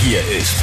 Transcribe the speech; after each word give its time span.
Hier 0.00 0.20
ist 0.28 0.54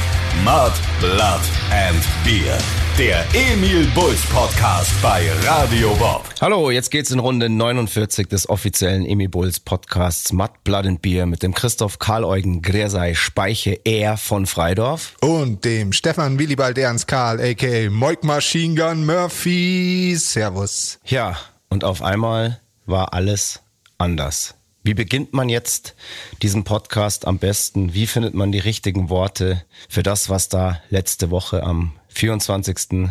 Mud, 0.46 0.72
Blood 1.02 1.42
and 1.70 2.02
Beer. 2.24 2.58
Der 2.98 3.26
Emil 3.34 3.86
Bulls 3.94 4.22
Podcast 4.28 4.90
bei 5.02 5.30
Radio 5.46 5.94
Bob. 5.96 6.24
Hallo, 6.40 6.72
jetzt 6.72 6.90
geht's 6.90 7.12
in 7.12 7.20
Runde 7.20 7.50
49 7.50 8.30
des 8.30 8.48
offiziellen 8.48 9.06
Emil 9.06 9.28
Bulls 9.28 9.60
Podcasts 9.60 10.32
Mud, 10.32 10.52
Blood 10.64 10.86
and 10.86 11.02
Beer 11.02 11.26
mit 11.26 11.44
dem 11.44 11.54
Christoph 11.54 12.00
Karl-Eugen 12.00 12.62
Gräsei 12.62 13.14
Speiche 13.14 13.78
er 13.84 14.16
von 14.16 14.46
Freidorf. 14.46 15.16
Und 15.20 15.66
dem 15.66 15.92
Stefan 15.92 16.40
Willibald 16.40 16.78
Ernst 16.78 17.10
Karl, 17.10 17.42
a.k.a. 17.42 17.90
Moik 17.90 18.24
Machine 18.24 18.76
Gun 18.76 19.06
Murphy. 19.06 20.16
Servus. 20.18 20.98
Ja, 21.06 21.38
und 21.68 21.84
auf 21.84 22.02
einmal 22.02 22.62
war 22.86 23.14
alles 23.14 23.60
anders. 23.98 24.56
Wie 24.86 24.94
beginnt 24.94 25.34
man 25.34 25.50
jetzt 25.50 25.96
diesen 26.44 26.64
Podcast 26.64 27.26
am 27.26 27.40
besten? 27.40 27.96
Wie 27.96 28.06
findet 28.06 28.36
man 28.36 28.52
die 28.52 28.60
richtigen 28.60 29.10
Worte 29.10 29.66
für 29.90 30.04
das, 30.04 30.30
was 30.30 30.48
da 30.48 30.80
letzte 30.92 31.32
Woche 31.32 31.64
am 31.64 31.94
24. 32.10 33.10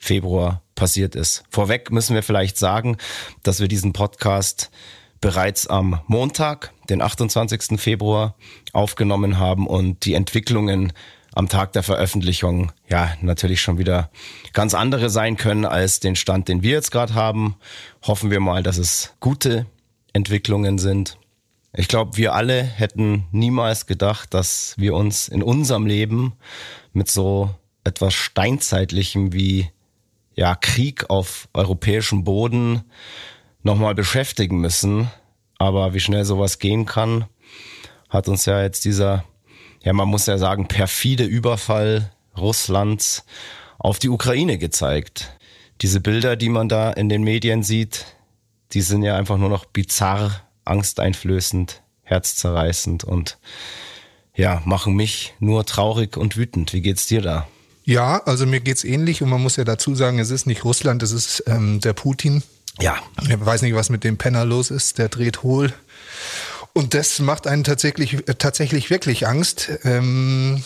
Februar 0.00 0.62
passiert 0.74 1.14
ist? 1.14 1.44
Vorweg 1.48 1.92
müssen 1.92 2.16
wir 2.16 2.24
vielleicht 2.24 2.58
sagen, 2.58 2.96
dass 3.44 3.60
wir 3.60 3.68
diesen 3.68 3.92
Podcast 3.92 4.72
bereits 5.20 5.68
am 5.68 6.00
Montag, 6.08 6.72
den 6.88 7.00
28. 7.00 7.80
Februar, 7.80 8.34
aufgenommen 8.72 9.38
haben 9.38 9.68
und 9.68 10.04
die 10.04 10.14
Entwicklungen 10.14 10.92
am 11.34 11.48
Tag 11.48 11.72
der 11.72 11.84
Veröffentlichung 11.84 12.72
ja 12.88 13.14
natürlich 13.20 13.60
schon 13.60 13.78
wieder 13.78 14.10
ganz 14.54 14.74
andere 14.74 15.08
sein 15.08 15.36
können 15.36 15.66
als 15.66 16.00
den 16.00 16.16
Stand, 16.16 16.48
den 16.48 16.64
wir 16.64 16.72
jetzt 16.72 16.90
gerade 16.90 17.14
haben. 17.14 17.54
Hoffen 18.02 18.32
wir 18.32 18.40
mal, 18.40 18.64
dass 18.64 18.76
es 18.76 19.14
gute 19.20 19.66
Entwicklungen 20.12 20.78
sind. 20.78 21.18
Ich 21.74 21.88
glaube, 21.88 22.16
wir 22.16 22.34
alle 22.34 22.62
hätten 22.62 23.24
niemals 23.32 23.86
gedacht, 23.86 24.34
dass 24.34 24.74
wir 24.76 24.94
uns 24.94 25.28
in 25.28 25.42
unserem 25.42 25.86
Leben 25.86 26.34
mit 26.92 27.10
so 27.10 27.50
etwas 27.84 28.14
Steinzeitlichem 28.14 29.32
wie 29.32 29.70
ja, 30.34 30.54
Krieg 30.54 31.08
auf 31.10 31.48
europäischem 31.54 32.24
Boden 32.24 32.82
nochmal 33.62 33.94
beschäftigen 33.94 34.60
müssen. 34.60 35.10
Aber 35.58 35.94
wie 35.94 36.00
schnell 36.00 36.24
sowas 36.24 36.58
gehen 36.58 36.86
kann, 36.86 37.26
hat 38.08 38.28
uns 38.28 38.44
ja 38.46 38.62
jetzt 38.62 38.84
dieser, 38.84 39.24
ja, 39.82 39.92
man 39.92 40.08
muss 40.08 40.26
ja 40.26 40.36
sagen, 40.36 40.68
perfide 40.68 41.24
Überfall 41.24 42.10
Russlands 42.36 43.24
auf 43.78 43.98
die 43.98 44.08
Ukraine 44.08 44.58
gezeigt. 44.58 45.36
Diese 45.80 46.00
Bilder, 46.00 46.36
die 46.36 46.48
man 46.48 46.68
da 46.68 46.90
in 46.90 47.08
den 47.08 47.22
Medien 47.22 47.62
sieht, 47.62 48.06
die 48.72 48.82
sind 48.82 49.02
ja 49.02 49.16
einfach 49.16 49.36
nur 49.36 49.48
noch 49.48 49.64
bizarr, 49.64 50.42
angsteinflößend, 50.64 51.82
herzzerreißend 52.02 53.04
und 53.04 53.38
ja, 54.34 54.62
machen 54.64 54.94
mich 54.94 55.34
nur 55.40 55.66
traurig 55.66 56.16
und 56.16 56.36
wütend. 56.36 56.72
Wie 56.72 56.80
geht's 56.80 57.06
dir 57.06 57.20
da? 57.20 57.46
Ja, 57.84 58.22
also 58.24 58.46
mir 58.46 58.60
geht's 58.60 58.84
ähnlich 58.84 59.22
und 59.22 59.28
man 59.28 59.42
muss 59.42 59.56
ja 59.56 59.64
dazu 59.64 59.94
sagen, 59.94 60.18
es 60.18 60.30
ist 60.30 60.46
nicht 60.46 60.64
Russland, 60.64 61.02
es 61.02 61.12
ist 61.12 61.44
ähm, 61.46 61.80
der 61.80 61.92
Putin. 61.92 62.42
Ja. 62.80 62.96
Ich 63.28 63.44
weiß 63.44 63.62
nicht, 63.62 63.74
was 63.74 63.90
mit 63.90 64.04
dem 64.04 64.16
Penner 64.16 64.44
los 64.44 64.70
ist, 64.70 64.98
der 64.98 65.08
dreht 65.08 65.42
hohl. 65.42 65.74
Und 66.72 66.94
das 66.94 67.18
macht 67.18 67.46
einen 67.46 67.64
tatsächlich, 67.64 68.14
äh, 68.28 68.34
tatsächlich 68.34 68.88
wirklich 68.88 69.26
Angst, 69.26 69.70
ähm, 69.84 70.62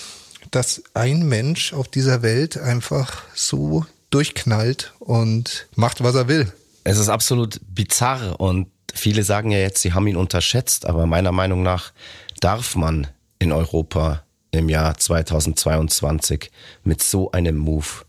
dass 0.51 0.83
ein 0.95 1.27
Mensch 1.27 1.73
auf 1.73 1.89
dieser 1.89 2.23
Welt 2.23 2.57
einfach 2.57 3.25
so 3.35 3.85
durchknallt 4.11 4.93
und 5.01 5.67
macht, 5.75 6.03
was 6.03 6.15
er 6.15 6.29
will. 6.29 6.53
Es 6.87 6.99
ist 6.99 7.09
absolut 7.09 7.61
bizarr 7.67 8.39
und 8.39 8.69
viele 8.95 9.25
sagen 9.25 9.51
ja 9.51 9.59
jetzt, 9.59 9.83
sie 9.83 9.93
haben 9.93 10.07
ihn 10.07 10.17
unterschätzt, 10.17 10.87
aber 10.87 11.05
meiner 11.07 11.33
Meinung 11.33 11.65
nach 11.65 11.93
darf 12.39 12.77
man 12.77 13.09
in 13.41 13.51
Europa 13.51 14.23
im 14.53 14.69
Jahr 14.69 14.97
2022 14.97 16.53
mit 16.85 17.03
so 17.03 17.33
einem 17.33 17.57
Move 17.57 18.05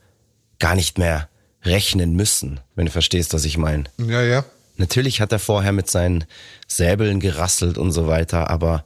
gar 0.59 0.75
nicht 0.75 0.99
mehr 0.99 1.27
rechnen 1.63 2.15
müssen, 2.15 2.59
wenn 2.75 2.85
du 2.85 2.91
verstehst, 2.91 3.33
was 3.33 3.45
ich 3.45 3.57
meine. 3.57 3.85
Ja, 3.97 4.21
ja. 4.21 4.45
Natürlich 4.75 5.21
hat 5.21 5.31
er 5.31 5.39
vorher 5.39 5.71
mit 5.71 5.89
seinen 5.89 6.25
Säbeln 6.67 7.19
gerasselt 7.19 7.79
und 7.79 7.91
so 7.91 8.05
weiter, 8.05 8.51
aber 8.51 8.85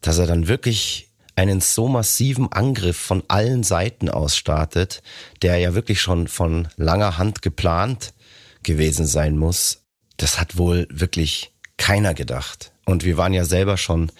dass 0.00 0.18
er 0.18 0.28
dann 0.28 0.46
wirklich 0.46 1.08
einen 1.34 1.60
so 1.60 1.88
massiven 1.88 2.52
Angriff 2.52 2.96
von 2.96 3.24
allen 3.26 3.64
Seiten 3.64 4.08
aus 4.08 4.36
startet, 4.36 5.02
der 5.42 5.58
ja 5.58 5.74
wirklich 5.74 6.00
schon 6.00 6.28
von 6.28 6.68
langer 6.76 7.18
Hand 7.18 7.42
geplant 7.42 8.13
gewesen 8.64 9.06
sein 9.06 9.36
muss, 9.36 9.84
das 10.16 10.40
hat 10.40 10.56
wohl 10.56 10.86
wirklich 10.90 11.52
keiner 11.76 12.14
gedacht. 12.14 12.72
Und 12.86 13.04
wir 13.04 13.16
waren 13.16 13.32
ja 13.32 13.44
selber 13.44 13.76
schon 13.76 14.12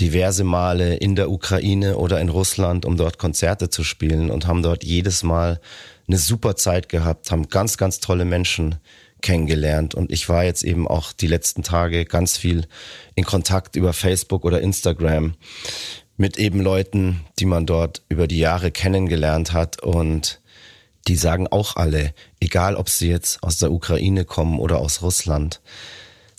diverse 0.00 0.44
Male 0.44 0.96
in 0.96 1.16
der 1.16 1.30
Ukraine 1.30 1.98
oder 1.98 2.20
in 2.20 2.30
Russland, 2.30 2.86
um 2.86 2.96
dort 2.96 3.18
Konzerte 3.18 3.68
zu 3.68 3.84
spielen 3.84 4.30
und 4.30 4.46
haben 4.46 4.62
dort 4.62 4.84
jedes 4.84 5.22
Mal 5.22 5.60
eine 6.08 6.18
super 6.18 6.56
Zeit 6.56 6.88
gehabt, 6.88 7.30
haben 7.30 7.48
ganz, 7.48 7.76
ganz 7.76 8.00
tolle 8.00 8.24
Menschen 8.24 8.76
kennengelernt. 9.20 9.94
Und 9.94 10.10
ich 10.10 10.28
war 10.28 10.44
jetzt 10.44 10.62
eben 10.62 10.88
auch 10.88 11.12
die 11.12 11.26
letzten 11.26 11.62
Tage 11.62 12.04
ganz 12.04 12.36
viel 12.36 12.66
in 13.14 13.24
Kontakt 13.24 13.76
über 13.76 13.92
Facebook 13.92 14.44
oder 14.44 14.60
Instagram 14.60 15.34
mit 16.16 16.38
eben 16.38 16.60
Leuten, 16.60 17.20
die 17.38 17.44
man 17.44 17.66
dort 17.66 18.02
über 18.08 18.26
die 18.26 18.38
Jahre 18.38 18.70
kennengelernt 18.70 19.52
hat 19.52 19.82
und 19.82 20.40
die 21.06 21.16
sagen 21.16 21.46
auch 21.48 21.76
alle, 21.76 22.14
egal 22.40 22.76
ob 22.76 22.88
sie 22.88 23.08
jetzt 23.08 23.42
aus 23.42 23.58
der 23.58 23.72
Ukraine 23.72 24.24
kommen 24.24 24.58
oder 24.58 24.78
aus 24.78 25.02
Russland, 25.02 25.60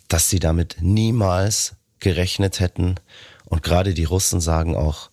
dass 0.07 0.29
sie 0.29 0.39
damit 0.39 0.77
niemals 0.81 1.75
gerechnet 1.99 2.59
hätten. 2.59 2.95
Und 3.45 3.63
gerade 3.63 3.93
die 3.93 4.03
Russen 4.03 4.41
sagen 4.41 4.75
auch, 4.75 5.09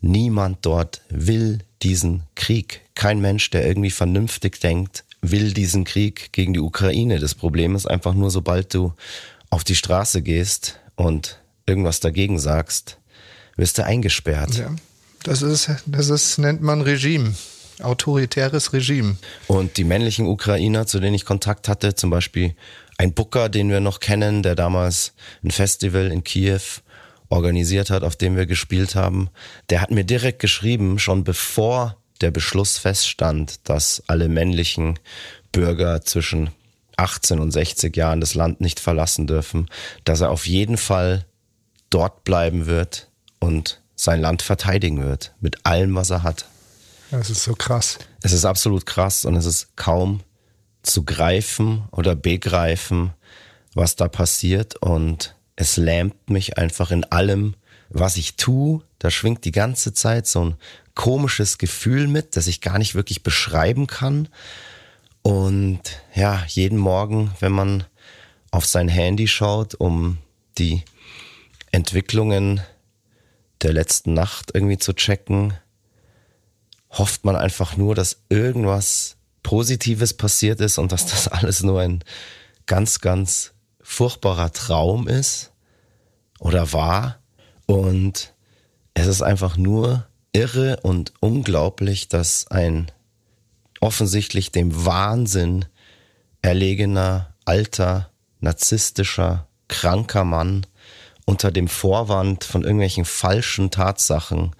niemand 0.00 0.58
dort 0.62 1.02
will 1.08 1.58
diesen 1.82 2.22
Krieg. 2.34 2.82
Kein 2.94 3.20
Mensch, 3.20 3.50
der 3.50 3.66
irgendwie 3.66 3.90
vernünftig 3.90 4.60
denkt, 4.60 5.04
will 5.20 5.52
diesen 5.52 5.84
Krieg 5.84 6.32
gegen 6.32 6.54
die 6.54 6.60
Ukraine. 6.60 7.18
Das 7.18 7.34
Problem 7.34 7.74
ist 7.74 7.86
einfach 7.86 8.14
nur, 8.14 8.30
sobald 8.30 8.72
du 8.74 8.92
auf 9.50 9.64
die 9.64 9.76
Straße 9.76 10.22
gehst 10.22 10.78
und 10.96 11.40
irgendwas 11.66 12.00
dagegen 12.00 12.38
sagst, 12.38 12.98
wirst 13.56 13.78
du 13.78 13.84
eingesperrt. 13.84 14.54
Ja, 14.56 14.74
das 15.22 15.42
ist, 15.42 15.70
das 15.86 16.08
ist, 16.08 16.38
nennt 16.38 16.62
man 16.62 16.80
Regime 16.82 17.34
autoritäres 17.82 18.72
Regime. 18.72 19.16
Und 19.46 19.76
die 19.76 19.84
männlichen 19.84 20.26
Ukrainer, 20.26 20.86
zu 20.86 21.00
denen 21.00 21.14
ich 21.14 21.24
Kontakt 21.24 21.68
hatte, 21.68 21.94
zum 21.94 22.10
Beispiel 22.10 22.54
ein 22.98 23.12
Booker, 23.12 23.48
den 23.48 23.70
wir 23.70 23.80
noch 23.80 24.00
kennen, 24.00 24.42
der 24.42 24.54
damals 24.54 25.12
ein 25.42 25.50
Festival 25.50 26.10
in 26.12 26.24
Kiew 26.24 26.60
organisiert 27.28 27.90
hat, 27.90 28.02
auf 28.04 28.16
dem 28.16 28.36
wir 28.36 28.46
gespielt 28.46 28.94
haben, 28.94 29.28
der 29.70 29.80
hat 29.80 29.90
mir 29.90 30.04
direkt 30.04 30.38
geschrieben, 30.38 30.98
schon 30.98 31.24
bevor 31.24 31.96
der 32.20 32.30
Beschluss 32.30 32.78
feststand, 32.78 33.68
dass 33.68 34.02
alle 34.06 34.28
männlichen 34.28 34.98
Bürger 35.52 36.02
zwischen 36.02 36.50
18 36.96 37.40
und 37.40 37.50
60 37.50 37.96
Jahren 37.96 38.20
das 38.20 38.34
Land 38.34 38.60
nicht 38.60 38.78
verlassen 38.78 39.26
dürfen, 39.26 39.68
dass 40.04 40.20
er 40.20 40.30
auf 40.30 40.46
jeden 40.46 40.76
Fall 40.76 41.24
dort 41.90 42.24
bleiben 42.24 42.66
wird 42.66 43.08
und 43.40 43.80
sein 43.96 44.20
Land 44.20 44.42
verteidigen 44.42 45.02
wird, 45.04 45.32
mit 45.40 45.66
allem, 45.66 45.94
was 45.94 46.10
er 46.10 46.22
hat. 46.22 46.46
Das 47.10 47.30
ist 47.30 47.44
so 47.44 47.54
krass. 47.54 47.98
Es 48.22 48.32
ist 48.32 48.44
absolut 48.44 48.86
krass 48.86 49.24
und 49.24 49.36
es 49.36 49.46
ist 49.46 49.76
kaum 49.76 50.20
zu 50.82 51.04
greifen 51.04 51.84
oder 51.90 52.14
begreifen, 52.14 53.12
was 53.74 53.96
da 53.96 54.08
passiert 54.08 54.76
und 54.76 55.34
es 55.56 55.76
lähmt 55.76 56.30
mich 56.30 56.58
einfach 56.58 56.90
in 56.90 57.04
allem, 57.04 57.54
was 57.88 58.16
ich 58.16 58.36
tue. 58.36 58.82
Da 58.98 59.10
schwingt 59.10 59.44
die 59.44 59.52
ganze 59.52 59.92
Zeit 59.92 60.26
so 60.26 60.44
ein 60.44 60.54
komisches 60.94 61.58
Gefühl 61.58 62.08
mit, 62.08 62.36
das 62.36 62.46
ich 62.46 62.60
gar 62.60 62.78
nicht 62.78 62.94
wirklich 62.94 63.22
beschreiben 63.22 63.86
kann. 63.86 64.28
Und 65.22 65.80
ja, 66.14 66.44
jeden 66.48 66.78
Morgen, 66.78 67.32
wenn 67.40 67.52
man 67.52 67.84
auf 68.50 68.66
sein 68.66 68.88
Handy 68.88 69.26
schaut, 69.26 69.74
um 69.74 70.18
die 70.58 70.82
Entwicklungen 71.72 72.60
der 73.62 73.72
letzten 73.72 74.14
Nacht 74.14 74.50
irgendwie 74.54 74.78
zu 74.78 74.92
checken, 74.92 75.54
hofft 76.98 77.24
man 77.24 77.36
einfach 77.36 77.76
nur, 77.76 77.94
dass 77.94 78.22
irgendwas 78.28 79.16
Positives 79.42 80.14
passiert 80.14 80.60
ist 80.60 80.78
und 80.78 80.92
dass 80.92 81.06
das 81.06 81.28
alles 81.28 81.62
nur 81.62 81.80
ein 81.80 82.02
ganz, 82.66 83.00
ganz 83.00 83.52
furchtbarer 83.80 84.52
Traum 84.52 85.08
ist 85.08 85.52
oder 86.38 86.72
war. 86.72 87.18
Und 87.66 88.34
es 88.94 89.06
ist 89.06 89.22
einfach 89.22 89.56
nur 89.56 90.06
irre 90.32 90.80
und 90.82 91.12
unglaublich, 91.20 92.08
dass 92.08 92.46
ein 92.48 92.90
offensichtlich 93.80 94.50
dem 94.50 94.84
Wahnsinn 94.86 95.66
erlegener, 96.42 97.34
alter, 97.44 98.10
narzisstischer, 98.40 99.46
kranker 99.68 100.24
Mann 100.24 100.66
unter 101.26 101.50
dem 101.50 101.68
Vorwand 101.68 102.44
von 102.44 102.62
irgendwelchen 102.62 103.04
falschen 103.04 103.70
Tatsachen 103.70 104.54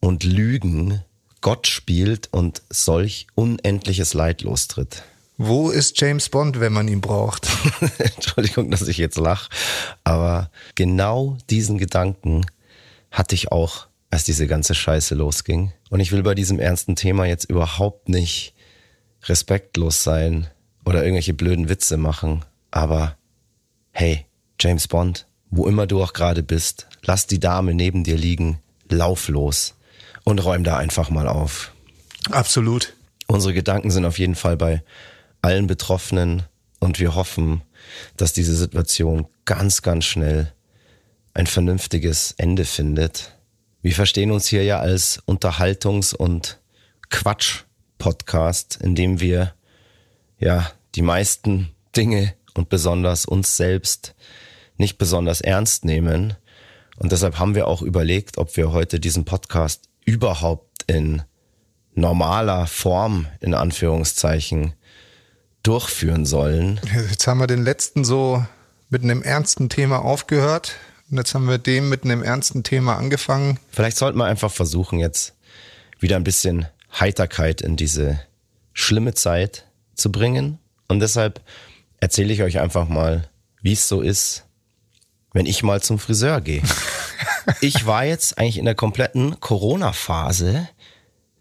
und 0.00 0.24
Lügen 0.24 1.04
Gott 1.42 1.66
spielt 1.66 2.32
und 2.32 2.62
solch 2.70 3.26
unendliches 3.34 4.14
Leid 4.14 4.42
lostritt. 4.42 5.02
Wo 5.36 5.70
ist 5.70 6.00
James 6.00 6.28
Bond, 6.28 6.60
wenn 6.60 6.72
man 6.72 6.86
ihn 6.86 7.00
braucht? 7.00 7.48
Entschuldigung, 7.98 8.70
dass 8.70 8.86
ich 8.86 8.96
jetzt 8.96 9.18
lache, 9.18 9.50
aber 10.04 10.50
genau 10.76 11.36
diesen 11.50 11.78
Gedanken 11.78 12.46
hatte 13.10 13.34
ich 13.34 13.50
auch 13.50 13.88
als 14.08 14.24
diese 14.24 14.46
ganze 14.46 14.74
Scheiße 14.74 15.14
losging. 15.14 15.72
Und 15.90 16.00
ich 16.00 16.12
will 16.12 16.22
bei 16.22 16.34
diesem 16.34 16.60
ernsten 16.60 16.96
Thema 16.96 17.26
jetzt 17.26 17.50
überhaupt 17.50 18.08
nicht 18.08 18.54
respektlos 19.24 20.04
sein 20.04 20.46
oder 20.84 21.02
irgendwelche 21.02 21.34
blöden 21.34 21.68
Witze 21.68 21.96
machen. 21.96 22.44
Aber 22.70 23.16
hey, 23.90 24.26
James 24.60 24.86
Bond, 24.86 25.26
wo 25.50 25.66
immer 25.66 25.86
du 25.86 26.02
auch 26.02 26.12
gerade 26.12 26.42
bist, 26.42 26.86
lass 27.02 27.26
die 27.26 27.40
Dame 27.40 27.74
neben 27.74 28.04
dir 28.04 28.16
liegen, 28.16 28.60
lauf 28.88 29.28
los 29.28 29.74
und 30.24 30.44
räum 30.44 30.64
da 30.64 30.76
einfach 30.76 31.10
mal 31.10 31.28
auf. 31.28 31.72
Absolut. 32.30 32.94
Unsere 33.26 33.54
Gedanken 33.54 33.90
sind 33.90 34.04
auf 34.04 34.18
jeden 34.18 34.34
Fall 34.34 34.56
bei 34.56 34.82
allen 35.40 35.66
Betroffenen 35.66 36.44
und 36.80 37.00
wir 37.00 37.14
hoffen, 37.14 37.62
dass 38.16 38.32
diese 38.32 38.54
Situation 38.54 39.26
ganz, 39.44 39.82
ganz 39.82 40.04
schnell 40.04 40.52
ein 41.34 41.46
vernünftiges 41.46 42.34
Ende 42.36 42.64
findet. 42.64 43.36
Wir 43.80 43.94
verstehen 43.94 44.30
uns 44.30 44.46
hier 44.46 44.64
ja 44.64 44.80
als 44.80 45.22
Unterhaltungs- 45.26 46.14
und 46.14 46.60
Quatsch-Podcast, 47.10 48.78
in 48.82 48.94
dem 48.94 49.20
wir 49.20 49.54
ja 50.38 50.70
die 50.94 51.02
meisten 51.02 51.70
Dinge 51.96 52.34
und 52.54 52.68
besonders 52.68 53.24
uns 53.24 53.56
selbst 53.56 54.14
nicht 54.76 54.98
besonders 54.98 55.40
ernst 55.40 55.84
nehmen. 55.84 56.34
Und 56.96 57.12
deshalb 57.12 57.38
haben 57.38 57.54
wir 57.54 57.66
auch 57.66 57.82
überlegt, 57.82 58.38
ob 58.38 58.56
wir 58.56 58.72
heute 58.72 59.00
diesen 59.00 59.24
Podcast 59.24 59.88
überhaupt 60.04 60.84
in 60.86 61.22
normaler 61.94 62.66
Form, 62.66 63.26
in 63.40 63.54
Anführungszeichen, 63.54 64.74
durchführen 65.62 66.26
sollen. 66.26 66.80
Jetzt 67.10 67.26
haben 67.26 67.38
wir 67.38 67.46
den 67.46 67.62
letzten 67.62 68.04
so 68.04 68.44
mit 68.88 69.02
einem 69.02 69.22
ernsten 69.22 69.68
Thema 69.68 70.04
aufgehört. 70.04 70.74
Und 71.10 71.18
jetzt 71.18 71.34
haben 71.34 71.48
wir 71.48 71.58
dem 71.58 71.88
mit 71.88 72.04
einem 72.04 72.22
ernsten 72.22 72.62
Thema 72.62 72.96
angefangen. 72.96 73.58
Vielleicht 73.70 73.96
sollten 73.96 74.18
wir 74.18 74.24
einfach 74.24 74.50
versuchen, 74.50 74.98
jetzt 74.98 75.34
wieder 76.00 76.16
ein 76.16 76.24
bisschen 76.24 76.66
Heiterkeit 76.98 77.60
in 77.60 77.76
diese 77.76 78.20
schlimme 78.72 79.14
Zeit 79.14 79.66
zu 79.94 80.10
bringen. 80.10 80.58
Und 80.88 81.00
deshalb 81.00 81.40
erzähle 82.00 82.32
ich 82.32 82.42
euch 82.42 82.58
einfach 82.58 82.88
mal, 82.88 83.28
wie 83.62 83.72
es 83.72 83.88
so 83.88 84.00
ist, 84.00 84.44
wenn 85.32 85.46
ich 85.46 85.62
mal 85.62 85.80
zum 85.80 85.98
Friseur 85.98 86.40
gehe. 86.40 86.62
ich 87.60 87.86
war 87.86 88.04
jetzt 88.04 88.38
eigentlich 88.38 88.58
in 88.58 88.64
der 88.64 88.74
kompletten 88.74 89.40
Corona-Phase 89.40 90.68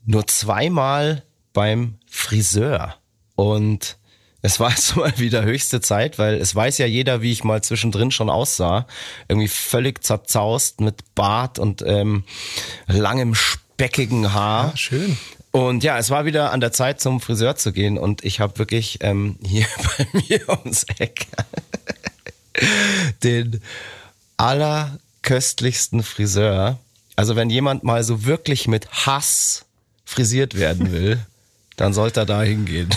nur 0.06 0.28
zweimal 0.28 1.24
beim 1.54 1.96
Friseur. 2.10 2.96
Und 3.36 3.98
es 4.42 4.60
war 4.60 4.70
jetzt 4.76 4.96
mal 4.96 5.18
wieder 5.18 5.44
höchste 5.44 5.82
Zeit, 5.82 6.20
weil 6.20 6.36
es 6.36 6.56
weiß 6.56 6.78
ja 6.80 6.86
jeder, 6.86 7.22
wie 7.22 7.32
ich 7.32 7.44
mal 7.44 7.64
zwischendrin 7.64 8.12
schon 8.12 8.30
aussah. 8.30 8.88
Irgendwie 9.28 9.48
völlig 9.48 10.04
zerzaust 10.04 10.82
mit 10.82 11.16
Bart 11.16 11.60
und 11.60 11.84
ähm, 11.86 12.24
langem 12.88 13.36
speckigen 13.36 14.34
Haar. 14.34 14.72
Ja, 14.72 14.78
schön. 14.78 15.18
Und 15.52 15.84
ja, 15.84 15.98
es 15.98 16.10
war 16.10 16.26
wieder 16.26 16.52
an 16.52 16.62
der 16.62 16.72
Zeit, 16.72 17.02
zum 17.02 17.20
Friseur 17.20 17.58
zu 17.58 17.74
gehen. 17.74 17.98
Und 17.98 18.24
ich 18.24 18.40
habe 18.40 18.58
wirklich 18.58 19.00
ähm, 19.02 19.38
hier 19.46 19.66
bei 19.98 20.08
mir 20.14 20.50
ums 20.50 20.86
Eck 20.98 21.28
den 23.24 23.62
allerköstlichsten 25.22 26.04
Friseur. 26.04 26.80
Also 27.16 27.36
wenn 27.36 27.50
jemand 27.50 27.84
mal 27.84 28.04
so 28.04 28.26
wirklich 28.26 28.68
mit 28.68 28.90
Hass 29.06 29.66
frisiert 30.06 30.58
werden 30.58 30.92
will, 30.92 31.20
dann 31.78 31.94
sollte 31.94 32.22
er 32.22 32.26
da 32.26 32.42
hingehen. 32.44 32.90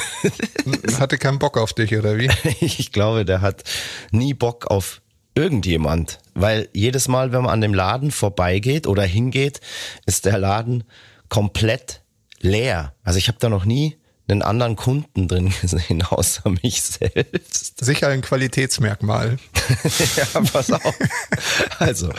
Hatte 0.99 1.19
keinen 1.19 1.39
Bock 1.39 1.57
auf 1.57 1.73
dich, 1.73 1.97
oder 1.97 2.19
wie? 2.19 2.31
Ich 2.61 2.93
glaube, 2.93 3.25
der 3.25 3.41
hat 3.41 3.65
nie 4.11 4.35
Bock 4.35 4.67
auf 4.67 5.01
irgendjemand. 5.35 6.19
Weil 6.35 6.69
jedes 6.73 7.09
Mal, 7.09 7.33
wenn 7.33 7.43
man 7.43 7.51
an 7.51 7.61
dem 7.61 7.75
Laden 7.75 8.11
vorbeigeht 8.11 8.87
oder 8.87 9.05
hingeht, 9.05 9.61
ist 10.07 10.25
der 10.25 10.39
Laden 10.39 10.85
komplett 11.29 12.03
leer. 12.41 12.95
Also 13.05 13.19
ich 13.19 13.29
habe 13.29 13.39
da 13.41 13.49
noch 13.49 13.65
nie 13.65 13.97
einen 14.29 14.43
anderen 14.43 14.77
Kunden 14.77 15.29
drin 15.29 15.53
gesehen, 15.61 16.03
außer 16.03 16.51
mich 16.63 16.83
selbst. 16.83 17.85
Sicher 17.85 18.09
ein 18.09 18.23
Qualitätsmerkmal. 18.23 19.39
ja, 20.17 20.41
pass 20.41 20.73
auf. 20.73 20.95
Also, 21.79 22.11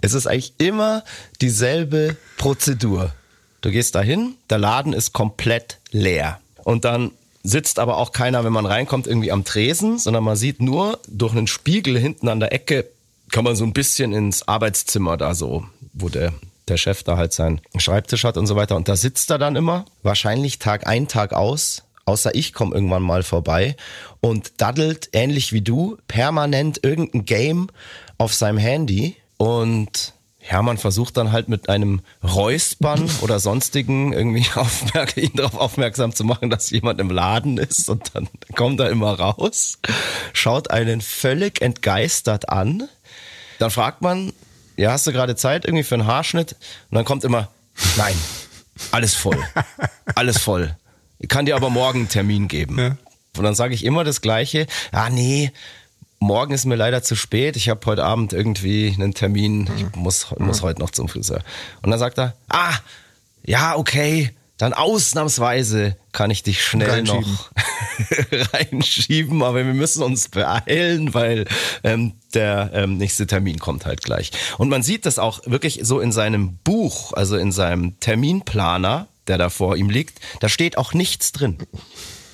es 0.00 0.14
ist 0.14 0.26
eigentlich 0.26 0.54
immer 0.58 1.04
dieselbe 1.40 2.16
Prozedur. 2.38 3.12
Du 3.60 3.70
gehst 3.70 3.94
dahin, 3.94 4.34
der 4.48 4.58
Laden 4.58 4.92
ist 4.92 5.12
komplett 5.12 5.78
leer. 5.90 6.40
Und 6.64 6.84
dann 6.84 7.10
sitzt 7.42 7.78
aber 7.78 7.98
auch 7.98 8.12
keiner, 8.12 8.44
wenn 8.44 8.52
man 8.52 8.66
reinkommt, 8.66 9.06
irgendwie 9.06 9.32
am 9.32 9.44
Tresen, 9.44 9.98
sondern 9.98 10.24
man 10.24 10.36
sieht 10.36 10.60
nur 10.60 10.98
durch 11.08 11.32
einen 11.32 11.46
Spiegel 11.46 11.98
hinten 11.98 12.28
an 12.28 12.40
der 12.40 12.52
Ecke, 12.52 12.86
kann 13.30 13.44
man 13.44 13.56
so 13.56 13.64
ein 13.64 13.72
bisschen 13.72 14.12
ins 14.12 14.46
Arbeitszimmer 14.48 15.16
da 15.16 15.34
so, 15.34 15.64
wo 15.92 16.08
der 16.08 16.32
der 16.70 16.78
Chef 16.78 17.02
da 17.02 17.16
halt 17.16 17.32
seinen 17.32 17.60
Schreibtisch 17.76 18.24
hat 18.24 18.36
und 18.36 18.46
so 18.46 18.56
weiter. 18.56 18.76
Und 18.76 18.88
da 18.88 18.96
sitzt 18.96 19.30
er 19.30 19.38
dann 19.38 19.56
immer, 19.56 19.84
wahrscheinlich 20.02 20.58
Tag 20.58 20.86
ein, 20.86 21.08
Tag 21.08 21.32
aus, 21.32 21.82
außer 22.06 22.34
ich 22.34 22.52
komme 22.52 22.74
irgendwann 22.74 23.02
mal 23.02 23.22
vorbei 23.22 23.76
und 24.20 24.60
daddelt, 24.60 25.10
ähnlich 25.12 25.52
wie 25.52 25.60
du, 25.60 25.98
permanent 26.08 26.82
irgendein 26.82 27.24
Game 27.24 27.68
auf 28.18 28.34
seinem 28.34 28.58
Handy. 28.58 29.16
Und 29.36 30.14
Hermann 30.38 30.78
versucht 30.78 31.16
dann 31.16 31.32
halt 31.32 31.48
mit 31.48 31.68
einem 31.68 32.00
Räuspern 32.22 33.08
oder 33.20 33.38
sonstigen 33.38 34.12
irgendwie 34.12 34.46
aufmerk 34.54 35.16
ihn 35.16 35.32
darauf 35.34 35.56
aufmerksam 35.56 36.14
zu 36.14 36.24
machen, 36.24 36.50
dass 36.50 36.70
jemand 36.70 37.00
im 37.00 37.10
Laden 37.10 37.58
ist 37.58 37.88
und 37.88 38.14
dann 38.14 38.28
kommt 38.56 38.80
er 38.80 38.90
immer 38.90 39.18
raus, 39.18 39.78
schaut 40.32 40.70
einen 40.70 41.00
völlig 41.00 41.60
entgeistert 41.60 42.48
an. 42.48 42.88
Dann 43.58 43.70
fragt 43.70 44.00
man, 44.00 44.32
ja, 44.80 44.92
hast 44.92 45.06
du 45.06 45.12
gerade 45.12 45.36
Zeit 45.36 45.66
irgendwie 45.66 45.84
für 45.84 45.94
einen 45.94 46.06
Haarschnitt? 46.06 46.52
Und 46.90 46.94
dann 46.94 47.04
kommt 47.04 47.22
immer, 47.24 47.48
nein, 47.98 48.14
alles 48.92 49.14
voll, 49.14 49.36
alles 50.14 50.38
voll. 50.38 50.74
Ich 51.18 51.28
kann 51.28 51.44
dir 51.44 51.54
aber 51.54 51.68
morgen 51.68 52.00
einen 52.00 52.08
Termin 52.08 52.48
geben. 52.48 52.78
Ja. 52.78 52.96
Und 53.36 53.44
dann 53.44 53.54
sage 53.54 53.74
ich 53.74 53.84
immer 53.84 54.04
das 54.04 54.22
Gleiche, 54.22 54.66
ah 54.90 55.10
nee, 55.10 55.52
morgen 56.18 56.54
ist 56.54 56.64
mir 56.64 56.76
leider 56.76 57.02
zu 57.02 57.14
spät. 57.14 57.56
Ich 57.56 57.68
habe 57.68 57.84
heute 57.84 58.04
Abend 58.04 58.32
irgendwie 58.32 58.90
einen 58.94 59.12
Termin. 59.12 59.68
Ich 59.76 59.96
muss, 59.96 60.28
muss 60.38 60.62
heute 60.62 60.80
noch 60.80 60.90
zum 60.90 61.08
Friseur. 61.08 61.42
Und 61.82 61.90
dann 61.90 61.98
sagt 61.98 62.18
er, 62.18 62.34
ah, 62.48 62.74
ja, 63.44 63.76
okay, 63.76 64.30
dann 64.60 64.74
ausnahmsweise 64.74 65.96
kann 66.12 66.30
ich 66.30 66.42
dich 66.42 66.62
schnell 66.62 66.90
reinschieben. 66.90 67.22
noch 67.22 67.50
reinschieben, 68.52 69.42
aber 69.42 69.64
wir 69.64 69.72
müssen 69.72 70.02
uns 70.02 70.28
beeilen, 70.28 71.14
weil 71.14 71.46
ähm, 71.82 72.12
der 72.34 72.70
ähm, 72.74 72.98
nächste 72.98 73.26
Termin 73.26 73.58
kommt 73.58 73.86
halt 73.86 74.04
gleich. 74.04 74.32
Und 74.58 74.68
man 74.68 74.82
sieht 74.82 75.06
das 75.06 75.18
auch 75.18 75.40
wirklich 75.46 75.80
so 75.82 75.98
in 76.00 76.12
seinem 76.12 76.58
Buch, 76.58 77.14
also 77.14 77.38
in 77.38 77.52
seinem 77.52 77.98
Terminplaner, 78.00 79.08
der 79.28 79.38
da 79.38 79.48
vor 79.48 79.76
ihm 79.76 79.88
liegt, 79.88 80.20
da 80.40 80.50
steht 80.50 80.76
auch 80.76 80.92
nichts 80.92 81.32
drin. 81.32 81.56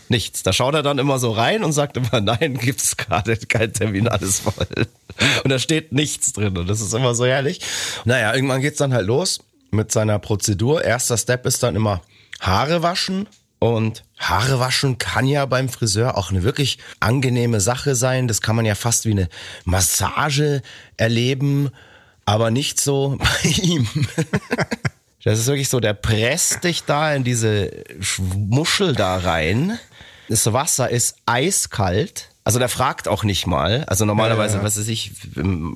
Nichts. 0.08 0.42
Da 0.42 0.52
schaut 0.52 0.74
er 0.74 0.82
dann 0.82 0.98
immer 0.98 1.20
so 1.20 1.30
rein 1.30 1.62
und 1.62 1.72
sagt 1.72 1.96
immer, 1.96 2.20
nein, 2.20 2.58
gibt's 2.58 2.96
gerade 2.96 3.36
kein 3.36 3.72
Termin, 3.72 4.08
alles 4.08 4.40
voll. 4.40 4.66
Und 5.44 5.50
da 5.50 5.60
steht 5.60 5.92
nichts 5.92 6.32
drin 6.32 6.58
und 6.58 6.66
das 6.68 6.80
ist 6.80 6.92
immer 6.92 7.14
so 7.14 7.24
herrlich. 7.24 7.60
Naja, 8.04 8.34
irgendwann 8.34 8.62
geht's 8.62 8.78
dann 8.78 8.92
halt 8.92 9.06
los 9.06 9.38
mit 9.70 9.92
seiner 9.92 10.18
Prozedur. 10.18 10.82
Erster 10.82 11.16
Step 11.16 11.46
ist 11.46 11.62
dann 11.62 11.76
immer 11.76 12.02
Haare 12.40 12.82
waschen. 12.82 13.28
Und 13.58 14.04
Haare 14.18 14.60
waschen 14.60 14.98
kann 14.98 15.26
ja 15.26 15.46
beim 15.46 15.68
Friseur 15.68 16.16
auch 16.18 16.30
eine 16.30 16.42
wirklich 16.42 16.78
angenehme 17.00 17.60
Sache 17.60 17.94
sein. 17.94 18.28
Das 18.28 18.40
kann 18.42 18.54
man 18.54 18.66
ja 18.66 18.74
fast 18.74 19.06
wie 19.06 19.12
eine 19.12 19.28
Massage 19.64 20.62
erleben, 20.96 21.70
aber 22.26 22.50
nicht 22.50 22.80
so 22.80 23.16
bei 23.42 23.48
ihm. 23.48 23.88
Das 25.24 25.38
ist 25.38 25.46
wirklich 25.46 25.68
so, 25.68 25.80
der 25.80 25.94
presst 25.94 26.64
dich 26.64 26.84
da 26.84 27.14
in 27.14 27.24
diese 27.24 27.84
Muschel 28.36 28.94
da 28.94 29.16
rein. 29.16 29.78
Das 30.28 30.52
Wasser 30.52 30.90
ist 30.90 31.16
eiskalt. 31.24 32.28
Also 32.46 32.60
der 32.60 32.68
fragt 32.68 33.08
auch 33.08 33.24
nicht 33.24 33.48
mal. 33.48 33.82
Also 33.88 34.04
normalerweise, 34.04 34.54
ja, 34.54 34.60
ja. 34.60 34.64
was 34.64 34.78
weiß 34.78 34.86
ich, 34.86 35.10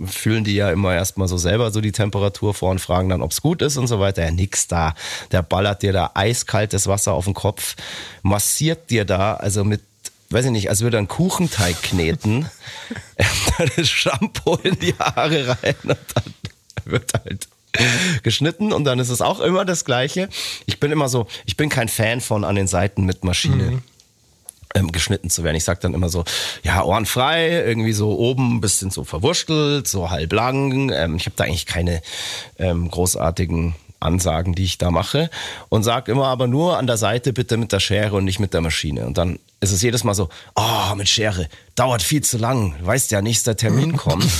fühlen 0.06 0.44
die 0.44 0.54
ja 0.54 0.70
immer 0.70 0.94
erstmal 0.94 1.26
so 1.26 1.36
selber 1.36 1.72
so 1.72 1.80
die 1.80 1.90
Temperatur 1.90 2.54
vor 2.54 2.70
und 2.70 2.80
fragen 2.80 3.08
dann, 3.08 3.22
ob 3.22 3.32
es 3.32 3.42
gut 3.42 3.60
ist 3.60 3.76
und 3.76 3.88
so 3.88 3.98
weiter. 3.98 4.24
Ja, 4.24 4.30
nix 4.30 4.68
da. 4.68 4.94
Der 5.32 5.42
ballert 5.42 5.82
dir 5.82 5.92
da 5.92 6.12
eiskaltes 6.14 6.86
Wasser 6.86 7.14
auf 7.14 7.24
den 7.24 7.34
Kopf, 7.34 7.74
massiert 8.22 8.88
dir 8.88 9.04
da, 9.04 9.34
also 9.34 9.64
mit 9.64 9.80
weiß 10.30 10.44
ich 10.44 10.52
nicht, 10.52 10.68
als 10.68 10.82
würde 10.82 10.96
er 10.96 10.98
einen 10.98 11.08
Kuchenteig 11.08 11.82
kneten, 11.82 12.48
das 13.76 13.88
Shampoo 13.88 14.54
in 14.62 14.78
die 14.78 14.94
Haare 14.94 15.48
rein 15.48 15.74
und 15.82 15.98
dann 16.14 16.34
wird 16.84 17.12
halt 17.14 17.48
geschnitten 18.22 18.72
und 18.72 18.84
dann 18.84 19.00
ist 19.00 19.10
es 19.10 19.22
auch 19.22 19.40
immer 19.40 19.64
das 19.64 19.84
Gleiche. 19.84 20.28
Ich 20.66 20.78
bin 20.78 20.92
immer 20.92 21.08
so, 21.08 21.26
ich 21.46 21.56
bin 21.56 21.68
kein 21.68 21.88
Fan 21.88 22.20
von 22.20 22.44
an 22.44 22.54
den 22.54 22.68
Seiten 22.68 23.06
mit 23.06 23.24
Maschine. 23.24 23.72
Mhm 23.72 23.82
ähm, 24.74 24.92
geschnitten 24.92 25.30
zu 25.30 25.44
werden. 25.44 25.56
Ich 25.56 25.64
sag 25.64 25.80
dann 25.80 25.94
immer 25.94 26.08
so, 26.08 26.24
ja, 26.62 26.82
Ohren 26.82 27.06
frei, 27.06 27.50
irgendwie 27.50 27.92
so 27.92 28.16
oben 28.18 28.56
ein 28.56 28.60
bisschen 28.60 28.90
so 28.90 29.04
verwurstelt, 29.04 29.88
so 29.88 30.10
halblang. 30.10 30.90
Ähm, 30.90 31.16
ich 31.16 31.26
habe 31.26 31.36
da 31.36 31.44
eigentlich 31.44 31.66
keine 31.66 32.02
ähm, 32.58 32.90
großartigen 32.90 33.74
Ansagen, 34.00 34.54
die 34.54 34.64
ich 34.64 34.78
da 34.78 34.90
mache 34.90 35.30
und 35.68 35.82
sag 35.82 36.08
immer 36.08 36.26
aber 36.26 36.46
nur 36.46 36.78
an 36.78 36.86
der 36.86 36.96
Seite 36.96 37.32
bitte 37.32 37.56
mit 37.56 37.72
der 37.72 37.80
Schere 37.80 38.16
und 38.16 38.24
nicht 38.24 38.40
mit 38.40 38.54
der 38.54 38.62
Maschine. 38.62 39.06
Und 39.06 39.18
dann 39.18 39.38
ist 39.60 39.72
es 39.72 39.82
jedes 39.82 40.04
Mal 40.04 40.14
so, 40.14 40.30
oh, 40.56 40.94
mit 40.96 41.08
Schere, 41.08 41.48
dauert 41.74 42.02
viel 42.02 42.22
zu 42.22 42.38
lang, 42.38 42.74
weißt 42.80 43.10
ja, 43.10 43.20
nächster 43.20 43.56
Termin 43.56 43.96
kommt. 43.96 44.26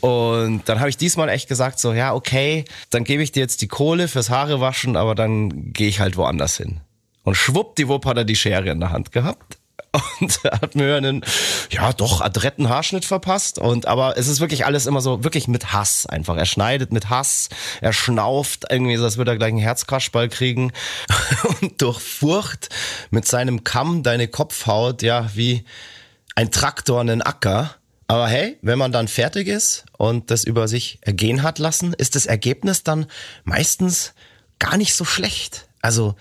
Und 0.00 0.62
dann 0.64 0.80
habe 0.80 0.88
ich 0.88 0.96
diesmal 0.96 1.28
echt 1.28 1.46
gesagt, 1.46 1.78
so, 1.78 1.92
ja, 1.92 2.14
okay, 2.14 2.64
dann 2.88 3.04
gebe 3.04 3.22
ich 3.22 3.32
dir 3.32 3.40
jetzt 3.40 3.60
die 3.60 3.68
Kohle 3.68 4.08
fürs 4.08 4.30
Haare 4.30 4.58
waschen, 4.58 4.96
aber 4.96 5.14
dann 5.14 5.74
gehe 5.74 5.88
ich 5.88 6.00
halt 6.00 6.16
woanders 6.16 6.56
hin. 6.56 6.80
Und 7.22 7.36
schwuppdiwupp 7.36 8.06
hat 8.06 8.16
er 8.16 8.24
die 8.24 8.36
Schere 8.36 8.70
in 8.70 8.80
der 8.80 8.90
Hand 8.90 9.12
gehabt 9.12 9.58
und 10.20 10.42
hat 10.44 10.74
mir 10.74 10.96
einen, 10.96 11.24
ja 11.70 11.92
doch, 11.92 12.20
adretten 12.20 12.68
Haarschnitt 12.68 13.04
verpasst. 13.04 13.58
Und 13.58 13.86
aber 13.86 14.16
es 14.16 14.28
ist 14.28 14.40
wirklich 14.40 14.64
alles 14.64 14.86
immer 14.86 15.00
so, 15.00 15.24
wirklich 15.24 15.48
mit 15.48 15.72
Hass 15.72 16.06
einfach. 16.06 16.36
Er 16.36 16.46
schneidet 16.46 16.92
mit 16.92 17.10
Hass, 17.10 17.48
er 17.80 17.92
schnauft 17.92 18.66
irgendwie, 18.70 18.96
so 18.96 19.04
als 19.04 19.16
würde 19.16 19.32
er 19.32 19.36
gleich 19.36 19.50
einen 19.50 19.58
Herzkraschball 19.58 20.28
kriegen 20.28 20.72
und 21.60 21.80
durchfurcht 21.82 22.68
mit 23.10 23.26
seinem 23.26 23.64
Kamm 23.64 24.02
deine 24.02 24.28
Kopfhaut, 24.28 25.02
ja, 25.02 25.30
wie 25.34 25.64
ein 26.36 26.50
Traktor 26.50 27.00
einen 27.00 27.22
Acker. 27.22 27.74
Aber 28.06 28.26
hey, 28.26 28.58
wenn 28.62 28.78
man 28.78 28.90
dann 28.90 29.06
fertig 29.06 29.46
ist 29.46 29.84
und 29.96 30.30
das 30.30 30.44
über 30.44 30.66
sich 30.66 30.98
ergehen 31.02 31.42
hat 31.42 31.58
lassen, 31.58 31.92
ist 31.94 32.16
das 32.16 32.26
Ergebnis 32.26 32.82
dann 32.82 33.06
meistens 33.44 34.14
gar 34.58 34.76
nicht 34.76 34.94
so 34.94 35.04
schlecht. 35.04 35.68
Also 35.80 36.16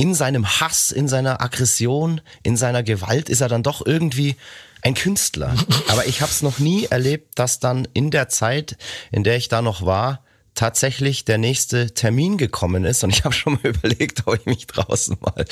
in 0.00 0.14
seinem 0.14 0.48
Hass, 0.48 0.92
in 0.92 1.08
seiner 1.08 1.42
Aggression, 1.42 2.22
in 2.42 2.56
seiner 2.56 2.82
Gewalt 2.82 3.28
ist 3.28 3.42
er 3.42 3.48
dann 3.48 3.62
doch 3.62 3.84
irgendwie 3.84 4.34
ein 4.80 4.94
Künstler. 4.94 5.54
Aber 5.88 6.06
ich 6.06 6.22
habe 6.22 6.30
es 6.30 6.40
noch 6.40 6.58
nie 6.58 6.86
erlebt, 6.86 7.38
dass 7.38 7.60
dann 7.60 7.86
in 7.92 8.10
der 8.10 8.30
Zeit, 8.30 8.78
in 9.12 9.24
der 9.24 9.36
ich 9.36 9.50
da 9.50 9.60
noch 9.60 9.84
war, 9.84 10.24
tatsächlich 10.54 11.26
der 11.26 11.36
nächste 11.36 11.92
Termin 11.92 12.38
gekommen 12.38 12.86
ist. 12.86 13.04
Und 13.04 13.10
ich 13.10 13.24
habe 13.24 13.34
schon 13.34 13.54
mal 13.62 13.66
überlegt, 13.76 14.26
ob 14.26 14.36
ich 14.36 14.46
mich 14.46 14.66
draußen 14.66 15.18
mal 15.20 15.44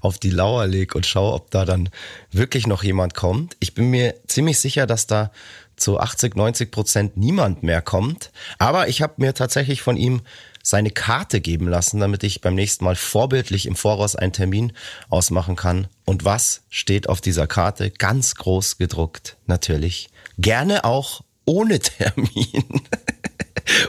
auf 0.00 0.16
die 0.16 0.30
Lauer 0.30 0.66
lege 0.66 0.94
und 0.94 1.04
schaue, 1.04 1.34
ob 1.34 1.50
da 1.50 1.66
dann 1.66 1.90
wirklich 2.30 2.66
noch 2.66 2.82
jemand 2.82 3.12
kommt. 3.12 3.58
Ich 3.60 3.74
bin 3.74 3.90
mir 3.90 4.14
ziemlich 4.26 4.58
sicher, 4.58 4.86
dass 4.86 5.06
da 5.06 5.32
zu 5.76 6.00
80, 6.00 6.34
90 6.34 6.70
Prozent 6.70 7.18
niemand 7.18 7.62
mehr 7.62 7.82
kommt. 7.82 8.30
Aber 8.58 8.88
ich 8.88 9.02
habe 9.02 9.14
mir 9.18 9.34
tatsächlich 9.34 9.82
von 9.82 9.98
ihm 9.98 10.22
seine 10.62 10.90
Karte 10.90 11.40
geben 11.40 11.68
lassen, 11.68 12.00
damit 12.00 12.22
ich 12.24 12.40
beim 12.40 12.54
nächsten 12.54 12.84
Mal 12.84 12.96
vorbildlich 12.96 13.66
im 13.66 13.76
Voraus 13.76 14.16
einen 14.16 14.32
Termin 14.32 14.72
ausmachen 15.08 15.56
kann. 15.56 15.88
Und 16.04 16.24
was 16.24 16.62
steht 16.70 17.08
auf 17.08 17.20
dieser 17.20 17.46
Karte? 17.46 17.90
Ganz 17.90 18.34
groß 18.36 18.78
gedruckt, 18.78 19.36
natürlich. 19.46 20.08
Gerne 20.38 20.84
auch 20.84 21.22
ohne 21.44 21.78
Termin. 21.80 22.64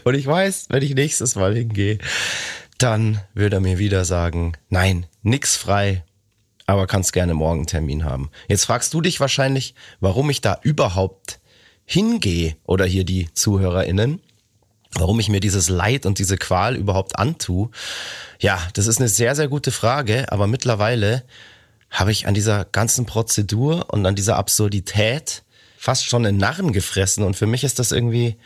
Und 0.03 0.15
ich 0.15 0.25
weiß, 0.25 0.67
wenn 0.69 0.83
ich 0.83 0.95
nächstes 0.95 1.35
Mal 1.35 1.55
hingehe, 1.55 1.99
dann 2.77 3.21
würde 3.33 3.57
er 3.57 3.61
mir 3.61 3.79
wieder 3.79 4.05
sagen, 4.05 4.53
nein, 4.69 5.05
nix 5.21 5.55
frei, 5.55 6.03
aber 6.65 6.87
kannst 6.87 7.13
gerne 7.13 7.33
morgen 7.33 7.59
einen 7.59 7.67
Termin 7.67 8.03
haben. 8.03 8.29
Jetzt 8.47 8.65
fragst 8.65 8.93
du 8.93 9.01
dich 9.01 9.19
wahrscheinlich, 9.19 9.75
warum 9.99 10.29
ich 10.29 10.41
da 10.41 10.59
überhaupt 10.63 11.39
hingehe 11.85 12.55
oder 12.63 12.85
hier 12.85 13.03
die 13.03 13.29
ZuhörerInnen 13.33 14.21
warum 14.95 15.19
ich 15.19 15.29
mir 15.29 15.39
dieses 15.39 15.69
Leid 15.69 16.05
und 16.05 16.19
diese 16.19 16.37
Qual 16.37 16.75
überhaupt 16.75 17.17
antue? 17.17 17.69
Ja, 18.39 18.59
das 18.73 18.87
ist 18.87 18.99
eine 18.99 19.09
sehr, 19.09 19.35
sehr 19.35 19.47
gute 19.47 19.71
Frage, 19.71 20.31
aber 20.31 20.47
mittlerweile 20.47 21.23
habe 21.89 22.11
ich 22.11 22.27
an 22.27 22.33
dieser 22.33 22.65
ganzen 22.65 23.05
Prozedur 23.05 23.93
und 23.93 24.05
an 24.05 24.15
dieser 24.15 24.37
Absurdität 24.37 25.43
fast 25.77 26.05
schon 26.05 26.25
einen 26.25 26.37
Narren 26.37 26.73
gefressen 26.73 27.23
und 27.23 27.35
für 27.35 27.45
mich 27.45 27.63
ist 27.63 27.79
das 27.79 27.91
irgendwie 27.91 28.37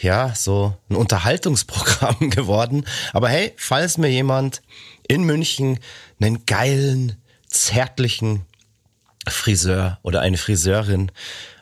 ja, 0.00 0.32
so 0.34 0.76
ein 0.88 0.96
Unterhaltungsprogramm 0.96 2.30
geworden. 2.30 2.84
Aber 3.12 3.28
hey, 3.28 3.52
falls 3.56 3.98
mir 3.98 4.08
jemand 4.08 4.62
in 5.08 5.24
München 5.24 5.80
einen 6.20 6.46
geilen, 6.46 7.16
zärtlichen 7.48 8.42
Friseur 9.26 9.98
oder 10.02 10.20
eine 10.20 10.38
Friseurin 10.38 11.10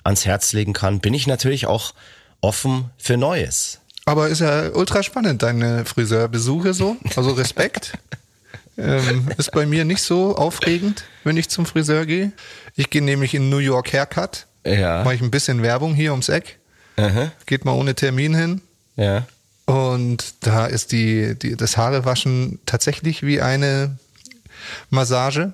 ans 0.04 0.26
Herz 0.26 0.52
legen 0.52 0.73
kann, 0.73 1.00
bin 1.00 1.14
ich 1.14 1.26
natürlich 1.26 1.66
auch 1.66 1.95
offen 2.40 2.90
für 2.99 3.16
Neues. 3.16 3.80
Aber 4.07 4.29
ist 4.29 4.41
ja 4.41 4.71
ultra 4.73 5.03
spannend, 5.03 5.43
deine 5.43 5.85
Friseurbesuche 5.85 6.73
so. 6.73 6.97
Also 7.17 7.33
Respekt. 7.33 7.93
ähm, 8.79 9.29
ist 9.37 9.51
bei 9.51 9.67
mir 9.67 9.85
nicht 9.85 10.01
so 10.01 10.37
aufregend, 10.37 11.05
wenn 11.25 11.37
ich 11.37 11.49
zum 11.49 11.67
Friseur 11.67 12.07
gehe. 12.07 12.33
Ich 12.77 12.89
gehe 12.89 13.03
nämlich 13.03 13.35
in 13.35 13.51
New 13.51 13.59
York 13.59 13.93
Haircut. 13.93 14.47
Ja. 14.65 15.03
Mache 15.03 15.17
ich 15.17 15.23
ein 15.23 15.31
bisschen 15.33 15.63
Werbung 15.63 15.95
hier 15.95 16.13
ums 16.13 16.29
Eck. 16.29 16.59
Aha. 16.97 17.33
Geht 17.47 17.65
mal 17.65 17.73
ohne 17.73 17.95
Termin 17.95 18.35
hin. 18.35 18.61
Ja. 18.95 19.27
Und 19.67 20.35
da 20.41 20.67
ist 20.67 20.93
die, 20.93 21.37
die, 21.37 21.57
das 21.57 21.77
Haarewaschen 21.77 22.61
tatsächlich 22.65 23.25
wie 23.25 23.41
eine 23.41 23.99
Massage. 24.91 25.53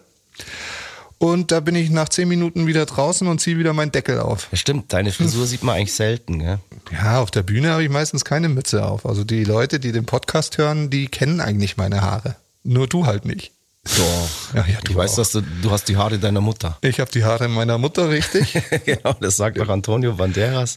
Und 1.23 1.52
da 1.52 1.61
bin 1.61 1.76
ich 1.76 1.88
nach 1.88 2.09
zehn 2.09 2.26
Minuten 2.26 2.67
wieder 2.67 2.85
draußen 2.85 3.29
und 3.29 3.41
ziehe 3.41 3.57
wieder 3.57 3.73
meinen 3.73 3.93
Deckel 3.93 4.19
auf. 4.19 4.49
Ja, 4.50 4.57
stimmt, 4.57 4.93
deine 4.93 5.12
Frisur 5.12 5.47
sieht 5.47 5.62
man 5.62 5.76
eigentlich 5.76 5.93
selten, 5.93 6.41
gell? 6.41 6.59
Ja, 6.91 7.21
auf 7.21 7.31
der 7.31 7.45
Bühne 7.45 7.71
habe 7.71 7.85
ich 7.85 7.91
meistens 7.91 8.25
keine 8.25 8.49
Mütze 8.49 8.85
auf. 8.85 9.07
Also 9.07 9.23
die 9.23 9.45
Leute, 9.45 9.79
die 9.79 9.93
den 9.93 10.05
Podcast 10.05 10.59
hören, 10.59 10.91
die 10.91 11.07
kennen 11.07 11.41
eigentlich 11.41 11.76
meine 11.76 12.02
Haare. 12.02 12.35
Nur 12.64 12.88
du 12.88 13.07
halt 13.07 13.25
nicht. 13.25 13.52
Doch. 13.85 14.55
Ja, 14.55 14.65
ja, 14.67 14.79
du 14.81 14.93
ich 14.93 14.97
weiß, 14.97 15.17
dass 15.17 15.33
du, 15.33 15.41
du 15.41 15.71
hast 15.71 15.89
die 15.89 15.97
Haare 15.97 16.19
deiner 16.19 16.41
Mutter. 16.41 16.79
Ich 16.83 17.01
habe 17.01 17.11
die 17.11 17.25
Haare 17.25 17.49
meiner 17.49 17.79
Mutter, 17.79 18.09
richtig. 18.09 18.57
genau, 18.85 19.15
das 19.21 19.37
sagt 19.37 19.59
auch 19.61 19.69
Antonio 19.69 20.15
Banderas 20.15 20.77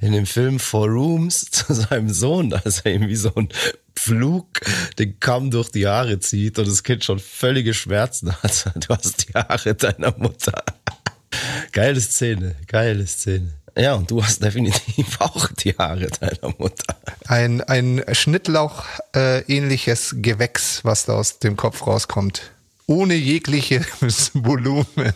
in 0.00 0.12
dem 0.12 0.24
Film 0.24 0.60
Four 0.60 0.88
Rooms 0.88 1.40
zu 1.50 1.74
seinem 1.74 2.10
Sohn, 2.10 2.50
dass 2.50 2.80
er 2.80 2.94
ihm 2.94 3.08
wie 3.08 3.16
so 3.16 3.34
ein 3.34 3.48
Pflug 3.96 4.60
den 4.98 5.18
Kamm 5.18 5.50
durch 5.50 5.70
die 5.70 5.86
Haare 5.86 6.20
zieht 6.20 6.58
und 6.58 6.68
das 6.68 6.84
Kind 6.84 7.02
schon 7.04 7.18
völlige 7.18 7.74
Schmerzen 7.74 8.32
hat. 8.32 8.70
Du 8.86 8.94
hast 8.94 9.28
die 9.28 9.32
Haare 9.32 9.74
deiner 9.74 10.14
Mutter. 10.16 10.62
Geile 11.72 12.00
Szene, 12.00 12.54
geile 12.68 13.06
Szene. 13.06 13.52
Ja, 13.76 13.94
und 13.94 14.10
du 14.10 14.22
hast 14.22 14.38
definitiv 14.42 15.20
auch 15.20 15.48
die 15.48 15.74
Haare 15.76 16.08
deiner 16.08 16.54
Mutter. 16.58 16.96
Ein, 17.26 17.62
ein 17.62 18.04
Schnittlauch-ähnliches 18.10 20.12
äh, 20.12 20.20
Gewächs, 20.20 20.80
was 20.84 21.06
da 21.06 21.14
aus 21.14 21.38
dem 21.38 21.56
Kopf 21.56 21.86
rauskommt. 21.86 22.50
Ohne 22.86 23.14
jegliches 23.14 24.30
Volumen. 24.34 24.86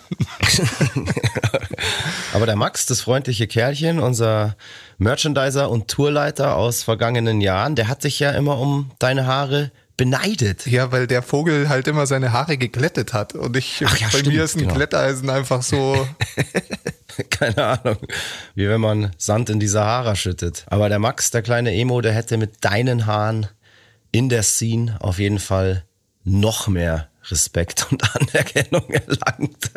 Aber 2.32 2.46
der 2.46 2.56
Max, 2.56 2.86
das 2.86 3.02
freundliche 3.02 3.46
Kerlchen, 3.46 3.98
unser 3.98 4.56
Merchandiser 4.96 5.70
und 5.70 5.88
Tourleiter 5.88 6.56
aus 6.56 6.82
vergangenen 6.82 7.42
Jahren, 7.42 7.76
der 7.76 7.88
hat 7.88 8.00
sich 8.00 8.20
ja 8.20 8.30
immer 8.30 8.58
um 8.58 8.90
deine 8.98 9.26
Haare 9.26 9.70
beneidet. 9.98 10.66
Ja, 10.66 10.90
weil 10.92 11.06
der 11.06 11.22
Vogel 11.22 11.68
halt 11.68 11.88
immer 11.88 12.06
seine 12.06 12.32
Haare 12.32 12.56
geglättet 12.56 13.12
hat. 13.12 13.34
Und 13.34 13.54
ich, 13.56 13.80
ja, 13.80 13.88
bei 13.88 14.08
stimmt, 14.08 14.28
mir 14.28 14.44
ist 14.44 14.54
ein 14.54 14.62
genau. 14.62 14.74
Glätteisen 14.74 15.28
einfach 15.28 15.60
so. 15.60 16.08
Keine 17.30 17.64
Ahnung. 17.64 17.98
Wie 18.54 18.68
wenn 18.68 18.80
man 18.80 19.12
Sand 19.18 19.50
in 19.50 19.60
die 19.60 19.68
Sahara 19.68 20.14
schüttet. 20.14 20.64
Aber 20.68 20.88
der 20.88 20.98
Max, 20.98 21.30
der 21.30 21.42
kleine 21.42 21.72
Emo, 21.74 22.00
der 22.00 22.12
hätte 22.12 22.36
mit 22.36 22.64
deinen 22.64 23.06
Haaren 23.06 23.46
in 24.12 24.28
der 24.28 24.42
Scene 24.42 24.96
auf 25.00 25.18
jeden 25.18 25.38
Fall 25.38 25.84
noch 26.24 26.68
mehr 26.68 27.08
Respekt 27.30 27.86
und 27.90 28.02
Anerkennung 28.14 28.88
erlangt. 28.90 29.70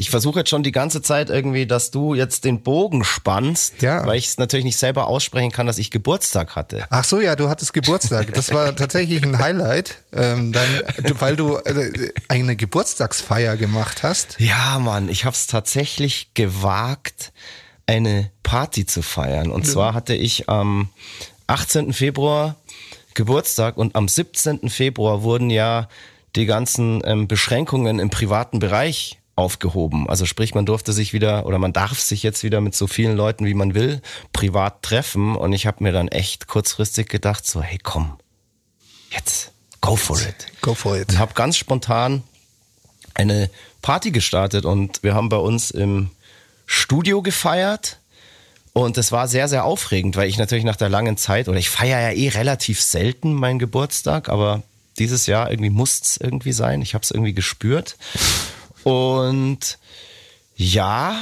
Ich 0.00 0.08
versuche 0.08 0.38
jetzt 0.38 0.48
schon 0.48 0.62
die 0.62 0.72
ganze 0.72 1.02
Zeit 1.02 1.28
irgendwie, 1.28 1.66
dass 1.66 1.90
du 1.90 2.14
jetzt 2.14 2.46
den 2.46 2.62
Bogen 2.62 3.04
spannst, 3.04 3.82
ja. 3.82 4.06
weil 4.06 4.16
ich 4.16 4.28
es 4.28 4.38
natürlich 4.38 4.64
nicht 4.64 4.78
selber 4.78 5.06
aussprechen 5.06 5.52
kann, 5.52 5.66
dass 5.66 5.76
ich 5.76 5.90
Geburtstag 5.90 6.56
hatte. 6.56 6.86
Ach 6.88 7.04
so, 7.04 7.20
ja, 7.20 7.36
du 7.36 7.50
hattest 7.50 7.74
Geburtstag. 7.74 8.32
Das 8.32 8.50
war 8.54 8.74
tatsächlich 8.76 9.22
ein 9.22 9.38
Highlight, 9.38 9.98
ähm, 10.14 10.52
dann, 10.52 10.66
weil 11.18 11.36
du 11.36 11.56
äh, 11.56 12.12
eine 12.28 12.56
Geburtstagsfeier 12.56 13.58
gemacht 13.58 14.02
hast. 14.02 14.36
Ja, 14.40 14.78
Mann, 14.78 15.10
ich 15.10 15.26
habe 15.26 15.34
es 15.34 15.46
tatsächlich 15.46 16.32
gewagt, 16.32 17.30
eine 17.86 18.30
Party 18.42 18.86
zu 18.86 19.02
feiern. 19.02 19.50
Und 19.50 19.66
ja. 19.66 19.72
zwar 19.72 19.92
hatte 19.92 20.14
ich 20.14 20.48
am 20.48 20.88
18. 21.46 21.92
Februar 21.92 22.56
Geburtstag 23.12 23.76
und 23.76 23.94
am 23.96 24.08
17. 24.08 24.70
Februar 24.70 25.22
wurden 25.22 25.50
ja 25.50 25.90
die 26.36 26.46
ganzen 26.46 27.02
ähm, 27.04 27.28
Beschränkungen 27.28 27.98
im 27.98 28.08
privaten 28.08 28.60
Bereich 28.60 29.19
aufgehoben. 29.40 30.08
Also 30.08 30.26
sprich, 30.26 30.54
man 30.54 30.66
durfte 30.66 30.92
sich 30.92 31.12
wieder 31.12 31.46
oder 31.46 31.58
man 31.58 31.72
darf 31.72 31.98
sich 31.98 32.22
jetzt 32.22 32.44
wieder 32.44 32.60
mit 32.60 32.74
so 32.74 32.86
vielen 32.86 33.16
Leuten, 33.16 33.46
wie 33.46 33.54
man 33.54 33.74
will, 33.74 34.02
privat 34.32 34.82
treffen. 34.82 35.34
Und 35.34 35.52
ich 35.52 35.66
habe 35.66 35.82
mir 35.82 35.92
dann 35.92 36.08
echt 36.08 36.46
kurzfristig 36.46 37.08
gedacht, 37.08 37.46
so, 37.46 37.62
hey 37.62 37.78
komm, 37.82 38.18
jetzt, 39.10 39.52
go 39.80 39.96
for 39.96 40.20
it. 40.20 40.46
Go 40.60 40.74
for 40.74 40.96
it. 40.96 41.08
Und 41.08 41.18
habe 41.18 41.34
ganz 41.34 41.56
spontan 41.56 42.22
eine 43.14 43.50
Party 43.82 44.10
gestartet 44.10 44.64
und 44.64 45.02
wir 45.02 45.14
haben 45.14 45.28
bei 45.28 45.36
uns 45.36 45.70
im 45.70 46.10
Studio 46.66 47.22
gefeiert. 47.22 47.98
Und 48.72 48.96
es 48.98 49.10
war 49.10 49.26
sehr, 49.26 49.48
sehr 49.48 49.64
aufregend, 49.64 50.16
weil 50.16 50.28
ich 50.28 50.38
natürlich 50.38 50.64
nach 50.64 50.76
der 50.76 50.88
langen 50.88 51.16
Zeit, 51.16 51.48
oder 51.48 51.58
ich 51.58 51.68
feiere 51.68 52.00
ja 52.00 52.16
eh 52.16 52.28
relativ 52.28 52.80
selten 52.80 53.34
meinen 53.34 53.58
Geburtstag, 53.58 54.28
aber 54.28 54.62
dieses 54.98 55.26
Jahr 55.26 55.50
irgendwie 55.50 55.70
muss 55.70 56.00
es 56.00 56.16
irgendwie 56.18 56.52
sein. 56.52 56.80
Ich 56.80 56.94
habe 56.94 57.02
es 57.02 57.10
irgendwie 57.10 57.32
gespürt. 57.32 57.96
Und 58.84 59.78
ja, 60.56 61.16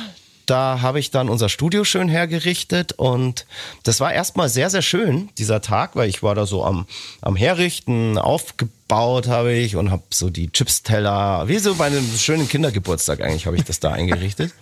da 0.49 0.81
habe 0.81 0.99
ich 0.99 1.11
dann 1.11 1.29
unser 1.29 1.49
Studio 1.49 1.85
schön 1.85 2.09
hergerichtet 2.09 2.93
und 2.93 3.47
das 3.83 4.01
war 4.01 4.13
erstmal 4.13 4.49
sehr, 4.49 4.71
sehr 4.71 4.83
schön, 4.83 5.29
dieser 5.37 5.61
Tag, 5.61 5.95
weil 5.95 6.09
ich 6.09 6.23
war 6.23 6.35
da 6.35 6.47
so 6.47 6.65
am, 6.65 6.87
am 7.21 7.37
Herrichten, 7.37 8.17
aufgebaut 8.17 9.29
habe 9.29 9.53
ich 9.53 9.77
und 9.77 9.91
habe 9.91 10.05
so 10.11 10.31
die 10.31 10.51
Chipsteller, 10.51 11.49
wie 11.49 11.59
so 11.59 11.75
bei 11.75 11.87
einem 11.87 12.07
schönen 12.17 12.49
Kindergeburtstag 12.49 13.21
eigentlich 13.21 13.47
habe 13.47 13.57
ich 13.57 13.65
das 13.65 13.81
da 13.81 13.93
eingerichtet. 13.93 14.53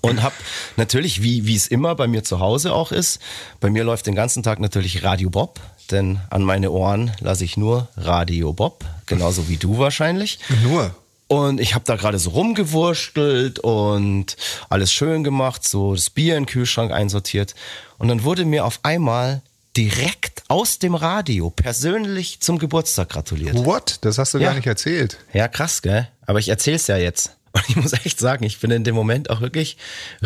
Und 0.00 0.22
hab 0.22 0.32
natürlich, 0.76 1.22
wie 1.22 1.46
wie 1.46 1.56
es 1.56 1.66
immer 1.66 1.94
bei 1.94 2.06
mir 2.06 2.22
zu 2.22 2.38
Hause 2.38 2.72
auch 2.72 2.92
ist, 2.92 3.20
bei 3.60 3.68
mir 3.68 3.84
läuft 3.84 4.06
den 4.06 4.14
ganzen 4.14 4.42
Tag 4.42 4.60
natürlich 4.60 5.02
Radio 5.02 5.28
Bob, 5.28 5.60
denn 5.90 6.20
an 6.30 6.42
meine 6.42 6.70
Ohren 6.70 7.10
lasse 7.20 7.44
ich 7.44 7.56
nur 7.56 7.88
Radio 7.96 8.52
Bob, 8.52 8.84
genauso 9.06 9.48
wie 9.48 9.56
du 9.56 9.78
wahrscheinlich. 9.78 10.38
Nur. 10.62 10.94
Und 11.28 11.60
ich 11.60 11.74
habe 11.74 11.84
da 11.84 11.96
gerade 11.96 12.18
so 12.18 12.30
rumgewurstelt 12.30 13.58
und 13.58 14.36
alles 14.70 14.92
schön 14.92 15.24
gemacht, 15.24 15.66
so 15.66 15.94
das 15.94 16.08
Bier 16.10 16.36
in 16.36 16.44
den 16.44 16.48
Kühlschrank 16.48 16.90
einsortiert. 16.90 17.54
Und 17.98 18.08
dann 18.08 18.24
wurde 18.24 18.44
mir 18.46 18.64
auf 18.64 18.80
einmal 18.82 19.42
direkt 19.76 20.42
aus 20.48 20.78
dem 20.78 20.94
Radio 20.94 21.50
persönlich 21.50 22.40
zum 22.40 22.58
Geburtstag 22.58 23.10
gratuliert. 23.10 23.54
What? 23.64 23.98
Das 24.00 24.16
hast 24.18 24.34
du 24.34 24.38
Ja. 24.38 24.48
gar 24.48 24.54
nicht 24.54 24.66
erzählt. 24.66 25.18
Ja, 25.34 25.48
krass, 25.48 25.82
gell? 25.82 26.08
Aber 26.26 26.38
ich 26.38 26.48
erzähl's 26.48 26.86
ja 26.86 26.96
jetzt. 26.96 27.36
Und 27.58 27.68
ich 27.68 27.76
muss 27.76 27.92
echt 27.92 28.18
sagen, 28.18 28.44
ich 28.44 28.60
bin 28.60 28.70
in 28.70 28.84
dem 28.84 28.94
Moment 28.94 29.30
auch 29.30 29.40
wirklich 29.40 29.76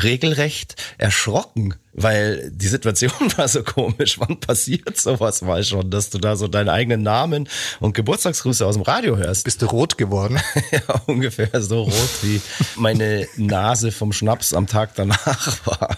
regelrecht 0.00 0.76
erschrocken, 0.98 1.74
weil 1.92 2.50
die 2.50 2.68
Situation 2.68 3.12
war 3.36 3.48
so 3.48 3.62
komisch. 3.62 4.18
Wann 4.18 4.40
passiert 4.40 4.98
sowas 4.98 5.42
mal 5.42 5.64
schon, 5.64 5.90
dass 5.90 6.10
du 6.10 6.18
da 6.18 6.36
so 6.36 6.48
deinen 6.48 6.68
eigenen 6.68 7.02
Namen 7.02 7.48
und 7.80 7.94
Geburtstagsgrüße 7.94 8.66
aus 8.66 8.74
dem 8.74 8.82
Radio 8.82 9.16
hörst? 9.16 9.44
Bist 9.44 9.62
du 9.62 9.66
rot 9.66 9.98
geworden? 9.98 10.40
Ja, 10.70 11.02
ungefähr 11.06 11.60
so 11.60 11.82
rot 11.82 12.10
wie 12.22 12.40
meine 12.76 13.26
Nase 13.36 13.92
vom 13.92 14.12
Schnaps 14.12 14.54
am 14.54 14.66
Tag 14.66 14.94
danach 14.94 15.66
war. 15.66 15.96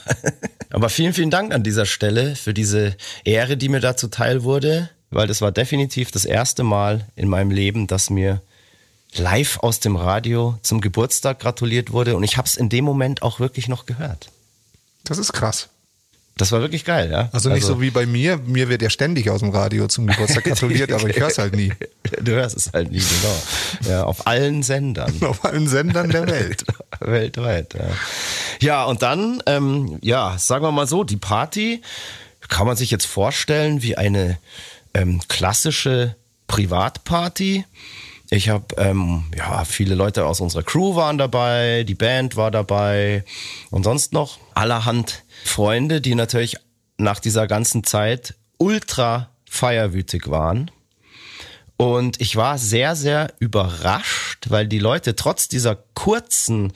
Aber 0.70 0.88
vielen, 0.88 1.12
vielen 1.12 1.30
Dank 1.30 1.54
an 1.54 1.62
dieser 1.62 1.86
Stelle 1.86 2.34
für 2.34 2.52
diese 2.52 2.96
Ehre, 3.24 3.56
die 3.56 3.68
mir 3.68 3.80
da 3.80 3.96
zuteil 3.96 4.42
wurde, 4.42 4.90
weil 5.10 5.28
das 5.28 5.40
war 5.40 5.52
definitiv 5.52 6.10
das 6.10 6.24
erste 6.24 6.64
Mal 6.64 7.06
in 7.14 7.28
meinem 7.28 7.52
Leben, 7.52 7.86
dass 7.86 8.10
mir 8.10 8.42
live 9.18 9.58
aus 9.60 9.80
dem 9.80 9.96
Radio 9.96 10.58
zum 10.62 10.80
Geburtstag 10.80 11.40
gratuliert 11.40 11.92
wurde 11.92 12.16
und 12.16 12.24
ich 12.24 12.36
habe 12.36 12.46
es 12.46 12.56
in 12.56 12.68
dem 12.68 12.84
Moment 12.84 13.22
auch 13.22 13.40
wirklich 13.40 13.68
noch 13.68 13.86
gehört. 13.86 14.30
Das 15.04 15.18
ist 15.18 15.32
krass. 15.32 15.68
Das 16.36 16.50
war 16.50 16.60
wirklich 16.60 16.84
geil, 16.84 17.12
ja. 17.12 17.28
Also 17.32 17.48
nicht 17.48 17.64
so 17.64 17.80
wie 17.80 17.90
bei 17.90 18.06
mir. 18.06 18.38
Mir 18.38 18.68
wird 18.68 18.82
ja 18.82 18.90
ständig 18.90 19.30
aus 19.30 19.38
dem 19.38 19.50
Radio 19.50 19.86
zum 19.86 20.08
Geburtstag 20.08 20.42
gratuliert, 20.44 20.90
aber 20.90 21.08
ich 21.08 21.20
höre 21.20 21.28
es 21.28 21.38
halt 21.38 21.54
nie. 21.54 21.72
Du 22.20 22.32
hörst 22.32 22.56
es 22.56 22.72
halt 22.72 22.90
nie, 22.90 22.98
genau. 22.98 23.88
Ja, 23.88 24.04
auf 24.04 24.26
allen 24.26 24.64
Sendern. 24.64 25.14
Auf 25.22 25.44
allen 25.44 25.68
Sendern 25.68 26.10
der 26.10 26.26
Welt. 26.26 26.64
Weltweit, 27.00 27.74
ja. 27.74 27.86
Ja, 28.60 28.84
und 28.84 29.02
dann, 29.02 29.42
ähm, 29.46 29.98
ja, 30.02 30.36
sagen 30.38 30.64
wir 30.64 30.72
mal 30.72 30.88
so, 30.88 31.04
die 31.04 31.16
Party 31.16 31.82
kann 32.48 32.66
man 32.66 32.76
sich 32.76 32.90
jetzt 32.90 33.06
vorstellen 33.06 33.82
wie 33.82 33.96
eine 33.96 34.38
ähm, 34.92 35.20
klassische 35.28 36.16
Privatparty. 36.48 37.64
Ich 38.30 38.48
habe, 38.48 38.66
ähm, 38.78 39.24
ja, 39.36 39.64
viele 39.64 39.94
Leute 39.94 40.24
aus 40.26 40.40
unserer 40.40 40.62
Crew 40.62 40.96
waren 40.96 41.18
dabei, 41.18 41.84
die 41.84 41.94
Band 41.94 42.36
war 42.36 42.50
dabei 42.50 43.24
und 43.70 43.84
sonst 43.84 44.12
noch 44.12 44.38
allerhand 44.54 45.24
Freunde, 45.44 46.00
die 46.00 46.14
natürlich 46.14 46.56
nach 46.96 47.20
dieser 47.20 47.46
ganzen 47.46 47.84
Zeit 47.84 48.34
ultra 48.58 49.30
feierwütig 49.48 50.28
waren. 50.28 50.70
Und 51.76 52.20
ich 52.20 52.36
war 52.36 52.56
sehr, 52.56 52.96
sehr 52.96 53.32
überrascht, 53.40 54.46
weil 54.48 54.66
die 54.68 54.78
Leute 54.78 55.16
trotz 55.16 55.48
dieser 55.48 55.76
kurzen, 55.94 56.72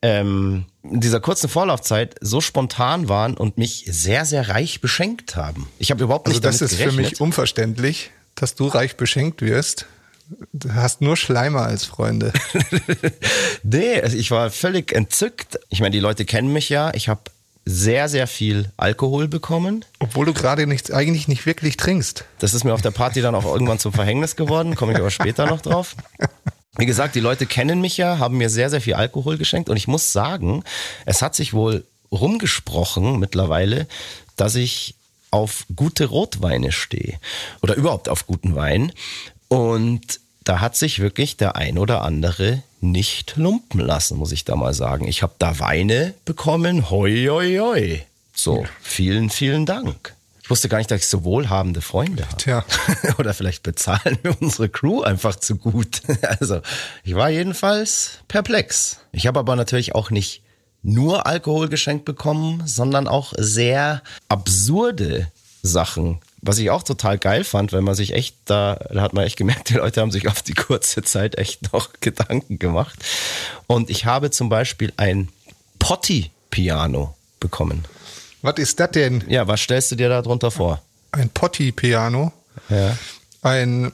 ähm, 0.00 0.64
dieser 0.82 1.20
kurzen 1.20 1.48
Vorlaufzeit 1.48 2.16
so 2.20 2.40
spontan 2.40 3.08
waren 3.08 3.36
und 3.36 3.58
mich 3.58 3.84
sehr, 3.88 4.24
sehr 4.24 4.48
reich 4.48 4.80
beschenkt 4.80 5.36
haben. 5.36 5.68
Ich 5.78 5.90
habe 5.90 6.02
überhaupt 6.02 6.26
Also 6.26 6.36
nicht 6.36 6.44
das 6.44 6.58
damit 6.58 6.72
ist 6.72 6.78
gerechnet. 6.78 7.06
für 7.06 7.10
mich 7.10 7.20
unverständlich, 7.20 8.10
dass 8.34 8.54
du 8.54 8.66
reich 8.68 8.96
beschenkt 8.96 9.42
wirst. 9.42 9.86
Du 10.52 10.74
hast 10.74 11.00
nur 11.00 11.16
Schleimer 11.16 11.62
als 11.62 11.84
Freunde. 11.84 12.32
Nee, 13.62 14.00
also 14.00 14.16
ich 14.16 14.30
war 14.30 14.50
völlig 14.50 14.92
entzückt. 14.92 15.58
Ich 15.68 15.80
meine, 15.80 15.90
die 15.90 16.00
Leute 16.00 16.24
kennen 16.24 16.52
mich 16.52 16.68
ja. 16.68 16.92
Ich 16.94 17.08
habe 17.08 17.20
sehr, 17.64 18.08
sehr 18.08 18.26
viel 18.26 18.70
Alkohol 18.78 19.28
bekommen. 19.28 19.84
Obwohl 19.98 20.24
du 20.24 20.32
gerade 20.32 20.66
nicht, 20.66 20.92
eigentlich 20.92 21.28
nicht 21.28 21.44
wirklich 21.44 21.76
trinkst. 21.76 22.24
Das 22.38 22.54
ist 22.54 22.64
mir 22.64 22.72
auf 22.72 22.80
der 22.80 22.92
Party 22.92 23.20
dann 23.20 23.34
auch 23.34 23.44
irgendwann 23.44 23.78
zum 23.78 23.92
Verhängnis 23.92 24.36
geworden, 24.36 24.74
komme 24.74 24.92
ich 24.92 24.98
aber 24.98 25.10
später 25.10 25.46
noch 25.46 25.60
drauf. 25.60 25.94
Wie 26.78 26.86
gesagt, 26.86 27.14
die 27.14 27.20
Leute 27.20 27.44
kennen 27.44 27.80
mich 27.80 27.98
ja, 27.98 28.18
haben 28.18 28.38
mir 28.38 28.48
sehr, 28.48 28.70
sehr 28.70 28.80
viel 28.80 28.94
Alkohol 28.94 29.36
geschenkt 29.36 29.68
und 29.68 29.76
ich 29.76 29.88
muss 29.88 30.12
sagen, 30.12 30.64
es 31.04 31.20
hat 31.20 31.34
sich 31.34 31.52
wohl 31.52 31.84
rumgesprochen 32.10 33.18
mittlerweile, 33.18 33.86
dass 34.36 34.54
ich 34.54 34.94
auf 35.30 35.66
gute 35.76 36.06
Rotweine 36.06 36.72
stehe 36.72 37.18
oder 37.60 37.74
überhaupt 37.74 38.08
auf 38.08 38.26
guten 38.26 38.54
Wein. 38.54 38.92
Und 39.48 40.20
da 40.44 40.60
hat 40.60 40.76
sich 40.76 41.00
wirklich 41.00 41.36
der 41.36 41.56
ein 41.56 41.78
oder 41.78 42.02
andere 42.02 42.62
nicht 42.80 43.36
lumpen 43.36 43.80
lassen, 43.80 44.16
muss 44.16 44.32
ich 44.32 44.44
da 44.44 44.56
mal 44.56 44.74
sagen. 44.74 45.06
Ich 45.08 45.22
habe 45.22 45.34
da 45.38 45.58
Weine 45.58 46.14
bekommen, 46.24 46.90
hoi, 46.90 47.26
hoi, 47.28 47.58
hoi. 47.58 48.02
So, 48.34 48.64
vielen, 48.80 49.30
vielen 49.30 49.66
Dank. 49.66 50.14
Ich 50.48 50.50
wusste 50.50 50.70
gar 50.70 50.78
nicht, 50.78 50.90
dass 50.90 51.00
ich 51.00 51.08
so 51.08 51.24
wohlhabende 51.24 51.82
Freunde 51.82 52.24
habe. 52.24 52.36
Tja. 52.38 52.64
Oder 53.18 53.34
vielleicht 53.34 53.62
bezahlen 53.62 54.16
wir 54.22 54.40
unsere 54.40 54.70
Crew 54.70 55.02
einfach 55.02 55.36
zu 55.36 55.56
gut. 55.56 56.00
Also, 56.22 56.62
ich 57.04 57.14
war 57.14 57.28
jedenfalls 57.28 58.20
perplex. 58.28 59.00
Ich 59.12 59.26
habe 59.26 59.40
aber 59.40 59.56
natürlich 59.56 59.94
auch 59.94 60.10
nicht 60.10 60.42
nur 60.82 61.26
Alkohol 61.26 61.68
geschenkt 61.68 62.06
bekommen, 62.06 62.62
sondern 62.64 63.08
auch 63.08 63.34
sehr 63.36 64.02
absurde 64.28 65.30
Sachen. 65.62 66.20
Was 66.40 66.58
ich 66.58 66.70
auch 66.70 66.82
total 66.82 67.18
geil 67.18 67.42
fand, 67.42 67.72
wenn 67.72 67.84
man 67.84 67.94
sich 67.94 68.14
echt 68.14 68.36
da, 68.44 68.76
da 68.90 69.02
hat 69.02 69.12
man 69.12 69.24
echt 69.24 69.36
gemerkt, 69.36 69.70
die 69.70 69.74
Leute 69.74 70.00
haben 70.00 70.12
sich 70.12 70.28
auf 70.28 70.42
die 70.42 70.54
kurze 70.54 71.02
Zeit 71.02 71.36
echt 71.36 71.72
noch 71.72 71.90
Gedanken 72.00 72.58
gemacht. 72.58 72.98
Und 73.66 73.90
ich 73.90 74.04
habe 74.04 74.30
zum 74.30 74.48
Beispiel 74.48 74.92
ein 74.96 75.28
Potti-Piano 75.78 77.16
bekommen. 77.40 77.84
Was 78.42 78.58
ist 78.58 78.78
das 78.78 78.92
denn? 78.92 79.24
Ja, 79.28 79.48
was 79.48 79.60
stellst 79.60 79.90
du 79.90 79.96
dir 79.96 80.08
da 80.08 80.22
drunter 80.22 80.50
vor? 80.50 80.80
Ein 81.10 81.28
Potti-Piano. 81.28 82.32
Ja. 82.68 82.96
Ein 83.42 83.92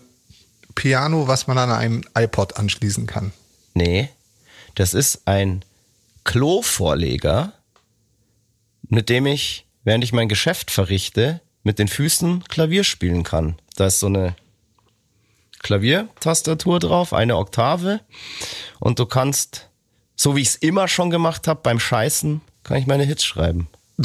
Piano, 0.74 1.28
was 1.28 1.46
man 1.46 1.58
an 1.58 1.70
einem 1.70 2.04
iPod 2.14 2.56
anschließen 2.56 3.06
kann. 3.06 3.32
Nee, 3.74 4.10
das 4.74 4.94
ist 4.94 5.22
ein 5.26 5.64
Klovorleger, 6.24 7.52
mit 8.88 9.08
dem 9.08 9.26
ich, 9.26 9.66
während 9.84 10.04
ich 10.04 10.12
mein 10.12 10.28
Geschäft 10.28 10.70
verrichte, 10.70 11.40
mit 11.64 11.78
den 11.78 11.88
Füßen 11.88 12.44
Klavier 12.44 12.84
spielen 12.84 13.24
kann. 13.24 13.56
Da 13.76 13.86
ist 13.86 13.98
so 13.98 14.06
eine 14.06 14.36
Klaviertastatur 15.64 16.78
drauf, 16.78 17.12
eine 17.12 17.36
Oktave 17.36 18.00
und 18.78 18.98
du 18.98 19.06
kannst, 19.06 19.68
so 20.14 20.36
wie 20.36 20.42
ich 20.42 20.48
es 20.48 20.56
immer 20.56 20.86
schon 20.86 21.10
gemacht 21.10 21.48
habe, 21.48 21.60
beim 21.62 21.80
Scheißen, 21.80 22.42
kann 22.62 22.76
ich 22.76 22.86
meine 22.86 23.04
Hits 23.04 23.24
schreiben. 23.24 23.68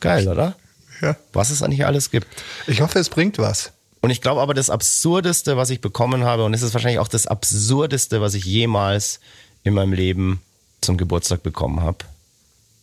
Geil, 0.00 0.28
oder? 0.28 0.56
Ja. 1.00 1.16
Was 1.32 1.50
es 1.50 1.62
eigentlich 1.62 1.86
alles 1.86 2.10
gibt. 2.10 2.26
Ich 2.66 2.80
hoffe, 2.80 2.98
es 2.98 3.08
bringt 3.08 3.38
was. 3.38 3.72
Und 4.00 4.10
ich 4.10 4.20
glaube 4.20 4.42
aber, 4.42 4.52
das 4.52 4.68
Absurdeste, 4.68 5.56
was 5.56 5.70
ich 5.70 5.80
bekommen 5.80 6.24
habe, 6.24 6.44
und 6.44 6.52
es 6.52 6.62
ist 6.62 6.74
wahrscheinlich 6.74 6.98
auch 6.98 7.08
das 7.08 7.26
Absurdeste, 7.26 8.20
was 8.20 8.34
ich 8.34 8.44
jemals 8.44 9.20
in 9.62 9.72
meinem 9.74 9.92
Leben 9.92 10.42
zum 10.82 10.98
Geburtstag 10.98 11.42
bekommen 11.42 11.80
habe. 11.80 11.98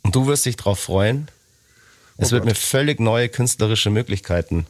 Und 0.01 0.15
du 0.15 0.25
wirst 0.25 0.45
dich 0.45 0.55
drauf 0.55 0.79
freuen. 0.79 1.27
Es 2.21 2.29
Oh 2.29 2.31
wird 2.33 2.43
Gott. 2.43 2.51
mir 2.53 2.55
völlig 2.55 2.99
neue 2.99 3.27
künstlerische 3.29 3.89
Möglichkeiten 3.89 4.67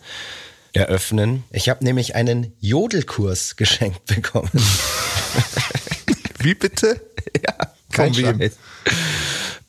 eröffnen. 0.73 1.43
Ich 1.51 1.67
habe 1.69 1.83
nämlich 1.83 2.15
einen 2.15 2.53
Jodelkurs 2.61 3.57
geschenkt 3.57 4.05
bekommen. 4.05 4.49
Wie 6.39 6.55
bitte? 6.55 7.01
ja, 7.45 7.53
Von 7.91 8.11
kein 8.13 8.15
wem? 8.17 8.39
Scheiß. 8.39 8.57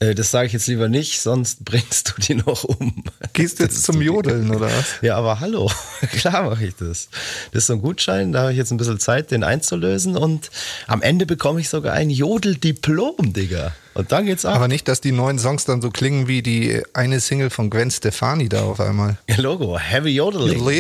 Äh, 0.03 0.15
Das 0.15 0.31
sage 0.31 0.47
ich 0.47 0.53
jetzt 0.53 0.67
lieber 0.67 0.89
nicht, 0.89 1.21
sonst 1.21 1.65
bringst 1.65 2.09
du 2.17 2.21
die 2.23 2.35
noch 2.35 2.65
um. 2.65 3.05
Gehst 3.33 3.59
du 3.61 3.65
jetzt 3.65 3.85
zum 3.85 4.03
Jodeln 4.03 4.51
oder 4.51 4.67
was? 4.67 4.97
Ja, 5.01 5.17
aber 5.17 5.41
hallo, 5.41 5.71
klar 6.13 6.51
mache 6.51 6.67
ich 6.67 6.75
das. 6.77 7.09
Das 7.53 7.63
ist 7.63 7.67
so 7.69 7.75
ein 7.75 7.83
Gutschein, 7.83 8.33
da 8.33 8.43
habe 8.43 8.53
ich 8.53 8.59
jetzt 8.59 8.73
ein 8.73 8.77
bisschen 8.77 8.99
Zeit, 8.99 9.31
den 9.31 9.45
einzulösen 9.45 10.17
und 10.17 10.51
am 10.87 11.03
Ende 11.03 11.27
bekomme 11.27 11.61
ich 11.61 11.69
sogar 11.69 11.93
ein 11.95 12.11
Jodeldiplom, 12.11 13.33
Digga. 13.33 13.75
Und 13.95 14.11
dann 14.11 14.25
geht's 14.25 14.45
ab. 14.47 14.57
Aber 14.57 14.69
nicht, 14.69 14.89
dass 14.89 15.03
die 15.03 15.13
neuen 15.13 15.39
Songs 15.39 15.67
dann 15.67 15.83
so 15.83 15.91
klingen 15.91 16.27
wie 16.27 16.43
die 16.43 16.83
eine 16.95 17.21
Single 17.21 17.51
von 17.51 17.69
Gwen 17.69 17.91
Stefani 17.91 18.49
da 18.49 18.63
auf 18.63 18.81
einmal. 18.81 19.19
Ihr 19.27 19.37
Logo, 19.39 19.79
Heavy 19.79 20.11
Jodeling. 20.11 20.61
Aber 20.61 20.73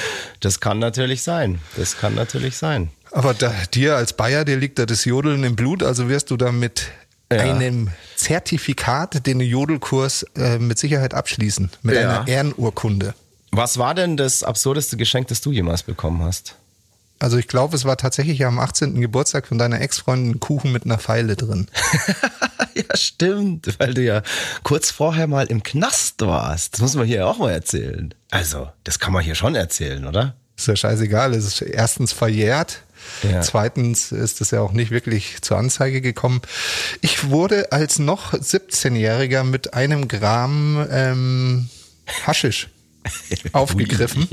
Das 0.40 0.60
kann 0.60 0.78
natürlich 0.78 1.22
sein. 1.22 1.60
Das 1.76 1.96
kann 1.98 2.14
natürlich 2.14 2.58
sein. 2.58 2.90
da, 3.38 3.54
dir 3.72 3.96
als 3.96 4.12
Bayer, 4.12 4.44
dir 4.44 4.58
liegt 4.58 4.78
da 4.78 4.84
das 4.84 5.06
Jodeln 5.06 5.44
im 5.44 5.56
Blut, 5.56 5.82
also 5.82 6.10
wirst 6.10 6.30
du 6.30 6.36
da 6.36 6.52
mit 6.52 6.88
Ja. 7.32 7.40
einem 7.40 7.88
Zertifikat 8.16 9.26
den 9.26 9.40
Jodelkurs 9.40 10.24
äh, 10.36 10.58
mit 10.58 10.78
Sicherheit 10.78 11.14
abschließen. 11.14 11.70
Mit 11.82 11.96
Ja. 11.96 12.20
einer 12.20 12.28
Ehrenurkunde. 12.28 13.14
Was 13.50 13.78
war 13.78 13.94
denn 13.94 14.16
das 14.16 14.42
absurdeste 14.42 14.96
Geschenk, 14.96 15.28
das 15.28 15.40
du 15.40 15.50
jemals 15.52 15.82
bekommen 15.82 16.22
hast? 16.22 16.56
Also 17.18 17.38
ich 17.38 17.48
glaube, 17.48 17.74
es 17.74 17.84
war 17.86 17.96
tatsächlich 17.96 18.44
am 18.44 18.58
18. 18.58 19.00
Geburtstag 19.00 19.46
von 19.46 19.56
deiner 19.58 19.80
Ex-Freundin 19.80 20.32
ein 20.32 20.40
Kuchen 20.40 20.70
mit 20.72 20.84
einer 20.84 20.98
Pfeile 20.98 21.34
drin. 21.34 21.66
ja, 22.74 22.94
stimmt, 22.96 23.74
weil 23.78 23.94
du 23.94 24.02
ja 24.02 24.22
kurz 24.62 24.90
vorher 24.90 25.26
mal 25.26 25.46
im 25.46 25.62
Knast 25.62 26.20
warst. 26.20 26.74
Das 26.74 26.80
muss 26.82 26.94
man 26.94 27.06
hier 27.06 27.26
auch 27.26 27.38
mal 27.38 27.52
erzählen. 27.52 28.12
Also, 28.30 28.68
das 28.84 28.98
kann 28.98 29.14
man 29.14 29.24
hier 29.24 29.34
schon 29.34 29.54
erzählen, 29.54 30.06
oder? 30.06 30.34
Ist 30.58 30.68
ja 30.68 30.76
scheißegal, 30.76 31.32
es 31.34 31.46
ist 31.46 31.62
erstens 31.62 32.12
verjährt 32.12 32.82
Ja. 33.22 33.40
Zweitens 33.40 34.12
ist 34.12 34.40
es 34.40 34.50
ja 34.50 34.60
auch 34.60 34.72
nicht 34.72 34.90
wirklich 34.90 35.42
zur 35.42 35.58
Anzeige 35.58 36.00
gekommen. 36.00 36.40
Ich 37.00 37.28
wurde 37.28 37.72
als 37.72 37.98
noch 37.98 38.32
17-Jähriger 38.32 39.44
mit 39.44 39.74
einem 39.74 40.08
Gramm 40.08 40.86
ähm, 40.90 41.68
Haschisch 42.26 42.68
aufgegriffen. 43.52 44.28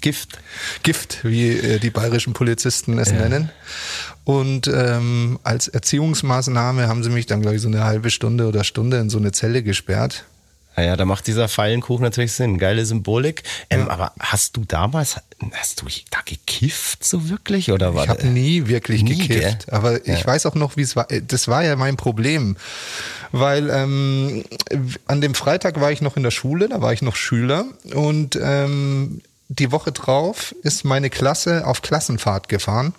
Gift. 0.00 0.38
Gift, 0.82 1.24
wie 1.24 1.50
äh, 1.50 1.78
die 1.78 1.90
bayerischen 1.90 2.32
Polizisten 2.32 2.98
es 2.98 3.10
ja. 3.10 3.16
nennen. 3.16 3.50
Und 4.24 4.68
ähm, 4.68 5.38
als 5.42 5.68
Erziehungsmaßnahme 5.68 6.88
haben 6.88 7.02
sie 7.02 7.10
mich 7.10 7.26
dann, 7.26 7.40
glaube 7.40 7.56
ich, 7.56 7.62
so 7.62 7.68
eine 7.68 7.84
halbe 7.84 8.10
Stunde 8.10 8.46
oder 8.46 8.64
Stunde 8.64 8.98
in 8.98 9.10
so 9.10 9.18
eine 9.18 9.32
Zelle 9.32 9.62
gesperrt. 9.62 10.24
Naja, 10.78 10.96
da 10.96 11.06
macht 11.06 11.26
dieser 11.26 11.48
Pfeilenkuchen 11.48 12.04
natürlich 12.04 12.34
Sinn. 12.34 12.56
Geile 12.56 12.86
Symbolik. 12.86 13.42
Ähm, 13.68 13.80
ja. 13.80 13.90
Aber 13.90 14.12
hast 14.20 14.56
du 14.56 14.64
damals, 14.64 15.16
hast 15.52 15.82
du 15.82 15.86
da 16.10 16.20
gekifft 16.24 17.02
so 17.04 17.28
wirklich? 17.28 17.72
Oder 17.72 17.96
war 17.96 18.04
ich 18.04 18.08
habe 18.08 18.28
nie 18.28 18.68
wirklich 18.68 19.02
nie, 19.02 19.26
gekifft. 19.26 19.66
Gell? 19.66 19.74
Aber 19.74 20.06
ja. 20.06 20.14
ich 20.14 20.24
weiß 20.24 20.46
auch 20.46 20.54
noch, 20.54 20.76
wie 20.76 20.82
es 20.82 20.94
war. 20.94 21.08
Das 21.26 21.48
war 21.48 21.64
ja 21.64 21.74
mein 21.74 21.96
Problem. 21.96 22.56
Weil 23.32 23.70
ähm, 23.70 24.44
an 25.08 25.20
dem 25.20 25.34
Freitag 25.34 25.80
war 25.80 25.90
ich 25.90 26.00
noch 26.00 26.16
in 26.16 26.22
der 26.22 26.30
Schule, 26.30 26.68
da 26.68 26.80
war 26.80 26.92
ich 26.92 27.02
noch 27.02 27.16
Schüler. 27.16 27.64
Und 27.92 28.38
ähm, 28.40 29.20
die 29.48 29.72
Woche 29.72 29.90
drauf 29.90 30.54
ist 30.62 30.84
meine 30.84 31.10
Klasse 31.10 31.66
auf 31.66 31.82
Klassenfahrt 31.82 32.48
gefahren. 32.48 32.94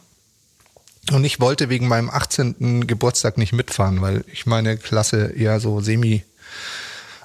Und 1.13 1.23
ich 1.23 1.39
wollte 1.39 1.69
wegen 1.69 1.87
meinem 1.87 2.09
18. 2.09 2.87
Geburtstag 2.87 3.37
nicht 3.37 3.53
mitfahren, 3.53 4.01
weil 4.01 4.25
ich 4.33 4.45
meine 4.45 4.75
Klasse 4.75 5.27
eher 5.27 5.61
so 5.61 5.79
semi 5.79 6.25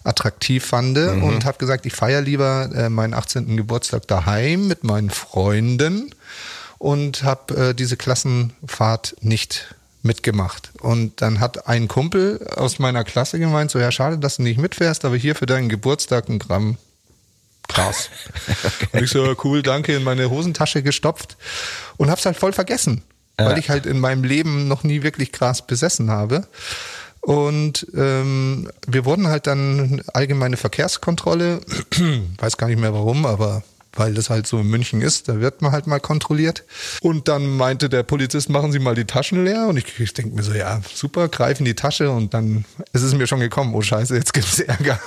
attraktiv 0.04 0.64
fand 0.64 0.96
mhm. 0.96 1.24
und 1.24 1.44
habe 1.44 1.58
gesagt, 1.58 1.86
ich 1.86 1.94
feiere 1.94 2.20
lieber 2.20 2.70
äh, 2.74 2.88
meinen 2.88 3.14
18. 3.14 3.56
Geburtstag 3.56 4.06
daheim 4.06 4.68
mit 4.68 4.84
meinen 4.84 5.10
Freunden 5.10 6.14
und 6.78 7.22
habe 7.22 7.70
äh, 7.70 7.74
diese 7.74 7.96
Klassenfahrt 7.96 9.16
nicht 9.20 9.74
mitgemacht. 10.02 10.70
Und 10.80 11.22
dann 11.22 11.40
hat 11.40 11.66
ein 11.66 11.88
Kumpel 11.88 12.46
aus 12.54 12.78
meiner 12.78 13.04
Klasse 13.04 13.38
gemeint, 13.38 13.70
so 13.70 13.78
ja, 13.78 13.90
schade, 13.90 14.18
dass 14.18 14.36
du 14.36 14.42
nicht 14.42 14.60
mitfährst, 14.60 15.04
aber 15.06 15.16
hier 15.16 15.34
für 15.34 15.46
deinen 15.46 15.70
Geburtstag 15.70 16.28
ein 16.28 16.38
Gramm 16.38 16.76
Gras. 17.68 18.10
okay. 18.64 18.86
Und 18.92 19.02
ich 19.04 19.10
so, 19.10 19.34
cool, 19.44 19.62
danke, 19.62 19.96
in 19.96 20.04
meine 20.04 20.28
Hosentasche 20.28 20.82
gestopft 20.82 21.38
und 21.96 22.10
hab's 22.10 22.26
halt 22.26 22.36
voll 22.36 22.52
vergessen, 22.52 23.02
ja. 23.38 23.46
weil 23.46 23.58
ich 23.58 23.70
halt 23.70 23.86
in 23.86 23.98
meinem 23.98 24.22
Leben 24.22 24.68
noch 24.68 24.84
nie 24.84 25.02
wirklich 25.02 25.32
Gras 25.32 25.66
besessen 25.66 26.10
habe. 26.10 26.46
Und 27.24 27.86
ähm, 27.94 28.70
wir 28.86 29.04
wurden 29.04 29.28
halt 29.28 29.46
dann 29.46 30.02
allgemeine 30.12 30.56
Verkehrskontrolle, 30.56 31.60
weiß 32.38 32.56
gar 32.58 32.66
nicht 32.68 32.80
mehr 32.80 32.92
warum, 32.92 33.24
aber 33.24 33.62
weil 33.96 34.12
das 34.14 34.28
halt 34.28 34.46
so 34.46 34.58
in 34.58 34.66
München 34.66 35.00
ist, 35.00 35.28
da 35.28 35.40
wird 35.40 35.62
man 35.62 35.72
halt 35.72 35.86
mal 35.86 36.00
kontrolliert. 36.00 36.64
Und 37.00 37.28
dann 37.28 37.56
meinte 37.56 37.88
der 37.88 38.02
Polizist, 38.02 38.50
machen 38.50 38.72
Sie 38.72 38.78
mal 38.78 38.94
die 38.94 39.04
Taschen 39.04 39.44
leer. 39.44 39.68
Und 39.68 39.76
ich, 39.76 39.98
ich 39.98 40.12
denke 40.12 40.34
mir 40.34 40.42
so, 40.42 40.52
ja, 40.52 40.80
super, 40.92 41.28
greif 41.28 41.60
in 41.60 41.64
die 41.64 41.74
Tasche 41.74 42.10
und 42.10 42.34
dann 42.34 42.64
ist 42.92 43.02
es 43.02 43.14
mir 43.14 43.26
schon 43.26 43.40
gekommen, 43.40 43.74
oh 43.74 43.82
scheiße, 43.82 44.16
jetzt 44.16 44.32
gibt's 44.32 44.60
Ärger. 44.60 44.98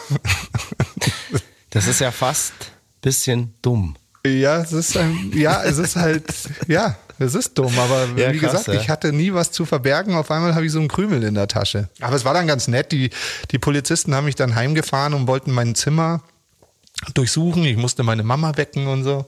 Das 1.69 1.87
ist 1.87 1.99
ja 1.99 2.11
fast 2.11 2.53
bisschen 3.01 3.53
dumm. 3.61 3.95
Ja, 4.25 4.61
es 4.61 4.73
ist 4.73 4.97
ein, 4.97 5.31
ja, 5.33 5.63
es 5.63 5.77
ist 5.77 5.95
halt, 5.95 6.25
ja, 6.67 6.97
es 7.19 7.33
ist 7.33 7.57
dumm, 7.57 7.77
aber 7.79 8.07
ja, 8.15 8.33
wie 8.33 8.37
krass, 8.37 8.51
gesagt, 8.51 8.67
ja. 8.67 8.73
ich 8.75 8.89
hatte 8.89 9.11
nie 9.11 9.33
was 9.33 9.51
zu 9.51 9.65
verbergen. 9.65 10.15
Auf 10.15 10.29
einmal 10.29 10.53
habe 10.53 10.65
ich 10.65 10.71
so 10.71 10.79
einen 10.79 10.87
Krümel 10.87 11.23
in 11.23 11.35
der 11.35 11.47
Tasche. 11.47 11.89
Aber 11.99 12.15
es 12.15 12.25
war 12.25 12.33
dann 12.33 12.47
ganz 12.47 12.67
nett. 12.67 12.91
Die, 12.91 13.09
die 13.51 13.57
Polizisten 13.57 14.13
haben 14.13 14.25
mich 14.25 14.35
dann 14.35 14.55
heimgefahren 14.55 15.13
und 15.13 15.27
wollten 15.27 15.51
mein 15.51 15.73
Zimmer 15.75 16.21
durchsuchen. 17.13 17.63
Ich 17.65 17.77
musste 17.77 18.03
meine 18.03 18.23
Mama 18.23 18.55
wecken 18.57 18.87
und 18.87 19.03
so. 19.03 19.25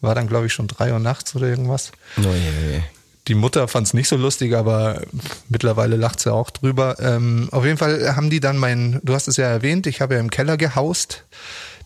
War 0.00 0.14
dann, 0.14 0.28
glaube 0.28 0.46
ich, 0.46 0.52
schon 0.52 0.68
drei 0.68 0.92
Uhr 0.92 1.00
nachts 1.00 1.34
oder 1.34 1.48
irgendwas. 1.48 1.90
Oh, 2.18 2.22
je, 2.22 2.72
je. 2.74 2.80
Die 3.26 3.34
Mutter 3.34 3.68
fand 3.68 3.86
es 3.86 3.94
nicht 3.94 4.08
so 4.08 4.16
lustig, 4.16 4.54
aber 4.54 5.00
mittlerweile 5.48 5.96
lacht 5.96 6.20
sie 6.20 6.32
auch 6.32 6.50
drüber. 6.50 6.96
Ähm, 7.00 7.48
auf 7.52 7.64
jeden 7.64 7.78
Fall 7.78 8.14
haben 8.16 8.28
die 8.28 8.40
dann 8.40 8.58
mein, 8.58 9.00
du 9.02 9.14
hast 9.14 9.28
es 9.28 9.38
ja 9.38 9.46
erwähnt, 9.46 9.86
ich 9.86 10.02
habe 10.02 10.14
ja 10.14 10.20
im 10.20 10.30
Keller 10.30 10.58
gehaust, 10.58 11.24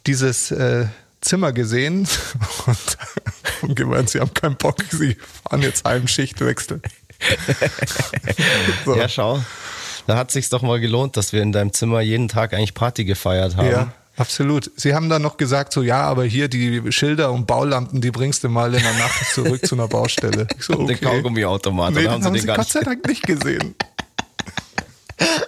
dieses 0.07 0.51
äh, 0.51 0.87
Zimmer 1.21 1.53
gesehen 1.53 2.07
und 2.67 2.99
und 3.63 3.75
gemeint, 3.75 4.11
sie 4.11 4.21
haben 4.21 4.33
keinen 4.35 4.57
Bock, 4.57 4.77
sie 4.91 5.17
fahren 5.45 5.63
jetzt 5.63 5.87
einen 5.87 6.09
Schichtwechsel. 6.09 6.81
so. 8.85 8.97
Ja, 8.97 9.09
schau. 9.09 9.43
Da 10.07 10.17
hat 10.17 10.31
sich's 10.31 10.49
doch 10.49 10.63
mal 10.63 10.81
gelohnt, 10.81 11.17
dass 11.17 11.33
wir 11.33 11.43
in 11.43 11.53
deinem 11.53 11.73
Zimmer 11.73 12.01
jeden 12.01 12.29
Tag 12.29 12.55
eigentlich 12.55 12.75
Party 12.75 13.05
gefeiert 13.05 13.57
haben. 13.57 13.71
Ja, 13.71 13.93
absolut. 14.17 14.71
Sie 14.77 14.95
haben 14.95 15.09
dann 15.09 15.23
noch 15.23 15.37
gesagt, 15.37 15.73
so 15.73 15.83
ja, 15.83 16.03
aber 16.03 16.25
hier 16.25 16.49
die 16.49 16.93
Schilder 16.93 17.33
und 17.33 17.47
Baulampen, 17.47 18.01
die 18.01 18.11
bringst 18.11 18.45
du 18.45 18.49
mal 18.49 18.73
in 18.73 18.83
der 18.83 18.95
Nacht 18.95 19.27
zurück 19.35 19.67
zu 19.67 19.75
einer 19.75 19.89
Baustelle. 19.89 20.47
Ich 20.57 20.65
so, 20.65 20.73
okay. 20.79 20.95
Den 20.95 21.01
Kaugummiautomat. 21.01 21.95
Nee, 21.95 22.03
den 22.03 22.11
haben, 22.11 22.25
haben 22.25 22.39
sie, 22.39 22.47
den 22.47 22.57
Gott 22.57 22.69
sei 22.69 22.81
Dank 22.81 23.07
nicht 23.07 23.23
gesehen. 23.25 23.75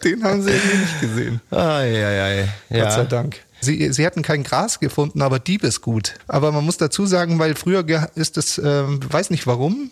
den 0.05 0.25
haben 0.25 0.43
sie 0.43 0.51
irgendwie 0.51 0.77
nicht 0.77 1.01
gesehen. 1.01 1.41
Ai, 1.51 2.05
ai, 2.05 2.23
ai. 2.23 2.49
Ja. 2.69 2.85
Gott 2.85 2.93
sei 2.93 3.05
Dank. 3.05 3.41
Sie, 3.61 3.93
sie 3.93 4.07
hatten 4.07 4.23
kein 4.23 4.43
Gras 4.43 4.81
gefunden, 4.81 5.23
aber 5.23 5.39
Diebesgut. 5.39 6.15
Aber 6.27 6.53
man 6.53 6.65
muss 6.65 6.79
dazu 6.79 7.07
sagen, 7.07 7.39
weil 7.39 7.55
früher 7.55 7.85
ist 8.15 8.37
es, 8.37 8.59
äh, 8.59 8.85
weiß 8.87 9.31
nicht 9.31 9.47
warum, 9.47 9.91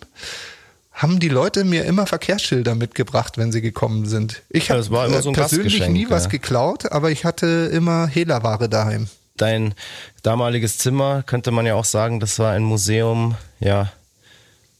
haben 0.91 1.19
die 1.19 1.29
Leute 1.29 1.63
mir 1.63 1.85
immer 1.85 2.05
Verkehrsschilder 2.05 2.75
mitgebracht, 2.75 3.37
wenn 3.37 3.51
sie 3.51 3.61
gekommen 3.61 4.05
sind. 4.05 4.41
Ich 4.49 4.69
habe 4.69 4.81
ja, 4.81 5.21
so 5.21 5.31
persönlich 5.31 5.87
nie 5.87 6.03
ja. 6.03 6.09
was 6.09 6.29
geklaut, 6.29 6.91
aber 6.91 7.09
ich 7.11 7.23
hatte 7.23 7.69
immer 7.71 8.07
Hehlerware 8.07 8.67
daheim. 8.67 9.07
Dein 9.37 9.73
damaliges 10.23 10.77
Zimmer 10.77 11.23
könnte 11.23 11.51
man 11.51 11.65
ja 11.65 11.75
auch 11.75 11.85
sagen, 11.85 12.19
das 12.19 12.37
war 12.39 12.51
ein 12.51 12.63
Museum, 12.63 13.35
ja, 13.61 13.93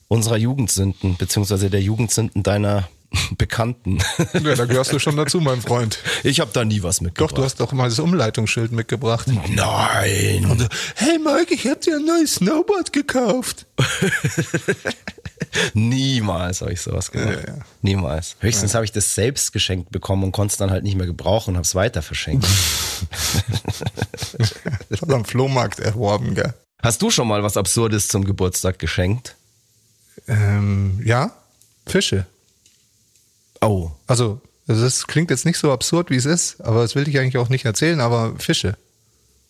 unserer 0.10 0.36
Jugendsünden, 0.36 1.16
beziehungsweise 1.16 1.70
der 1.70 1.82
Jugendsünden 1.82 2.44
deiner 2.44 2.90
Bekannten. 3.38 4.00
Ja, 4.34 4.56
da 4.56 4.66
gehörst 4.66 4.94
du 4.94 5.00
schon 5.00 5.18
dazu, 5.18 5.42
mein 5.42 5.62
Freund. 5.62 6.00
Ich 6.24 6.40
habe 6.40 6.52
da 6.54 6.64
nie 6.64 6.84
was 6.84 7.02
mitgebracht. 7.02 7.32
Doch, 7.32 7.38
du 7.38 7.44
hast 7.44 7.60
doch 7.60 7.72
mal 7.72 7.90
das 7.90 8.00
Umleitungsschild 8.00 8.72
mitgebracht. 8.72 9.28
Nein. 9.28 10.46
Und, 10.46 10.68
hey 10.96 11.18
Mike, 11.18 11.54
ich 11.54 11.66
habe 11.68 11.80
dir 11.80 11.98
ein 11.98 12.06
neues 12.06 12.36
Snowboard 12.36 12.94
gekauft. 12.94 13.66
Niemals 15.74 16.62
habe 16.62 16.74
ich 16.74 16.82
sowas 16.82 17.12
gemacht. 17.12 17.40
Ja, 17.48 17.54
ja. 17.56 17.60
Niemals. 17.82 18.36
Höchstens 18.40 18.76
habe 18.76 18.86
ich 18.86 18.92
das 18.92 19.16
selbst 19.16 19.52
geschenkt 19.52 19.92
bekommen 19.92 20.24
und 20.24 20.32
konnte 20.32 20.52
es 20.54 20.58
dann 20.58 20.72
halt 20.72 20.84
nicht 20.84 20.96
mehr 20.96 21.08
gebrauchen 21.08 21.52
und 21.52 21.56
habe 21.56 21.66
es 21.66 21.76
weiter 21.76 22.02
verschenkt. 22.02 22.46
das 24.90 25.02
hat 25.02 25.12
am 25.12 25.26
Flohmarkt 25.26 25.80
erworben, 25.80 26.36
gell? 26.36 26.54
Hast 26.82 27.02
du 27.02 27.10
schon 27.10 27.28
mal 27.28 27.44
was 27.44 27.58
Absurdes 27.58 28.08
zum 28.08 28.24
Geburtstag 28.26 28.80
geschenkt? 28.80 29.36
Ähm, 30.28 31.02
ja, 31.04 31.32
Fische. 31.86 32.26
Oh. 33.62 33.92
Also, 34.08 34.42
das 34.68 35.08
klingt 35.08 35.32
jetzt 35.32 35.46
nicht 35.46 35.58
so 35.58 35.72
absurd, 35.72 36.10
wie 36.10 36.16
es 36.16 36.26
ist, 36.26 36.62
aber 36.62 36.82
das 36.82 36.96
will 36.96 37.08
ich 37.08 37.18
eigentlich 37.20 37.38
auch 37.38 37.50
nicht 37.50 37.66
erzählen, 37.66 38.00
aber 38.00 38.36
Fische. 38.38 38.78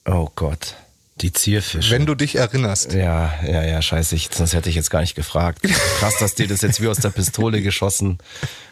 Oh 0.05 0.29
Gott. 0.35 0.75
Die 1.21 1.33
Zierfische. 1.33 1.91
Wenn 1.91 2.05
du 2.05 2.15
dich 2.15 2.35
erinnerst. 2.35 2.93
Ja, 2.93 3.33
ja, 3.45 3.63
ja, 3.63 3.81
scheiße, 3.81 4.15
ich, 4.15 4.29
sonst 4.31 4.53
hätte 4.53 4.69
ich 4.69 4.75
jetzt 4.75 4.89
gar 4.89 5.01
nicht 5.01 5.15
gefragt. 5.15 5.61
Krass, 5.99 6.17
dass 6.19 6.35
dir 6.35 6.47
das 6.47 6.61
jetzt 6.61 6.81
wie 6.81 6.87
aus 6.87 6.99
der 6.99 7.09
Pistole 7.09 7.61
geschossen 7.61 8.19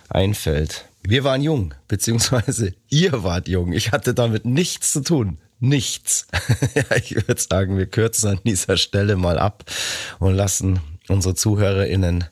einfällt. 0.08 0.86
Wir 1.04 1.24
waren 1.26 1.42
jung, 1.42 1.74
beziehungsweise 1.88 2.74
ihr 2.90 3.24
wart 3.24 3.48
jung. 3.50 3.74
Ich 3.74 3.92
hatte 3.92 4.14
damit 4.14 4.46
nichts 4.46 4.94
zu 4.94 5.02
tun. 5.02 5.40
Nichts. 5.60 6.28
ja, 6.76 6.96
ich 6.96 7.16
würde 7.16 7.42
sagen, 7.42 7.78
wir 7.78 7.88
kürzen 7.88 8.30
an 8.30 8.40
dieser 8.46 8.78
Stelle 8.78 9.18
mal 9.18 9.40
ab 9.40 9.66
und 10.20 10.36
lassen 10.36 10.80
unsere 11.10 11.36
ZuhörerInnen 11.36 12.26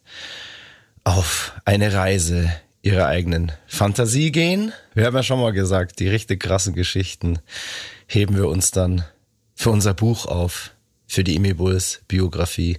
auf 1.04 1.54
eine 1.66 1.94
Reise 1.94 2.52
ihrer 2.86 3.08
eigenen 3.08 3.52
Fantasie 3.66 4.32
gehen. 4.32 4.72
Wir 4.94 5.06
haben 5.06 5.16
ja 5.16 5.24
schon 5.24 5.42
mal 5.42 5.52
gesagt, 5.52 6.00
die 6.00 6.08
richtig 6.08 6.44
krassen 6.44 6.76
Geschichten 6.76 7.40
heben 8.08 8.36
wir 8.36 8.48
uns 8.48 8.70
dann 8.70 9.04
für 9.56 9.72
unser 9.72 9.96
Buch 9.96 10.28
auf, 10.28 10.72
für 11.08 11.24
die 11.24 11.36
Emil 11.36 11.56
Bulls 11.56 12.02
Biografie 12.08 12.78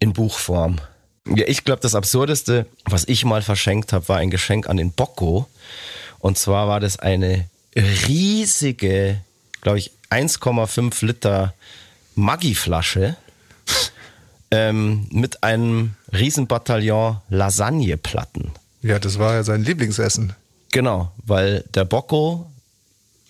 in 0.00 0.12
Buchform. 0.12 0.80
Ja, 1.28 1.44
ich 1.46 1.64
glaube, 1.64 1.80
das 1.80 1.94
Absurdeste, 1.94 2.66
was 2.84 3.04
ich 3.06 3.24
mal 3.24 3.40
verschenkt 3.40 3.92
habe, 3.92 4.08
war 4.08 4.16
ein 4.16 4.30
Geschenk 4.30 4.68
an 4.68 4.78
den 4.78 4.90
Bocco. 4.90 5.48
Und 6.18 6.38
zwar 6.38 6.66
war 6.66 6.80
das 6.80 6.98
eine 6.98 7.48
riesige, 7.76 9.20
glaube 9.60 9.78
ich, 9.78 9.92
1,5 10.10 11.06
Liter 11.06 11.54
Maggi-Flasche 12.16 13.16
ähm, 14.50 15.06
mit 15.10 15.44
einem 15.44 15.94
Riesenbataillon 16.12 17.18
Lasagneplatten. 17.28 18.52
Ja, 18.86 19.00
das 19.00 19.18
war 19.18 19.34
ja 19.34 19.42
sein 19.42 19.64
Lieblingsessen. 19.64 20.32
Genau, 20.70 21.10
weil 21.16 21.64
der 21.74 21.84
Bocco 21.84 22.48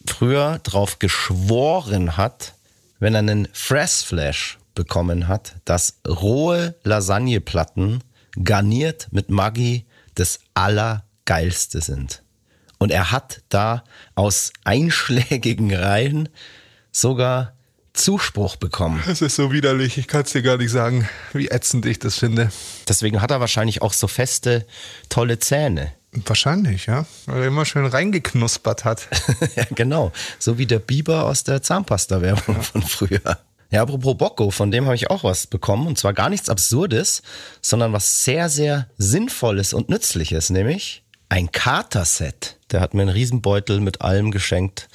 früher 0.06 0.58
drauf 0.58 0.98
geschworen 0.98 2.18
hat, 2.18 2.52
wenn 2.98 3.14
er 3.14 3.20
einen 3.20 3.48
Fressflash 3.54 4.58
bekommen 4.74 5.28
hat, 5.28 5.54
dass 5.64 5.96
rohe 6.06 6.74
Lasagneplatten 6.84 8.04
garniert 8.44 9.08
mit 9.12 9.30
Maggi 9.30 9.86
das 10.14 10.40
Allergeilste 10.52 11.80
sind. 11.80 12.22
Und 12.76 12.92
er 12.92 13.10
hat 13.10 13.40
da 13.48 13.82
aus 14.14 14.52
einschlägigen 14.64 15.74
Reihen 15.74 16.28
sogar 16.92 17.55
Zuspruch 17.96 18.56
bekommen. 18.56 19.02
Das 19.06 19.22
ist 19.22 19.36
so 19.36 19.52
widerlich. 19.52 19.98
Ich 19.98 20.06
kann 20.06 20.22
es 20.22 20.32
dir 20.32 20.42
gar 20.42 20.56
nicht 20.56 20.70
sagen, 20.70 21.08
wie 21.32 21.48
ätzend 21.48 21.86
ich 21.86 21.98
das 21.98 22.18
finde. 22.18 22.50
Deswegen 22.88 23.20
hat 23.20 23.30
er 23.30 23.40
wahrscheinlich 23.40 23.82
auch 23.82 23.92
so 23.92 24.06
feste, 24.06 24.66
tolle 25.08 25.38
Zähne. 25.38 25.92
Wahrscheinlich, 26.12 26.86
ja. 26.86 27.04
Weil 27.26 27.42
er 27.42 27.48
immer 27.48 27.64
schön 27.64 27.84
reingeknuspert 27.84 28.84
hat. 28.84 29.08
ja, 29.56 29.64
genau. 29.74 30.12
So 30.38 30.58
wie 30.58 30.66
der 30.66 30.78
Biber 30.78 31.24
aus 31.24 31.44
der 31.44 31.62
Zahnpasta-Werbung 31.62 32.62
von 32.62 32.82
früher. 32.82 33.38
Ja, 33.70 33.82
apropos 33.82 34.16
Bocco, 34.16 34.50
von 34.50 34.70
dem 34.70 34.84
habe 34.84 34.94
ich 34.94 35.10
auch 35.10 35.24
was 35.24 35.46
bekommen. 35.46 35.86
Und 35.86 35.98
zwar 35.98 36.12
gar 36.12 36.30
nichts 36.30 36.48
Absurdes, 36.48 37.22
sondern 37.60 37.92
was 37.92 38.24
sehr, 38.24 38.48
sehr 38.48 38.88
Sinnvolles 38.96 39.74
und 39.74 39.88
Nützliches, 39.88 40.50
nämlich 40.50 41.02
ein 41.28 41.50
Katerset. 41.52 42.56
Der 42.70 42.80
hat 42.80 42.94
mir 42.94 43.02
einen 43.02 43.10
Riesenbeutel 43.10 43.80
mit 43.80 44.00
allem 44.00 44.30
geschenkt, 44.30 44.88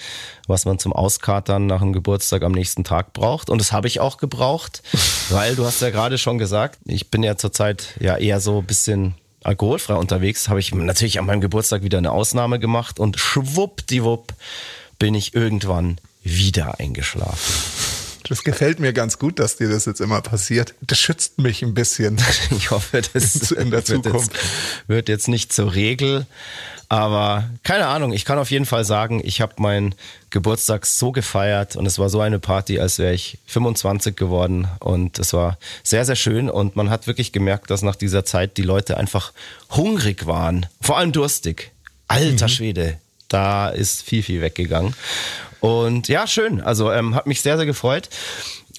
was 0.48 0.66
man 0.66 0.80
zum 0.80 0.94
Auskatern 0.94 1.68
nach 1.68 1.80
dem 1.80 1.94
Geburtstag 1.94 2.44
am 2.44 2.52
nächsten 2.52 2.84
Tag 2.84 3.14
braucht. 3.14 3.50
Und 3.50 3.60
das 3.60 3.72
habe 3.72 3.88
ich 3.88 4.00
auch 4.00 4.18
gebraucht, 4.18 4.84
weil 5.30 5.56
du 5.56 5.66
hast 5.66 5.82
ja 5.82 5.90
gerade 5.90 6.18
schon 6.18 6.38
gesagt, 6.38 6.80
ich 6.86 7.10
bin 7.10 7.24
ja 7.24 7.38
zurzeit 7.38 7.96
ja 8.00 8.18
eher 8.18 8.40
so 8.40 8.60
ein 8.60 8.66
bisschen 8.66 9.16
alkoholfrei 9.44 9.96
unterwegs, 9.96 10.50
habe 10.50 10.60
ich 10.60 10.74
natürlich 10.74 11.20
an 11.20 11.26
meinem 11.26 11.42
Geburtstag 11.42 11.82
wieder 11.84 11.98
eine 11.98 12.12
Ausnahme 12.12 12.60
gemacht 12.60 13.00
und 13.00 13.20
schwuppdiwupp 13.20 14.34
bin 15.00 15.16
ich 15.16 15.34
irgendwann 15.34 15.98
wieder 16.24 16.80
eingeschlafen. 16.80 17.91
Das 18.32 18.46
gefällt 18.46 18.80
mir 18.80 18.94
ganz 18.94 19.20
gut, 19.20 19.40
dass 19.40 19.58
dir 19.58 19.68
das 19.68 19.84
jetzt 19.84 20.00
immer 20.00 20.22
passiert. 20.22 20.74
Das 20.80 20.98
schützt 20.98 21.38
mich 21.38 21.64
ein 21.64 21.74
bisschen. 21.74 22.18
Ich 22.52 22.72
hoffe, 22.72 23.02
das 23.14 23.52
in 23.52 23.72
der 23.72 23.86
wird 23.90 24.06
Zukunft. 24.06 24.32
jetzt, 24.32 24.88
wird 24.88 25.10
jetzt 25.10 25.28
nicht 25.28 25.52
zur 25.52 25.74
Regel. 25.74 26.26
Aber 26.88 27.44
keine 27.64 27.88
Ahnung, 27.88 28.14
ich 28.14 28.24
kann 28.24 28.40
auf 28.40 28.50
jeden 28.50 28.66
Fall 28.66 28.86
sagen, 28.86 29.22
ich 29.22 29.42
habe 29.42 29.56
meinen 29.58 29.96
Geburtstag 30.30 30.86
so 30.86 31.12
gefeiert 31.12 31.76
und 31.76 31.86
es 31.86 32.00
war 32.00 32.10
so 32.10 32.22
eine 32.22 32.40
Party, 32.40 32.80
als 32.80 33.00
wäre 33.00 33.14
ich 33.14 33.38
25 33.48 34.16
geworden 34.16 34.66
und 34.80 35.20
es 35.20 35.34
war 35.34 35.58
sehr, 35.84 36.06
sehr 36.06 36.16
schön 36.16 36.50
und 36.50 36.78
man 36.78 36.90
hat 36.90 37.08
wirklich 37.08 37.34
gemerkt, 37.34 37.70
dass 37.70 37.82
nach 37.82 37.98
dieser 37.98 38.24
Zeit 38.24 38.56
die 38.56 38.62
Leute 38.62 38.96
einfach 38.96 39.34
hungrig 39.72 40.26
waren, 40.26 40.68
vor 40.80 40.98
allem 40.98 41.12
durstig. 41.12 41.72
Alter 42.08 42.48
Schwede, 42.48 42.98
da 43.28 43.68
ist 43.68 44.04
viel, 44.04 44.24
viel 44.24 44.42
weggegangen. 44.42 44.94
Und 45.62 46.08
ja, 46.08 46.28
schön. 46.28 46.60
Also 46.60 46.92
ähm, 46.92 47.16
hat 47.16 47.28
mich 47.28 47.42
sehr, 47.42 47.56
sehr 47.56 47.66
gefreut. 47.66 48.10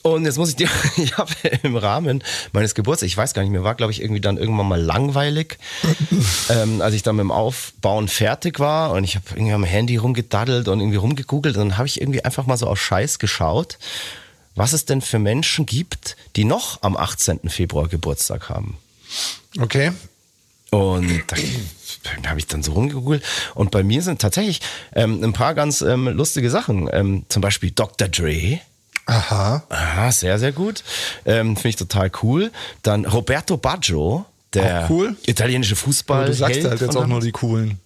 Und 0.02 0.24
jetzt 0.24 0.36
muss 0.36 0.50
ich 0.50 0.56
dir, 0.56 0.68
ich 0.96 1.16
habe 1.16 1.32
im 1.62 1.76
Rahmen 1.76 2.22
meines 2.52 2.74
Geburtstags, 2.74 3.10
ich 3.10 3.16
weiß 3.16 3.34
gar 3.34 3.42
nicht, 3.42 3.52
mir 3.52 3.64
war, 3.64 3.76
glaube 3.76 3.92
ich, 3.92 4.02
irgendwie 4.02 4.20
dann 4.20 4.36
irgendwann 4.36 4.66
mal 4.66 4.80
langweilig, 4.80 5.58
ähm, 6.50 6.82
als 6.82 6.94
ich 6.94 7.04
dann 7.04 7.16
mit 7.16 7.22
dem 7.22 7.30
Aufbauen 7.30 8.08
fertig 8.08 8.58
war 8.58 8.90
und 8.92 9.04
ich 9.04 9.14
habe 9.14 9.26
irgendwie 9.34 9.52
am 9.52 9.64
Handy 9.64 9.96
rumgedaddelt 9.96 10.66
und 10.66 10.80
irgendwie 10.80 10.96
rumgegoogelt 10.96 11.56
und 11.56 11.68
dann 11.68 11.78
habe 11.78 11.86
ich 11.86 12.00
irgendwie 12.00 12.24
einfach 12.24 12.46
mal 12.46 12.56
so 12.56 12.66
aus 12.66 12.80
Scheiß 12.80 13.20
geschaut, 13.20 13.78
was 14.56 14.72
es 14.72 14.84
denn 14.84 15.00
für 15.00 15.20
Menschen 15.20 15.66
gibt, 15.66 16.16
die 16.34 16.44
noch 16.44 16.82
am 16.82 16.96
18. 16.96 17.48
Februar 17.48 17.86
Geburtstag 17.86 18.48
haben. 18.48 18.76
Okay. 19.58 19.92
Und 20.70 21.22
da 21.28 21.36
habe 22.26 22.38
ich 22.38 22.46
dann 22.46 22.62
so 22.62 22.72
rumgegoogelt. 22.72 23.22
Und 23.54 23.70
bei 23.70 23.82
mir 23.82 24.02
sind 24.02 24.20
tatsächlich 24.20 24.60
ähm, 24.94 25.22
ein 25.22 25.32
paar 25.32 25.54
ganz 25.54 25.80
ähm, 25.80 26.08
lustige 26.08 26.50
Sachen. 26.50 26.88
Ähm, 26.92 27.24
zum 27.28 27.42
Beispiel 27.42 27.70
Dr. 27.70 28.08
Dre. 28.08 28.60
Aha. 29.06 29.64
Ah, 29.68 30.12
sehr, 30.12 30.38
sehr 30.38 30.52
gut. 30.52 30.84
Ähm, 31.24 31.56
Finde 31.56 31.68
ich 31.70 31.76
total 31.76 32.10
cool. 32.22 32.50
Dann 32.82 33.04
Roberto 33.04 33.56
Baggio, 33.56 34.24
der 34.52 34.86
cool. 34.90 35.16
italienische 35.26 35.76
Fußball. 35.76 36.26
du 36.26 36.34
sagst 36.34 36.64
halt 36.64 36.80
jetzt 36.80 36.96
auch 36.96 37.06
nur 37.06 37.20
die 37.20 37.32
coolen. 37.32 37.80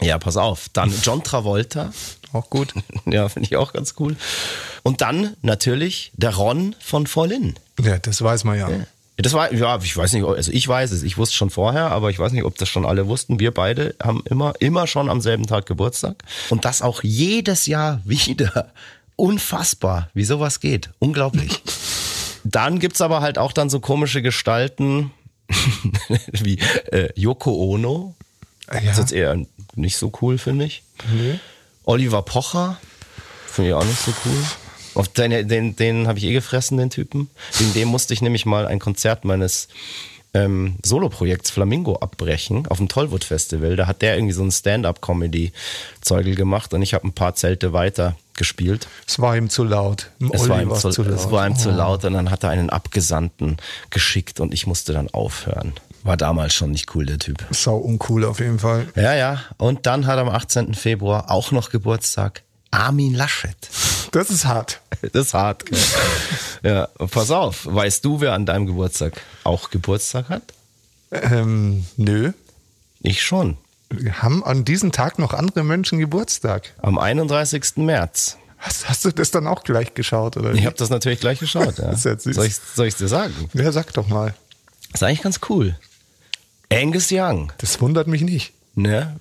Ja, 0.00 0.18
pass 0.18 0.36
auf. 0.36 0.68
Dann 0.72 0.92
John 1.02 1.22
Travolta. 1.22 1.92
Auch 2.32 2.50
gut. 2.50 2.74
ja, 3.06 3.28
finde 3.30 3.46
ich 3.46 3.56
auch 3.56 3.72
ganz 3.72 3.94
cool. 3.98 4.16
Und 4.82 5.00
dann 5.00 5.36
natürlich 5.42 6.12
der 6.16 6.34
Ron 6.34 6.74
von 6.80 7.06
Vorlin. 7.06 7.54
Ja, 7.80 7.98
das 7.98 8.20
weiß 8.20 8.44
man 8.44 8.58
ja. 8.58 8.68
Das 9.18 9.32
war, 9.32 9.50
ja, 9.52 9.78
ich 9.82 9.96
weiß 9.96 10.12
nicht, 10.12 10.24
also 10.26 10.52
ich 10.52 10.68
weiß 10.68 10.92
es, 10.92 11.02
ich 11.02 11.16
wusste 11.16 11.36
schon 11.36 11.48
vorher, 11.50 11.90
aber 11.90 12.10
ich 12.10 12.18
weiß 12.18 12.32
nicht, 12.32 12.44
ob 12.44 12.58
das 12.58 12.68
schon 12.68 12.84
alle 12.84 13.06
wussten. 13.06 13.40
Wir 13.40 13.50
beide 13.50 13.94
haben 14.02 14.22
immer, 14.28 14.52
immer 14.60 14.86
schon 14.86 15.08
am 15.08 15.22
selben 15.22 15.46
Tag 15.46 15.64
Geburtstag. 15.64 16.16
Und 16.50 16.66
das 16.66 16.82
auch 16.82 17.02
jedes 17.02 17.64
Jahr 17.66 18.02
wieder. 18.04 18.72
Unfassbar, 19.16 20.10
wie 20.12 20.24
sowas 20.24 20.60
geht. 20.60 20.90
Unglaublich. 20.98 21.62
Dann 22.44 22.78
gibt's 22.78 23.00
aber 23.00 23.22
halt 23.22 23.38
auch 23.38 23.52
dann 23.52 23.70
so 23.70 23.80
komische 23.80 24.22
Gestalten 24.22 25.10
wie 26.32 26.58
äh, 26.92 27.08
Yoko 27.18 27.50
Ono. 27.72 28.14
Das 28.68 28.76
ist 28.82 28.84
Ja. 28.84 28.98
jetzt 29.00 29.12
eher 29.12 29.46
nicht 29.74 29.96
so 29.96 30.12
cool, 30.20 30.38
finde 30.38 30.66
ich. 30.66 30.82
Oliver 31.84 32.22
Pocher, 32.22 32.78
finde 33.46 33.70
ich 33.70 33.74
auch 33.74 33.84
nicht 33.84 33.98
so 33.98 34.12
cool. 34.24 34.44
Auf 34.96 35.08
den 35.08 35.48
den, 35.48 35.76
den 35.76 36.08
habe 36.08 36.18
ich 36.18 36.24
eh 36.24 36.32
gefressen, 36.32 36.78
den 36.78 36.90
Typen. 36.90 37.30
Wegen 37.58 37.74
dem 37.74 37.88
musste 37.88 38.14
ich 38.14 38.22
nämlich 38.22 38.46
mal 38.46 38.66
ein 38.66 38.78
Konzert 38.78 39.24
meines 39.24 39.68
ähm, 40.36 40.76
Soloprojekts 40.84 41.50
Flamingo 41.50 41.96
abbrechen 41.96 42.66
auf 42.66 42.78
dem 42.78 42.88
Tollwood 42.88 43.24
Festival. 43.24 43.76
Da 43.76 43.86
hat 43.86 44.02
der 44.02 44.16
irgendwie 44.16 44.34
so 44.34 44.42
ein 44.42 44.50
Stand-up-Comedy-Zeugel 44.50 46.34
gemacht 46.34 46.74
und 46.74 46.82
ich 46.82 46.94
habe 46.94 47.06
ein 47.06 47.12
paar 47.12 47.34
Zelte 47.34 47.72
weiter 47.72 48.16
gespielt. 48.34 48.86
Es 49.06 49.18
war 49.18 49.36
ihm 49.36 49.48
zu 49.48 49.64
laut. 49.64 50.10
Es 50.32 50.42
Olli 50.42 50.50
war, 50.50 50.62
ihm 50.62 50.74
zu, 50.74 50.90
zu 50.90 51.02
laut. 51.02 51.14
es 51.14 51.30
war 51.30 51.46
ihm 51.46 51.56
zu 51.56 51.70
laut 51.70 52.04
und 52.04 52.12
dann 52.12 52.30
hat 52.30 52.44
er 52.44 52.50
einen 52.50 52.70
Abgesandten 52.70 53.56
geschickt 53.90 54.40
und 54.40 54.52
ich 54.52 54.66
musste 54.66 54.92
dann 54.92 55.08
aufhören. 55.08 55.72
War 56.02 56.16
damals 56.16 56.54
schon 56.54 56.70
nicht 56.70 56.94
cool, 56.94 57.06
der 57.06 57.18
Typ. 57.18 57.44
Sau 57.50 57.78
uncool 57.78 58.24
auf 58.24 58.38
jeden 58.38 58.58
Fall. 58.58 58.86
Ja, 58.94 59.14
ja. 59.14 59.40
Und 59.56 59.86
dann 59.86 60.06
hat 60.06 60.18
am 60.18 60.28
18. 60.28 60.74
Februar 60.74 61.30
auch 61.30 61.50
noch 61.50 61.70
Geburtstag 61.70 62.42
Armin 62.70 63.14
Laschet. 63.14 63.56
Das 64.12 64.30
ist 64.30 64.44
hart. 64.46 64.80
Das 65.12 65.26
ist 65.26 65.34
hart, 65.34 65.66
gell? 65.66 65.78
Ja, 66.62 66.88
pass 67.10 67.30
auf. 67.30 67.66
Weißt 67.66 68.04
du, 68.04 68.20
wer 68.20 68.32
an 68.32 68.46
deinem 68.46 68.66
Geburtstag 68.66 69.20
auch 69.44 69.70
Geburtstag 69.70 70.28
hat? 70.28 70.42
Ähm, 71.10 71.86
nö. 71.96 72.32
Ich 73.00 73.22
schon. 73.22 73.58
Haben 74.20 74.42
an 74.42 74.64
diesem 74.64 74.90
Tag 74.90 75.18
noch 75.18 75.32
andere 75.32 75.62
Menschen 75.62 75.98
Geburtstag. 75.98 76.72
Am 76.82 76.98
31. 76.98 77.76
März. 77.76 78.38
Hast, 78.58 78.88
hast 78.88 79.04
du 79.04 79.12
das 79.12 79.30
dann 79.30 79.46
auch 79.46 79.62
gleich 79.62 79.94
geschaut, 79.94 80.36
oder? 80.36 80.52
Ich 80.54 80.66
habe 80.66 80.76
das 80.76 80.90
natürlich 80.90 81.20
gleich 81.20 81.38
geschaut. 81.38 81.78
Ja. 81.78 81.90
Das 81.90 82.04
ist 82.04 82.26
ja. 82.26 82.32
Soll 82.32 82.46
ich 82.46 82.58
ich's 82.78 82.96
dir 82.96 83.08
sagen? 83.08 83.34
Ja, 83.52 83.70
sag 83.70 83.92
doch 83.92 84.08
mal. 84.08 84.34
Das 84.90 85.02
ist 85.02 85.06
eigentlich 85.06 85.22
ganz 85.22 85.40
cool. 85.48 85.78
Angus 86.72 87.08
Young. 87.12 87.52
Das 87.58 87.80
wundert 87.80 88.08
mich 88.08 88.22
nicht. 88.22 88.54
Ne? 88.74 89.16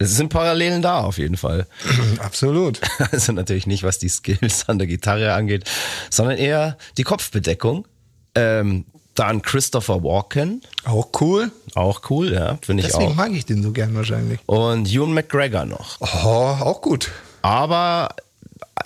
Es 0.00 0.16
sind 0.16 0.28
Parallelen 0.28 0.80
da 0.82 1.00
auf 1.00 1.18
jeden 1.18 1.36
Fall. 1.36 1.66
Absolut. 2.20 2.80
Also 3.12 3.32
natürlich 3.32 3.66
nicht, 3.66 3.82
was 3.82 3.98
die 3.98 4.08
Skills 4.08 4.68
an 4.68 4.78
der 4.78 4.86
Gitarre 4.86 5.32
angeht, 5.34 5.64
sondern 6.10 6.36
eher 6.36 6.76
die 6.96 7.02
Kopfbedeckung. 7.04 7.86
Ähm, 8.34 8.84
dann 9.14 9.42
Christopher 9.42 10.04
Walken, 10.04 10.62
Auch 10.84 11.08
cool. 11.20 11.50
auch 11.74 12.02
cool, 12.10 12.32
ja, 12.32 12.56
finde 12.62 12.84
ich 12.84 12.90
Deswegen 12.90 13.10
auch. 13.12 13.16
mag 13.16 13.32
ich 13.32 13.44
den 13.46 13.64
so 13.64 13.72
gern 13.72 13.92
wahrscheinlich. 13.96 14.38
Und 14.46 14.88
Ewan 14.92 15.12
McGregor 15.12 15.64
noch. 15.64 15.96
Oh, 16.00 16.56
auch 16.64 16.80
gut. 16.80 17.10
Aber 17.42 18.10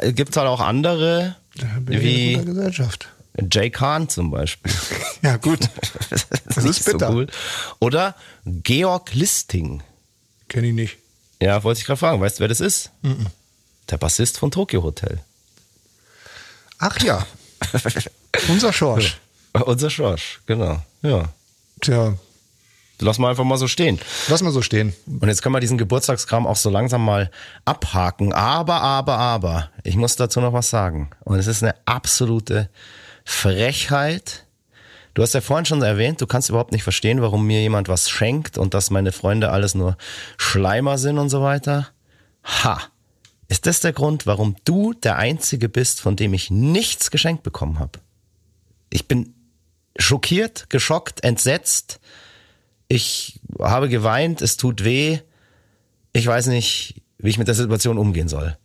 gibt 0.03 0.31
es 0.31 0.37
halt 0.39 0.49
auch 0.49 0.61
andere, 0.61 1.37
wie 1.87 2.39
Gesellschaft. 2.43 3.09
Jay 3.51 3.69
Kahn 3.71 4.09
zum 4.09 4.31
Beispiel. 4.31 4.73
Ja, 5.23 5.37
gut. 5.37 5.61
das 6.47 6.65
ist 6.65 6.85
bitter. 6.85 7.27
Oder 7.79 8.17
Georg 8.45 9.15
Listing. 9.15 9.85
Kenn 10.49 10.65
ich 10.65 10.73
nicht. 10.75 10.97
Ja, 11.43 11.65
wollte 11.65 11.81
ich 11.81 11.87
gerade 11.87 11.99
fragen. 11.99 12.21
Weißt 12.21 12.39
du, 12.39 12.41
wer 12.41 12.49
das 12.49 12.61
ist? 12.61 12.91
Der 13.91 13.97
Bassist 13.97 14.39
von 14.39 14.51
Tokyo 14.51 14.83
Hotel. 14.83 15.21
Ach 16.79 16.99
ja. 17.03 17.27
Unser 18.49 18.73
Schorsch. 18.73 19.19
Unser 19.53 19.91
Schorsch, 19.91 20.41
genau. 20.47 20.83
Ja. 21.03 21.29
Tja, 21.81 22.15
Lass 23.01 23.19
mal 23.19 23.31
einfach 23.31 23.45
mal 23.45 23.57
so 23.57 23.67
stehen. 23.67 23.99
lass 24.29 24.43
mal 24.43 24.53
so 24.53 24.63
stehen. 24.63 24.95
Und 25.07 25.27
jetzt 25.27 25.43
können 25.43 25.55
wir 25.55 25.61
diesen 25.61 25.79
Geburtstagskram 25.79 26.47
auch 26.47 26.57
so 26.57 26.71
langsam 26.71 27.05
mal 27.05 27.31
abhaken. 27.65 28.33
Aber, 28.33 28.81
aber, 28.81 29.19
aber, 29.19 29.71
ich 29.83 29.97
muss 29.97 30.15
dazu 30.15 30.41
noch 30.41 30.53
was 30.53 30.71
sagen. 30.71 31.11
Und 31.25 31.39
es 31.39 31.49
ist 31.49 31.65
eine 31.65 31.75
absolute 31.85 32.69
Frechheit. 33.25 34.45
Du 35.15 35.23
hast 35.23 35.35
ja 35.35 35.41
vorhin 35.41 35.67
schon 35.67 35.83
erwähnt, 35.83 36.21
du 36.21 36.27
kannst 36.27 36.49
überhaupt 36.49 36.73
nicht 36.73 36.85
verstehen, 36.85 37.21
warum 37.21 37.47
mir 37.47 37.61
jemand 37.61 37.89
was 37.89 38.09
schenkt 38.09 38.57
und 38.57 38.75
dass 38.75 38.91
meine 38.91 39.13
Freunde 39.13 39.51
alles 39.51 39.75
nur 39.75 39.97
Schleimer 40.39 40.97
sind 40.97 41.19
und 41.19 41.29
so 41.29 41.43
weiter. 41.43 41.89
Ha! 42.45 42.81
Ist 43.49 43.67
das 43.67 43.81
der 43.81 43.93
Grund, 43.93 44.27
warum 44.27 44.57
du 44.65 44.95
der 44.95 45.19
Einzige 45.19 45.69
bist, 45.69 46.01
von 46.01 46.17
dem 46.17 46.33
ich 46.33 46.51
nichts 46.51 47.11
geschenkt 47.11 47.43
bekommen 47.43 47.79
habe? 47.79 47.99
Ich 48.89 49.07
bin 49.07 49.35
schockiert, 49.99 50.71
geschockt, 50.71 51.23
entsetzt. 51.23 52.01
Ich 52.89 53.41
habe 53.59 53.91
geweint, 53.91 54.41
es 54.41 54.57
tut 54.57 54.85
weh. 54.85 55.19
Ich 56.15 56.27
weiß 56.27 56.47
nicht, 56.47 57.03
wie 57.19 57.29
ich 57.29 57.39
mit 57.39 57.49
der 57.49 57.55
Situation 57.55 57.99
umgehen 57.99 58.29
soll. 58.29 58.57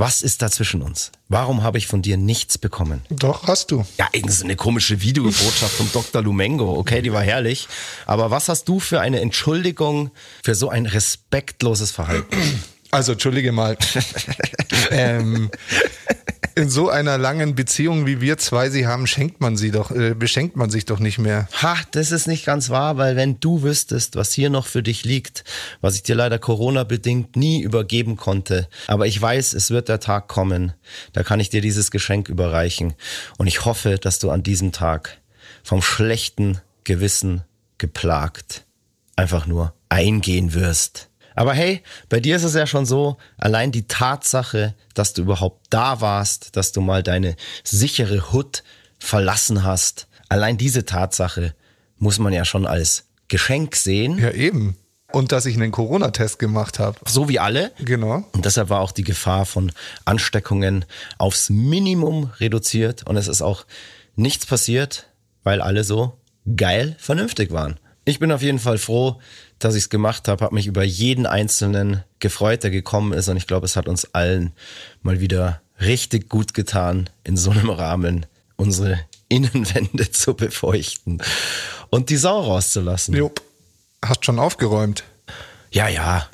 Was 0.00 0.22
ist 0.22 0.40
da 0.40 0.50
zwischen 0.50 0.80
uns? 0.80 1.12
Warum 1.28 1.62
habe 1.62 1.76
ich 1.76 1.86
von 1.86 2.00
dir 2.00 2.16
nichts 2.16 2.56
bekommen? 2.56 3.02
Doch, 3.10 3.46
hast 3.46 3.70
du. 3.70 3.84
Ja, 3.98 4.08
irgend 4.12 4.32
so 4.32 4.44
eine 4.44 4.56
komische 4.56 5.02
Videobotschaft 5.02 5.74
vom 5.74 5.92
Dr. 5.92 6.22
Lumengo. 6.22 6.74
Okay, 6.78 7.02
die 7.02 7.12
war 7.12 7.20
herrlich. 7.20 7.68
Aber 8.06 8.30
was 8.30 8.48
hast 8.48 8.66
du 8.66 8.80
für 8.80 9.02
eine 9.02 9.20
Entschuldigung 9.20 10.10
für 10.42 10.54
so 10.54 10.70
ein 10.70 10.86
respektloses 10.86 11.90
Verhalten? 11.90 12.34
Also, 12.90 13.12
entschuldige 13.12 13.52
mal. 13.52 13.76
ähm, 14.90 15.50
in 16.54 16.68
so 16.68 16.88
einer 16.88 17.18
langen 17.18 17.54
Beziehung, 17.54 18.06
wie 18.06 18.20
wir 18.20 18.38
zwei 18.38 18.70
sie 18.70 18.86
haben, 18.86 19.06
schenkt 19.06 19.40
man 19.40 19.56
sie 19.56 19.70
doch, 19.70 19.90
äh, 19.90 20.14
beschenkt 20.14 20.56
man 20.56 20.70
sich 20.70 20.84
doch 20.84 20.98
nicht 20.98 21.18
mehr. 21.18 21.48
Ha, 21.62 21.76
das 21.92 22.12
ist 22.12 22.26
nicht 22.26 22.44
ganz 22.44 22.70
wahr, 22.70 22.96
weil 22.96 23.16
wenn 23.16 23.40
du 23.40 23.62
wüsstest, 23.62 24.16
was 24.16 24.32
hier 24.32 24.50
noch 24.50 24.66
für 24.66 24.82
dich 24.82 25.04
liegt, 25.04 25.44
was 25.80 25.94
ich 25.94 26.02
dir 26.02 26.14
leider 26.14 26.38
Corona-bedingt 26.38 27.36
nie 27.36 27.62
übergeben 27.62 28.16
konnte, 28.16 28.68
aber 28.86 29.06
ich 29.06 29.20
weiß, 29.20 29.52
es 29.54 29.70
wird 29.70 29.88
der 29.88 30.00
Tag 30.00 30.28
kommen, 30.28 30.72
da 31.12 31.22
kann 31.22 31.40
ich 31.40 31.50
dir 31.50 31.60
dieses 31.60 31.90
Geschenk 31.90 32.28
überreichen. 32.28 32.94
Und 33.38 33.46
ich 33.46 33.64
hoffe, 33.64 33.98
dass 33.98 34.18
du 34.18 34.30
an 34.30 34.42
diesem 34.42 34.72
Tag 34.72 35.18
vom 35.62 35.82
schlechten 35.82 36.60
Gewissen 36.84 37.42
geplagt 37.78 38.64
einfach 39.20 39.46
nur 39.46 39.74
eingehen 39.90 40.54
wirst. 40.54 41.09
Aber 41.34 41.54
hey, 41.54 41.82
bei 42.08 42.20
dir 42.20 42.36
ist 42.36 42.44
es 42.44 42.54
ja 42.54 42.66
schon 42.66 42.86
so, 42.86 43.16
allein 43.38 43.72
die 43.72 43.86
Tatsache, 43.86 44.74
dass 44.94 45.12
du 45.12 45.22
überhaupt 45.22 45.66
da 45.70 46.00
warst, 46.00 46.56
dass 46.56 46.72
du 46.72 46.80
mal 46.80 47.02
deine 47.02 47.36
sichere 47.64 48.32
Hut 48.32 48.62
verlassen 48.98 49.64
hast, 49.64 50.08
allein 50.28 50.58
diese 50.58 50.84
Tatsache 50.84 51.54
muss 51.98 52.18
man 52.18 52.32
ja 52.32 52.44
schon 52.44 52.66
als 52.66 53.06
Geschenk 53.28 53.76
sehen. 53.76 54.18
Ja, 54.18 54.30
eben. 54.30 54.76
Und 55.12 55.32
dass 55.32 55.46
ich 55.46 55.56
einen 55.56 55.72
Corona-Test 55.72 56.38
gemacht 56.38 56.78
habe. 56.78 56.98
So 57.06 57.28
wie 57.28 57.38
alle. 57.38 57.72
Genau. 57.80 58.24
Und 58.32 58.44
deshalb 58.44 58.68
war 58.68 58.80
auch 58.80 58.92
die 58.92 59.02
Gefahr 59.02 59.44
von 59.44 59.72
Ansteckungen 60.04 60.84
aufs 61.18 61.50
Minimum 61.50 62.30
reduziert. 62.38 63.06
Und 63.06 63.16
es 63.16 63.26
ist 63.26 63.42
auch 63.42 63.66
nichts 64.14 64.46
passiert, 64.46 65.08
weil 65.42 65.60
alle 65.60 65.84
so 65.84 66.18
geil 66.56 66.96
vernünftig 66.98 67.50
waren. 67.50 67.78
Ich 68.04 68.18
bin 68.18 68.32
auf 68.32 68.42
jeden 68.42 68.58
Fall 68.58 68.78
froh, 68.78 69.20
dass 69.60 69.74
ich 69.74 69.84
es 69.84 69.90
gemacht 69.90 70.28
habe, 70.28 70.44
habe 70.44 70.54
mich 70.54 70.66
über 70.66 70.82
jeden 70.82 71.26
einzelnen 71.26 72.02
gefreut, 72.18 72.62
der 72.62 72.70
gekommen 72.70 73.12
ist. 73.12 73.28
Und 73.28 73.36
ich 73.36 73.46
glaube, 73.46 73.66
es 73.66 73.76
hat 73.76 73.88
uns 73.88 74.14
allen 74.14 74.52
mal 75.02 75.20
wieder 75.20 75.60
richtig 75.80 76.28
gut 76.28 76.54
getan, 76.54 77.08
in 77.24 77.36
so 77.36 77.50
einem 77.50 77.70
Rahmen 77.70 78.26
unsere 78.56 79.00
Innenwände 79.28 80.10
zu 80.12 80.34
befeuchten 80.34 81.22
und 81.90 82.10
die 82.10 82.16
Sau 82.16 82.40
rauszulassen. 82.40 83.14
Jupp. 83.14 83.42
Hast 84.04 84.24
schon 84.24 84.38
aufgeräumt. 84.38 85.04
Ja, 85.70 85.88
ja. 85.88 86.28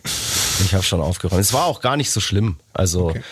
Ich 0.65 0.73
habe 0.73 0.85
schon 0.85 1.01
aufgeräumt. 1.01 1.41
Es 1.41 1.53
war 1.53 1.67
auch 1.67 1.81
gar 1.81 1.97
nicht 1.97 2.11
so 2.11 2.21
schlimm. 2.21 2.57
Also 2.73 3.11
Okay. 3.11 3.23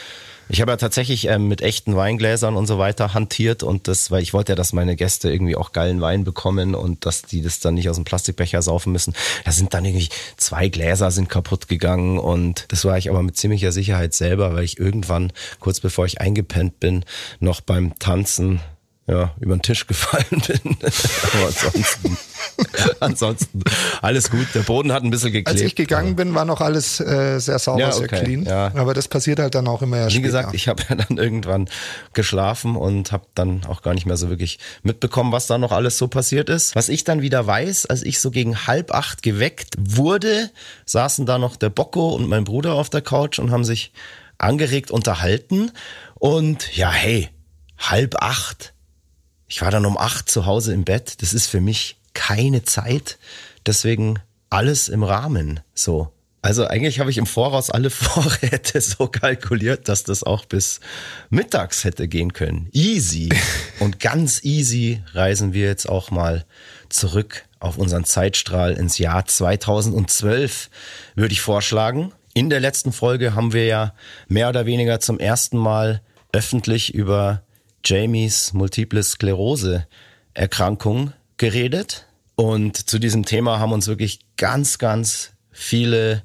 Ich 0.49 0.61
habe 0.61 0.73
ja 0.73 0.77
tatsächlich 0.77 1.29
ähm, 1.29 1.49
mit 1.49 1.63
echten 1.63 1.97
Weingläsern 1.97 2.57
und 2.57 2.67
so 2.67 2.79
weiter 2.79 3.15
hantiert 3.15 3.63
und 3.63 3.89
das, 3.89 4.11
weil 4.11 4.23
ich 4.23 4.33
wollte 4.35 4.53
ja, 4.53 4.57
dass 4.57 4.73
meine 4.73 4.97
Gäste 4.97 5.31
irgendwie 5.31 5.57
auch 5.57 5.73
geilen 5.73 6.01
Wein 6.01 6.25
bekommen 6.25 6.75
und 6.75 7.07
dass 7.07 7.23
die 7.23 7.43
das 7.43 7.61
dann 7.61 7.75
nicht 7.75 7.89
aus 7.89 7.97
dem 7.97 8.05
Plastikbecher 8.05 8.63
saufen 8.63 8.93
müssen. 8.93 9.15
Da 9.45 9.53
sind 9.53 9.75
dann 9.75 9.85
irgendwie 9.85 10.09
zwei 10.37 10.69
Gläser 10.69 11.11
sind 11.11 11.29
kaputt 11.29 11.69
gegangen 11.69 12.19
und 12.19 12.67
das 12.69 12.85
war 12.85 12.99
ich 12.99 13.11
aber 13.11 13.23
mit 13.23 13.37
ziemlicher 13.37 13.73
Sicherheit 13.73 14.15
selber, 14.15 14.55
weil 14.55 14.65
ich 14.65 14.79
irgendwann 14.79 15.33
kurz 15.61 15.81
bevor 15.81 16.07
ich 16.07 16.21
eingepennt 16.21 16.81
bin 16.81 17.05
noch 17.41 17.61
beim 17.61 17.99
Tanzen 17.99 18.61
ja, 19.07 19.35
über 19.39 19.55
den 19.57 19.61
Tisch 19.63 19.87
gefallen 19.87 20.25
bin. 20.47 20.77
aber 20.81 21.47
ansonsten, 21.47 22.19
ansonsten 23.01 23.63
alles 24.01 24.31
gut. 24.31 24.47
Der 24.55 24.61
Boden 24.61 24.93
hat 24.93 25.03
ein 25.03 25.11
bisschen 25.11 25.33
geklebt. 25.33 25.49
Als 25.49 25.61
ich 25.61 25.75
gegangen 25.75 26.17
bin, 26.17 26.35
war 26.35 26.45
noch 26.47 26.61
alles 26.63 27.01
äh, 27.01 27.39
sehr 27.39 27.59
sauber, 27.59 27.81
Ja, 27.81 27.93
sehr 27.93 28.05
okay, 28.05 28.23
clean. 28.25 28.45
ja. 28.45 28.73
Aber 28.75 28.95
das 28.95 29.09
passiert 29.09 29.39
halt 29.41 29.55
dann 29.55 29.67
auch 29.69 29.83
immer 29.83 29.99
ja 29.99 30.07
Wie 30.07 30.11
später. 30.13 30.23
gesagt, 30.27 30.55
ich 30.55 30.69
habe 30.69 30.83
ja 30.89 30.95
dann 30.97 31.19
irgendwann 31.19 31.69
geschlafen 32.15 32.77
und 32.77 33.13
habe 33.13 33.27
dann 33.35 33.65
auch 33.67 33.83
gar 33.83 33.93
nicht 33.95 34.07
mehr 34.07 34.17
so 34.17 34.31
wirklich 34.31 34.59
mitbekommen, 34.83 35.33
was 35.33 35.47
da 35.47 35.59
noch 35.59 35.73
alles 35.73 35.99
so 35.99 36.09
passiert 36.09 36.49
ist. 36.49 36.75
Was 36.75 36.89
ich 36.89 37.05
dann 37.05 37.21
wieder 37.23 37.47
weiß, 37.47 37.87
als 37.87 38.03
ich 38.03 38.21
so 38.21 38.31
gegen 38.31 38.67
halb 38.67 38.91
acht 38.93 39.23
geweckt 39.23 39.75
wurde, 39.79 40.51
saßen 40.87 41.27
da 41.27 41.39
noch 41.39 41.57
der 41.57 41.71
Bocco 41.71 42.15
und 42.15 42.29
mein 42.29 42.45
Bruder 42.45 42.73
auf 42.75 42.89
der 42.91 43.03
Couch 43.03 43.39
und 43.39 43.51
haben 43.51 43.65
sich 43.65 43.93
angeregt 44.39 44.91
unterhalten. 44.91 45.71
Und 46.15 46.75
ja, 46.77 46.91
hey, 46.91 47.29
halb 47.79 48.17
acht. 48.23 48.74
Ich 49.55 49.63
war 49.63 49.71
dann 49.71 49.87
um 49.87 49.97
acht 49.97 50.29
zu 50.29 50.47
Hause 50.47 50.75
im 50.75 50.83
Bett. 50.83 51.23
Das 51.23 51.33
ist 51.33 51.47
für 51.47 51.61
mich 51.61 51.97
keine 52.13 52.65
Zeit. 52.65 53.19
Deswegen 53.65 54.19
alles 54.51 54.89
im 54.89 55.05
Rahmen. 55.05 55.61
So. 55.75 56.11
Also 56.43 56.67
eigentlich 56.67 56.99
habe 56.99 57.09
ich 57.13 57.19
im 57.19 57.27
Voraus 57.27 57.71
alle 57.71 57.91
Vorräte 57.91 58.81
so 58.81 59.07
kalkuliert, 59.07 59.89
dass 59.89 60.03
das 60.03 60.25
auch 60.25 60.45
bis 60.45 60.81
mittags 61.31 61.85
hätte 61.85 62.09
gehen 62.09 62.33
können. 62.33 62.69
Easy. 62.73 63.29
Und 63.79 64.01
ganz 64.01 64.43
easy 64.43 65.05
reisen 65.13 65.53
wir 65.53 65.67
jetzt 65.67 65.89
auch 65.89 66.11
mal 66.11 66.45
zurück 66.89 67.45
auf 67.61 67.79
unseren 67.79 68.03
Zeitstrahl 68.03 68.73
ins 68.73 68.99
Jahr 68.99 69.25
2012, 69.25 70.69
würde 71.15 71.33
ich 71.33 71.41
vorschlagen. 71.41 72.11
In 72.35 72.51
der 72.51 72.59
letzten 72.59 72.93
Folge 72.93 73.37
haben 73.37 73.53
wir 73.53 73.67
ja 73.67 73.95
mehr 74.27 74.49
oder 74.49 74.67
weniger 74.67 74.99
zum 74.99 75.21
ersten 75.21 75.59
Mal 75.59 76.03
öffentlich 76.33 76.93
über 76.93 77.45
Jamies 77.85 78.53
multiple 78.53 79.03
Sklerose 79.03 79.87
Erkrankung 80.35 81.13
geredet. 81.37 82.07
Und 82.35 82.89
zu 82.89 82.99
diesem 82.99 83.25
Thema 83.25 83.59
haben 83.59 83.73
uns 83.73 83.87
wirklich 83.87 84.21
ganz, 84.37 84.79
ganz 84.79 85.33
viele 85.51 86.23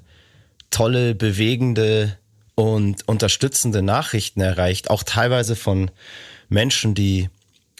tolle, 0.71 1.15
bewegende 1.15 2.17
und 2.55 3.07
unterstützende 3.07 3.81
Nachrichten 3.81 4.41
erreicht, 4.41 4.89
auch 4.89 5.03
teilweise 5.03 5.55
von 5.55 5.91
Menschen, 6.49 6.95
die 6.95 7.29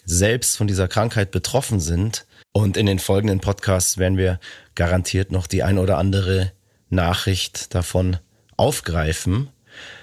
selbst 0.04 0.56
von 0.56 0.66
dieser 0.66 0.88
Krankheit 0.88 1.30
betroffen 1.30 1.80
sind. 1.80 2.26
Und 2.52 2.76
in 2.76 2.86
den 2.86 2.98
folgenden 2.98 3.40
Podcasts 3.40 3.98
werden 3.98 4.16
wir 4.16 4.40
garantiert 4.74 5.32
noch 5.32 5.46
die 5.46 5.62
ein 5.62 5.78
oder 5.78 5.98
andere 5.98 6.52
Nachricht 6.88 7.74
davon 7.74 8.16
aufgreifen. 8.56 9.50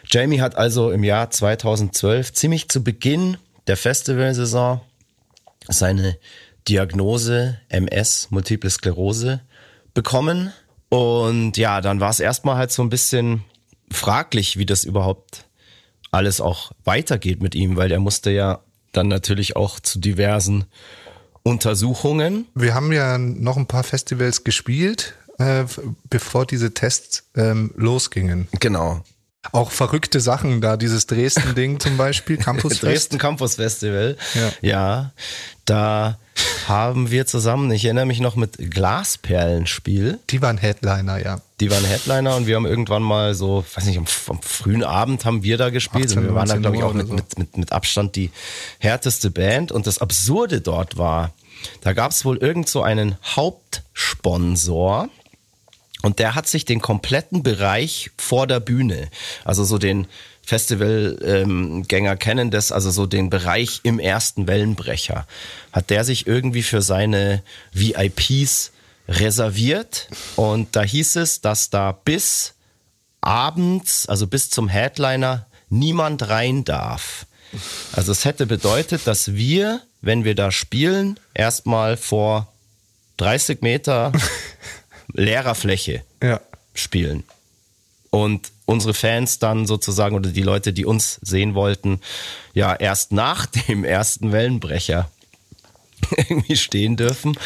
Jamie 0.09 0.41
hat 0.41 0.55
also 0.55 0.91
im 0.91 1.03
Jahr 1.03 1.29
2012, 1.29 2.33
ziemlich 2.33 2.69
zu 2.69 2.83
Beginn 2.83 3.37
der 3.67 3.77
Festivalsaison, 3.77 4.81
seine 5.67 6.17
Diagnose 6.67 7.59
MS, 7.69 8.27
Multiple 8.29 8.69
Sklerose, 8.69 9.41
bekommen. 9.93 10.53
Und 10.89 11.57
ja, 11.57 11.81
dann 11.81 11.99
war 11.99 12.09
es 12.09 12.19
erstmal 12.19 12.57
halt 12.57 12.71
so 12.71 12.81
ein 12.81 12.89
bisschen 12.89 13.43
fraglich, 13.91 14.57
wie 14.57 14.65
das 14.65 14.83
überhaupt 14.83 15.45
alles 16.11 16.39
auch 16.41 16.71
weitergeht 16.83 17.41
mit 17.41 17.55
ihm, 17.55 17.75
weil 17.75 17.91
er 17.91 17.99
musste 17.99 18.31
ja 18.31 18.61
dann 18.93 19.07
natürlich 19.07 19.55
auch 19.55 19.79
zu 19.79 19.99
diversen 19.99 20.65
Untersuchungen. 21.43 22.47
Wir 22.55 22.73
haben 22.73 22.91
ja 22.91 23.17
noch 23.17 23.57
ein 23.57 23.67
paar 23.67 23.83
Festivals 23.83 24.43
gespielt, 24.43 25.15
äh, 25.39 25.65
bevor 26.09 26.45
diese 26.45 26.73
Tests 26.73 27.29
ähm, 27.35 27.71
losgingen. 27.75 28.47
Genau. 28.59 29.03
Auch 29.51 29.71
verrückte 29.71 30.19
Sachen 30.19 30.61
da, 30.61 30.77
dieses 30.77 31.07
Dresden-Ding 31.07 31.79
zum 31.79 31.97
Beispiel, 31.97 32.37
Campusfest. 32.37 32.83
Dresden 32.83 33.17
Campus 33.17 33.55
Festival. 33.55 34.17
Ja. 34.33 34.51
ja, 34.61 35.11
da 35.65 36.17
haben 36.67 37.11
wir 37.11 37.25
zusammen, 37.25 37.71
ich 37.71 37.85
erinnere 37.85 38.05
mich 38.05 38.19
noch 38.19 38.35
mit 38.35 38.57
Glasperlenspiel. 38.71 40.19
Die 40.29 40.41
waren 40.41 40.57
Headliner, 40.57 41.17
ja. 41.23 41.41
Die 41.59 41.71
waren 41.71 41.85
Headliner 41.85 42.35
und 42.35 42.45
wir 42.45 42.55
haben 42.55 42.65
irgendwann 42.65 43.03
mal 43.03 43.33
so, 43.33 43.63
weiß 43.73 43.85
nicht, 43.85 43.97
am, 43.97 44.05
am 44.27 44.41
frühen 44.41 44.83
Abend 44.83 45.25
haben 45.25 45.43
wir 45.43 45.57
da 45.57 45.69
gespielt 45.69 46.05
18, 46.05 46.19
und 46.19 46.25
wir 46.25 46.35
waren 46.35 46.47
da, 46.47 46.55
19 46.55 46.61
glaube 46.61 46.77
ich, 46.77 46.83
auch 46.83 46.93
mit, 46.93 47.07
so. 47.07 47.13
mit, 47.13 47.37
mit, 47.37 47.57
mit 47.57 47.71
Abstand 47.71 48.15
die 48.15 48.31
härteste 48.79 49.31
Band. 49.31 49.71
Und 49.71 49.87
das 49.87 49.99
Absurde 49.99 50.61
dort 50.61 50.97
war, 50.97 51.31
da 51.81 51.93
gab 51.93 52.11
es 52.11 52.25
wohl 52.25 52.37
irgend 52.37 52.69
so 52.69 52.83
einen 52.83 53.17
Hauptsponsor. 53.23 55.09
Und 56.07 56.19
der 56.19 56.35
hat 56.35 56.47
sich 56.47 56.63
den 56.63 56.79
kompletten 56.79 57.43
Bereich 57.43 58.11
vor 58.17 58.47
der 58.47 58.61
Bühne, 58.61 59.09
also 59.43 59.65
so 59.65 59.77
den 59.77 60.07
Festivalgänger 60.41 62.15
kennen 62.15 62.49
das, 62.49 62.71
also 62.71 62.91
so 62.91 63.05
den 63.05 63.29
Bereich 63.29 63.81
im 63.83 63.99
ersten 63.99 64.47
Wellenbrecher, 64.47 65.27
hat 65.73 65.89
der 65.89 66.05
sich 66.05 66.25
irgendwie 66.25 66.63
für 66.63 66.81
seine 66.81 67.43
VIPs 67.73 68.71
reserviert. 69.09 70.07
Und 70.37 70.77
da 70.77 70.83
hieß 70.83 71.17
es, 71.17 71.41
dass 71.41 71.71
da 71.71 71.91
bis 71.91 72.53
abends, 73.19 74.07
also 74.07 74.27
bis 74.27 74.49
zum 74.49 74.69
Headliner, 74.69 75.45
niemand 75.69 76.29
rein 76.29 76.63
darf. 76.63 77.25
Also 77.91 78.13
es 78.13 78.23
hätte 78.23 78.45
bedeutet, 78.45 79.07
dass 79.07 79.33
wir, 79.33 79.81
wenn 79.99 80.23
wir 80.23 80.35
da 80.35 80.51
spielen, 80.51 81.19
erstmal 81.33 81.97
vor 81.97 82.53
30 83.17 83.61
Meter 83.61 84.13
leerer 85.13 85.55
Fläche 85.55 86.03
Ja. 86.21 86.39
spielen. 86.73 87.23
Und 88.09 88.51
unsere 88.65 88.93
Fans 88.93 89.39
dann 89.39 89.65
sozusagen 89.67 90.15
oder 90.15 90.29
die 90.29 90.43
Leute, 90.43 90.73
die 90.73 90.85
uns 90.85 91.19
sehen 91.21 91.55
wollten, 91.55 92.01
ja 92.53 92.73
erst 92.75 93.11
nach 93.11 93.45
dem 93.67 93.83
ersten 93.83 94.31
Wellenbrecher 94.31 95.09
irgendwie 96.17 96.55
stehen 96.55 96.95
dürfen. 96.97 97.37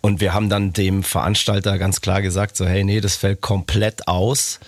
Und 0.00 0.20
wir 0.20 0.34
haben 0.34 0.48
dann 0.48 0.72
dem 0.72 1.02
Veranstalter 1.02 1.78
ganz 1.78 2.00
klar 2.00 2.22
gesagt, 2.22 2.56
so 2.56 2.66
hey, 2.66 2.84
nee, 2.84 3.00
das 3.00 3.16
fällt 3.16 3.40
komplett 3.40 4.08
aus. 4.08 4.60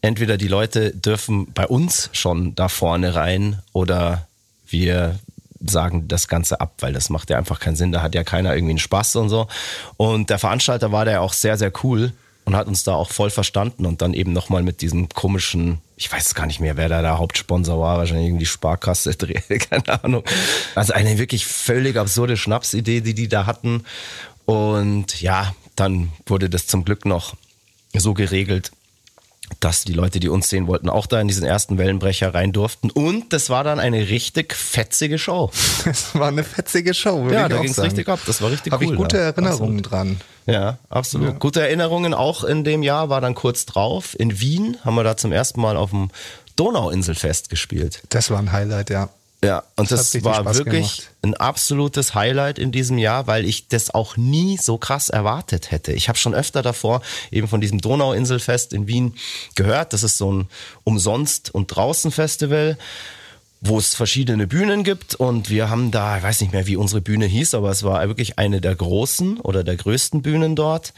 Entweder 0.00 0.36
die 0.36 0.48
Leute 0.48 0.90
dürfen 0.90 1.50
bei 1.54 1.66
uns 1.66 2.10
schon 2.12 2.54
da 2.54 2.68
vorne 2.68 3.14
rein 3.14 3.62
oder 3.72 4.28
wir 4.66 5.18
sagen 5.66 6.08
das 6.08 6.28
Ganze 6.28 6.60
ab, 6.60 6.74
weil 6.80 6.92
das 6.92 7.10
macht 7.10 7.30
ja 7.30 7.38
einfach 7.38 7.60
keinen 7.60 7.76
Sinn. 7.76 7.92
Da 7.92 8.02
hat 8.02 8.14
ja 8.14 8.24
keiner 8.24 8.54
irgendwie 8.54 8.72
einen 8.72 8.78
Spaß 8.78 9.16
und 9.16 9.28
so. 9.28 9.48
Und 9.96 10.30
der 10.30 10.38
Veranstalter 10.38 10.92
war 10.92 11.04
da 11.04 11.12
ja 11.12 11.20
auch 11.20 11.32
sehr, 11.32 11.56
sehr 11.56 11.72
cool 11.82 12.12
und 12.44 12.56
hat 12.56 12.66
uns 12.66 12.84
da 12.84 12.94
auch 12.94 13.10
voll 13.10 13.30
verstanden 13.30 13.86
und 13.86 14.02
dann 14.02 14.14
eben 14.14 14.32
nochmal 14.32 14.62
mit 14.62 14.82
diesem 14.82 15.08
komischen, 15.08 15.78
ich 15.96 16.12
weiß 16.12 16.34
gar 16.34 16.46
nicht 16.46 16.60
mehr, 16.60 16.76
wer 16.76 16.88
da 16.88 17.00
der 17.00 17.18
Hauptsponsor 17.18 17.80
war, 17.80 17.98
wahrscheinlich 17.98 18.28
irgendwie 18.28 18.46
Sparkasse, 18.46 19.14
keine 19.70 20.04
Ahnung. 20.04 20.24
Also 20.74 20.92
eine 20.92 21.18
wirklich 21.18 21.46
völlig 21.46 21.96
absurde 21.96 22.36
Schnapsidee, 22.36 23.00
die 23.00 23.14
die 23.14 23.28
da 23.28 23.46
hatten. 23.46 23.84
Und 24.44 25.20
ja, 25.22 25.54
dann 25.76 26.12
wurde 26.26 26.50
das 26.50 26.66
zum 26.66 26.84
Glück 26.84 27.06
noch 27.06 27.34
so 27.94 28.12
geregelt, 28.12 28.72
dass 29.60 29.84
die 29.84 29.92
Leute, 29.92 30.20
die 30.20 30.28
uns 30.28 30.48
sehen 30.48 30.66
wollten, 30.66 30.88
auch 30.88 31.06
da 31.06 31.20
in 31.20 31.28
diesen 31.28 31.44
ersten 31.44 31.78
Wellenbrecher 31.78 32.34
rein 32.34 32.52
durften. 32.52 32.90
Und 32.90 33.32
das 33.32 33.50
war 33.50 33.64
dann 33.64 33.78
eine 33.78 34.08
richtig 34.08 34.54
fetzige 34.54 35.18
Show. 35.18 35.50
Das 35.84 36.14
war 36.14 36.28
eine 36.28 36.44
fetzige 36.44 36.94
Show, 36.94 37.28
Ja, 37.30 37.48
da 37.48 37.58
ging 37.58 37.70
es 37.70 37.80
richtig 37.82 38.08
ab. 38.08 38.20
Das 38.26 38.40
war 38.40 38.50
richtig 38.50 38.72
Habe 38.72 38.84
cool. 38.86 38.94
ich 38.94 38.98
gute 38.98 39.16
ja. 39.18 39.24
Erinnerungen 39.24 39.78
Absolut. 39.80 39.90
dran. 39.90 40.20
Ja, 40.46 40.78
absolut. 40.88 41.40
Gute 41.40 41.60
Erinnerungen 41.60 42.14
auch 42.14 42.44
in 42.44 42.64
dem 42.64 42.82
Jahr, 42.82 43.08
war 43.08 43.20
dann 43.20 43.34
kurz 43.34 43.66
drauf. 43.66 44.18
In 44.18 44.40
Wien 44.40 44.76
haben 44.84 44.94
wir 44.94 45.04
da 45.04 45.16
zum 45.16 45.32
ersten 45.32 45.60
Mal 45.60 45.76
auf 45.76 45.90
dem 45.90 46.10
Donauinselfest 46.56 47.48
gespielt. 47.50 48.02
Das 48.10 48.30
war 48.30 48.38
ein 48.38 48.52
Highlight, 48.52 48.90
ja. 48.90 49.08
Ja, 49.44 49.62
und 49.76 49.90
Das 49.90 50.12
das, 50.12 50.24
war 50.24 50.44
wirklich 50.54 50.96
gemacht. 50.96 51.10
ein 51.22 51.34
absolutes 51.34 52.14
Highlight 52.14 52.58
in 52.58 52.72
diesem 52.72 52.98
Jahr, 52.98 53.26
weil 53.26 53.44
ich 53.44 53.68
das 53.68 53.92
auch 53.92 54.16
nie 54.16 54.56
so 54.56 54.78
krass 54.78 55.08
erwartet 55.08 55.70
hätte. 55.70 55.92
Ich 55.92 56.08
habe 56.08 56.18
schon 56.18 56.34
öfter 56.34 56.62
davor 56.62 57.02
eben 57.30 57.48
von 57.48 57.60
diesem 57.60 57.80
Donauinselfest 57.80 58.72
in 58.72 58.86
Wien 58.86 59.14
gehört. 59.54 59.92
Das 59.92 60.02
ist 60.02 60.18
so 60.18 60.32
ein 60.32 60.48
Umsonst- 60.84 61.54
und 61.54 61.68
Draußen-Festival 61.68 62.76
wo 63.66 63.78
es 63.78 63.94
verschiedene 63.94 64.46
Bühnen 64.46 64.84
gibt 64.84 65.14
und 65.14 65.48
wir 65.48 65.70
haben 65.70 65.90
da, 65.90 66.18
ich 66.18 66.22
weiß 66.22 66.42
nicht 66.42 66.52
mehr, 66.52 66.66
wie 66.66 66.76
unsere 66.76 67.00
Bühne 67.00 67.24
hieß, 67.24 67.54
aber 67.54 67.70
es 67.70 67.82
war 67.82 68.06
wirklich 68.06 68.38
eine 68.38 68.60
der 68.60 68.74
großen 68.74 69.40
oder 69.40 69.64
der 69.64 69.76
größten 69.76 70.20
Bühnen 70.20 70.54
dort. 70.54 70.92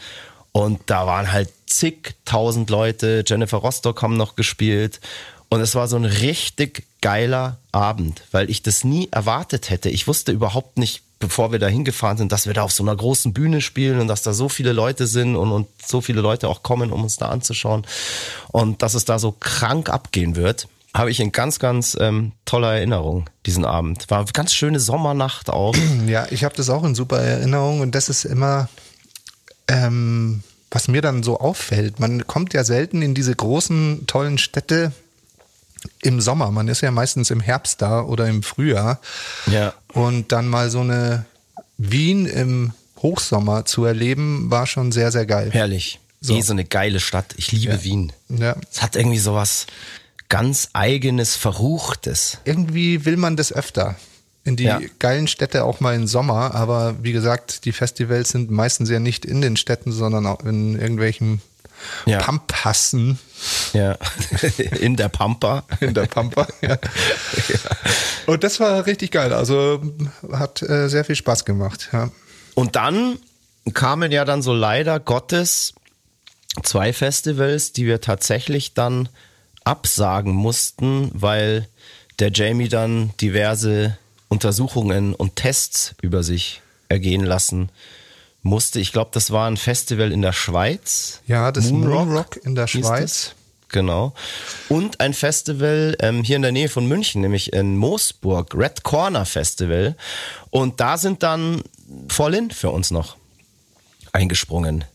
Und 0.51 0.81
da 0.87 1.05
waren 1.07 1.31
halt 1.31 1.49
zigtausend 1.67 2.69
Leute. 2.69 3.23
Jennifer 3.25 3.57
Rostock 3.59 4.01
haben 4.01 4.17
noch 4.17 4.35
gespielt. 4.35 4.99
Und 5.49 5.61
es 5.61 5.75
war 5.75 5.87
so 5.87 5.95
ein 5.95 6.03
richtig 6.03 6.83
geiler 7.01 7.57
Abend, 7.71 8.23
weil 8.31 8.49
ich 8.49 8.63
das 8.63 8.83
nie 8.83 9.07
erwartet 9.11 9.69
hätte. 9.69 9.89
Ich 9.89 10.07
wusste 10.07 10.31
überhaupt 10.31 10.77
nicht, 10.77 11.03
bevor 11.19 11.51
wir 11.51 11.59
da 11.59 11.67
hingefahren 11.67 12.17
sind, 12.17 12.31
dass 12.31 12.45
wir 12.45 12.53
da 12.53 12.63
auf 12.63 12.71
so 12.71 12.83
einer 12.83 12.95
großen 12.95 13.33
Bühne 13.33 13.61
spielen 13.61 13.99
und 13.99 14.07
dass 14.07 14.23
da 14.23 14.33
so 14.33 14.49
viele 14.49 14.73
Leute 14.73 15.07
sind 15.07 15.35
und, 15.35 15.51
und 15.51 15.67
so 15.83 16.01
viele 16.01 16.21
Leute 16.21 16.47
auch 16.47 16.63
kommen, 16.63 16.91
um 16.91 17.03
uns 17.03 17.17
da 17.17 17.29
anzuschauen. 17.29 17.85
Und 18.49 18.81
dass 18.81 18.93
es 18.93 19.05
da 19.05 19.19
so 19.19 19.31
krank 19.31 19.89
abgehen 19.89 20.35
wird 20.35 20.67
habe 20.97 21.11
ich 21.11 21.19
in 21.19 21.31
ganz, 21.31 21.59
ganz 21.59 21.95
ähm, 21.99 22.31
toller 22.45 22.73
Erinnerung, 22.73 23.29
diesen 23.45 23.65
Abend. 23.65 24.09
War 24.09 24.19
eine 24.19 24.31
ganz 24.31 24.53
schöne 24.53 24.79
Sommernacht 24.79 25.49
auch. 25.49 25.75
Ja, 26.07 26.25
ich 26.31 26.43
habe 26.43 26.55
das 26.55 26.69
auch 26.69 26.83
in 26.83 26.95
super 26.95 27.19
Erinnerung 27.19 27.81
und 27.81 27.93
das 27.93 28.09
ist 28.09 28.25
immer, 28.25 28.69
ähm, 29.67 30.41
was 30.71 30.87
mir 30.87 31.01
dann 31.01 31.21
so 31.21 31.39
auffällt. 31.39 31.99
Man 31.99 32.25
kommt 32.25 32.53
ja 32.53 32.63
selten 32.63 33.01
in 33.01 33.13
diese 33.13 33.35
großen, 33.35 34.07
tollen 34.07 34.37
Städte 34.37 34.91
im 36.01 36.21
Sommer. 36.21 36.51
Man 36.51 36.67
ist 36.67 36.81
ja 36.81 36.91
meistens 36.91 37.31
im 37.31 37.39
Herbst 37.39 37.81
da 37.81 38.01
oder 38.01 38.27
im 38.27 38.43
Frühjahr. 38.43 38.99
Ja. 39.47 39.73
Und 39.93 40.31
dann 40.31 40.47
mal 40.47 40.69
so 40.69 40.81
eine 40.81 41.25
Wien 41.77 42.25
im 42.25 42.73
Hochsommer 43.01 43.65
zu 43.65 43.85
erleben, 43.85 44.49
war 44.49 44.65
schon 44.67 44.91
sehr, 44.91 45.11
sehr 45.11 45.25
geil. 45.25 45.49
Herrlich. 45.51 45.99
So. 46.19 46.33
So. 46.33 46.39
Eh 46.39 46.41
so 46.41 46.53
eine 46.53 46.65
geile 46.65 46.99
Stadt. 46.99 47.35
Ich 47.37 47.51
liebe 47.51 47.83
Wien. 47.83 48.11
Ja. 48.29 48.55
Es 48.71 48.81
hat 48.81 48.95
irgendwie 48.95 49.19
sowas 49.19 49.67
ganz 50.29 50.69
eigenes, 50.73 51.35
verruchtes. 51.35 52.39
Irgendwie 52.43 53.05
will 53.05 53.17
man 53.17 53.37
das 53.37 53.53
öfter. 53.53 53.95
In 54.43 54.55
die 54.55 54.63
Ja. 54.63 54.79
geilen 54.99 55.27
Städte 55.27 55.65
auch 55.65 55.79
mal 55.81 55.93
im 55.93 56.07
Sommer, 56.07 56.55
aber 56.55 56.95
wie 57.03 57.11
gesagt, 57.11 57.65
die 57.65 57.73
Festivals 57.73 58.29
sind 58.29 58.49
meistens 58.49 58.89
ja 58.89 58.99
nicht 58.99 59.25
in 59.25 59.41
den 59.41 59.57
Städten, 59.57 59.91
sondern 59.91 60.25
auch 60.25 60.43
in 60.43 60.79
irgendwelchen 60.79 61.41
Ja. 62.05 62.19
Pampassen 62.19 63.19
Ja. 63.73 63.97
In 64.79 64.95
der 64.95 65.09
Pampa. 65.09 65.63
in 65.79 65.93
der 65.93 66.05
Pampa. 66.05 66.47
ja. 66.61 66.77
Und 68.25 68.43
das 68.43 68.59
war 68.59 68.85
richtig 68.85 69.11
geil. 69.11 69.33
Also 69.33 69.81
hat 70.31 70.61
äh, 70.61 70.89
sehr 70.89 71.05
viel 71.05 71.15
Spaß 71.15 71.45
gemacht. 71.45 71.89
Ja. 71.93 72.09
Und 72.55 72.75
dann 72.75 73.19
kamen 73.73 74.11
ja 74.11 74.25
dann 74.25 74.41
so 74.41 74.53
leider 74.53 74.99
Gottes 74.99 75.73
zwei 76.63 76.93
Festivals, 76.93 77.73
die 77.73 77.85
wir 77.85 78.01
tatsächlich 78.01 78.73
dann 78.73 79.09
absagen 79.63 80.33
mussten, 80.33 81.11
weil 81.13 81.67
der 82.19 82.31
Jamie 82.31 82.69
dann 82.69 83.11
diverse 83.21 83.97
Untersuchungen 84.29 85.13
und 85.13 85.35
Tests 85.35 85.93
über 86.01 86.23
sich 86.23 86.61
ergehen 86.89 87.23
lassen 87.23 87.69
musste. 88.41 88.79
Ich 88.79 88.91
glaube, 88.93 89.11
das 89.13 89.31
war 89.31 89.47
ein 89.49 89.57
Festival 89.57 90.11
in 90.11 90.21
der 90.21 90.33
Schweiz. 90.33 91.21
Ja, 91.27 91.51
das 91.51 91.71
Moonrock 91.71 92.05
Moonrock 92.07 92.37
in 92.37 92.55
der 92.55 92.67
Schweiz. 92.67 93.33
Genau. 93.69 94.13
Und 94.69 95.01
ein 95.01 95.13
Festival 95.13 95.97
ähm, 95.99 96.23
hier 96.23 96.37
in 96.37 96.41
der 96.41 96.53
Nähe 96.53 96.69
von 96.69 96.87
München, 96.87 97.21
nämlich 97.21 97.51
in 97.51 97.75
Moosburg, 97.75 98.55
Red 98.55 98.83
Corner 98.83 99.25
Festival. 99.25 99.97
Und 100.51 100.79
da 100.79 100.97
sind 100.97 101.21
dann 101.21 101.61
Vollin 102.07 102.49
für 102.51 102.69
uns 102.69 102.91
noch 102.91 103.17
eingesprungen, 104.13 104.85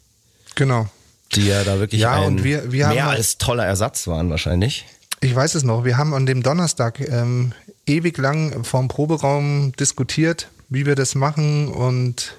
Genau. 0.54 0.86
die 1.34 1.46
ja 1.48 1.64
da 1.64 1.78
wirklich 1.78 2.00
Ja, 2.00 2.12
ein 2.14 2.24
und 2.26 2.44
wir- 2.44 2.72
wir 2.72 2.88
mehr 2.88 3.06
halt- 3.06 3.18
als 3.18 3.38
toller 3.38 3.66
Ersatz 3.66 4.06
waren 4.06 4.30
wahrscheinlich. 4.30 4.86
Ich 5.20 5.34
weiß 5.34 5.54
es 5.54 5.62
noch. 5.62 5.84
Wir 5.84 5.98
haben 5.98 6.14
an 6.14 6.26
dem 6.26 6.42
Donnerstag 6.42 6.98
ähm, 7.00 7.52
ewig 7.86 8.18
lang 8.18 8.64
vorm 8.64 8.88
Proberaum 8.88 9.72
diskutiert, 9.78 10.48
wie 10.68 10.84
wir 10.86 10.94
das 10.94 11.14
machen 11.14 11.68
und 11.68 12.34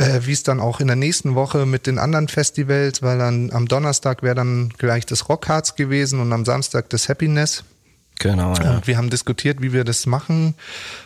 äh, 0.00 0.26
wie 0.26 0.32
es 0.32 0.42
dann 0.42 0.60
auch 0.60 0.80
in 0.80 0.86
der 0.86 0.96
nächsten 0.96 1.34
Woche 1.34 1.66
mit 1.66 1.86
den 1.86 1.98
anderen 1.98 2.28
Festivals, 2.28 3.02
weil 3.02 3.18
dann 3.18 3.52
am 3.52 3.68
Donnerstag 3.68 4.22
wäre 4.22 4.34
dann 4.34 4.70
gleich 4.78 5.04
das 5.04 5.28
Rockharz 5.28 5.74
gewesen 5.74 6.20
und 6.20 6.32
am 6.32 6.44
Samstag 6.44 6.88
das 6.88 7.08
Happiness. 7.08 7.64
Genau, 8.18 8.54
ja. 8.54 8.76
Und 8.76 8.86
wir 8.86 8.96
haben 8.96 9.10
diskutiert, 9.10 9.62
wie 9.62 9.72
wir 9.72 9.84
das 9.84 10.06
machen, 10.06 10.54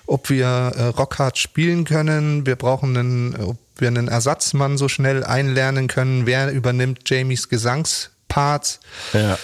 ob 0.07 0.31
wir 0.31 0.47
äh, 0.47 0.85
Rockhard 0.87 1.39
spielen 1.39 1.85
können. 1.85 2.47
Wir 2.47 2.57
brauchen 2.57 2.97
einen, 2.97 3.37
ob 3.37 3.59
wir 3.77 3.89
einen 3.89 4.09
Ersatzmann 4.09 4.79
so 4.79 4.89
schnell 4.89 5.25
einlernen 5.25 5.89
können. 5.89 6.27
Wer 6.27 6.53
übernimmt 6.53 7.09
Jamies 7.09 7.49
Gesangsparts? 7.49 8.81
ja. 9.13 9.39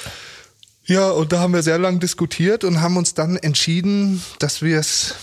Ja, 0.86 1.10
und 1.10 1.30
da 1.30 1.38
haben 1.38 1.54
wir 1.54 1.62
sehr 1.62 1.78
lang 1.78 2.00
diskutiert 2.00 2.64
und 2.64 2.80
haben 2.80 2.96
uns 2.96 3.14
dann 3.14 3.36
entschieden, 3.36 4.24
dass 4.40 4.60
wir 4.60 4.80
es 4.80 5.14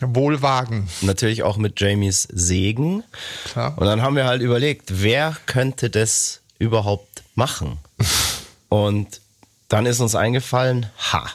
wohl 0.00 0.42
wagen. 0.42 0.88
Natürlich 1.02 1.42
auch 1.42 1.56
mit 1.56 1.80
Jamies 1.80 2.28
Segen. 2.30 3.02
Klar. 3.44 3.76
Und 3.76 3.86
dann 3.86 4.02
haben 4.02 4.16
wir 4.16 4.26
halt 4.26 4.42
überlegt, 4.42 5.02
wer 5.02 5.36
könnte 5.46 5.90
das 5.90 6.40
überhaupt 6.58 7.22
machen? 7.34 7.78
Und 8.68 9.20
dann 9.68 9.86
ist 9.86 10.00
uns 10.00 10.14
eingefallen, 10.14 10.86
ha, 11.12 11.26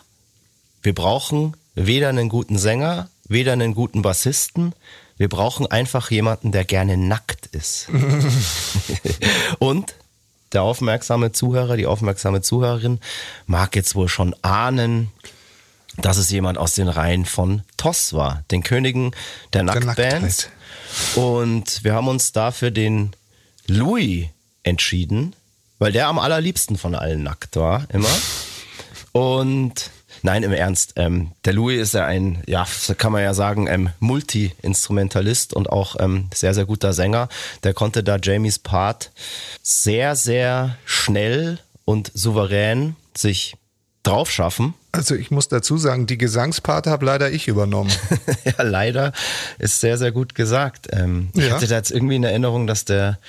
wir 0.82 0.95
brauchen 0.95 1.55
weder 1.76 2.09
einen 2.09 2.30
guten 2.30 2.57
Sänger, 2.57 3.09
weder 3.28 3.53
einen 3.53 3.74
guten 3.74 4.01
Bassisten. 4.01 4.74
Wir 5.18 5.30
brauchen 5.30 5.68
einfach 5.68 6.12
jemanden, 6.12 6.51
der 6.51 6.66
gerne 6.66 6.97
nackt 6.97 7.47
ist. 7.47 7.88
Und 9.59 9.95
der 10.53 10.64
aufmerksame 10.64 11.32
Zuhörer, 11.32 11.78
die 11.78 11.86
aufmerksame 11.86 12.41
Zuhörerin 12.41 12.99
mag 13.45 13.76
jetzt 13.76 13.95
wohl 13.95 14.09
schon 14.09 14.36
ahnen, 14.41 15.12
dass 15.98 16.18
es 16.18 16.30
jemand 16.30 16.58
aus 16.58 16.74
den 16.74 16.88
Reihen 16.88 17.26
von 17.26 17.64
Toss 17.78 18.14
war, 18.14 18.44
den 18.52 18.64
Königen 18.64 19.12
der 19.54 19.64
Nacktbands. 19.64 20.50
Und 21.16 21.84
wir 21.84 21.94
haben 21.94 22.08
uns 22.08 22.32
dafür 22.32 22.72
den 22.72 23.12
Louis 23.68 24.28
entschieden, 24.64 25.36
weil 25.80 25.92
der 25.92 26.08
am 26.08 26.20
allerliebsten 26.20 26.78
von 26.78 26.96
allen 26.96 27.24
nackt 27.24 27.56
war, 27.56 27.88
immer. 27.92 28.10
Und 29.12 29.89
nein, 30.22 30.44
im 30.44 30.52
Ernst, 30.52 30.94
ähm, 30.96 31.32
der 31.46 31.54
Louis 31.54 31.82
ist 31.82 31.94
ja 31.94 32.06
ein, 32.06 32.44
ja, 32.48 32.66
kann 32.98 33.12
man 33.12 33.24
ja 33.24 33.34
sagen, 33.34 33.68
ähm, 33.68 33.89
Multi-Instrumentalist 34.00 35.54
und 35.54 35.70
auch 35.70 35.96
ähm, 36.00 36.30
sehr, 36.34 36.54
sehr 36.54 36.66
guter 36.66 36.94
Sänger. 36.94 37.30
Der 37.64 37.74
konnte 37.74 38.04
da 38.04 38.18
Jamies 38.22 38.60
Part 38.60 39.12
sehr, 39.62 40.16
sehr 40.16 40.78
schnell 40.86 41.60
und 41.86 42.12
souverän 42.14 42.96
sich 43.16 43.56
drauf 44.04 44.32
schaffen. 44.32 44.74
Also 44.91 45.16
ich 45.16 45.32
muss 45.32 45.47
dazu 45.47 45.78
sagen, 45.78 46.08
die 46.08 46.18
Gesangspart 46.18 46.88
habe 46.88 47.06
leider 47.06 47.32
ich 47.32 47.47
übernommen. 47.47 47.91
ja, 48.45 48.64
leider 48.64 49.14
ist 49.60 49.80
sehr, 49.80 49.97
sehr 49.97 50.12
gut 50.12 50.36
gesagt. 50.36 50.88
Ähm, 50.91 51.30
Ich 51.34 51.45
Ja. 51.45 51.52
hatte 51.56 51.68
da 51.68 51.76
jetzt 51.78 51.91
irgendwie 51.91 52.16
in 52.16 52.24
Erinnerung, 52.24 52.68
dass 52.68 52.84
der 52.86 53.20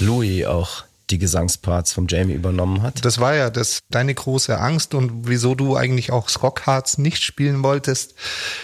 Louis 0.00 0.46
auch 0.46 0.84
die 1.10 1.18
Gesangsparts 1.18 1.92
vom 1.92 2.06
Jamie 2.08 2.32
übernommen 2.34 2.82
hat. 2.82 3.04
Das 3.04 3.20
war 3.20 3.34
ja 3.36 3.48
das 3.50 3.78
deine 3.90 4.12
große 4.12 4.58
Angst 4.58 4.92
und 4.94 5.28
wieso 5.28 5.54
du 5.54 5.76
eigentlich 5.76 6.10
auch 6.10 6.24
das 6.24 6.42
Rockharz 6.42 6.98
nicht 6.98 7.22
spielen 7.22 7.62
wolltest, 7.62 8.14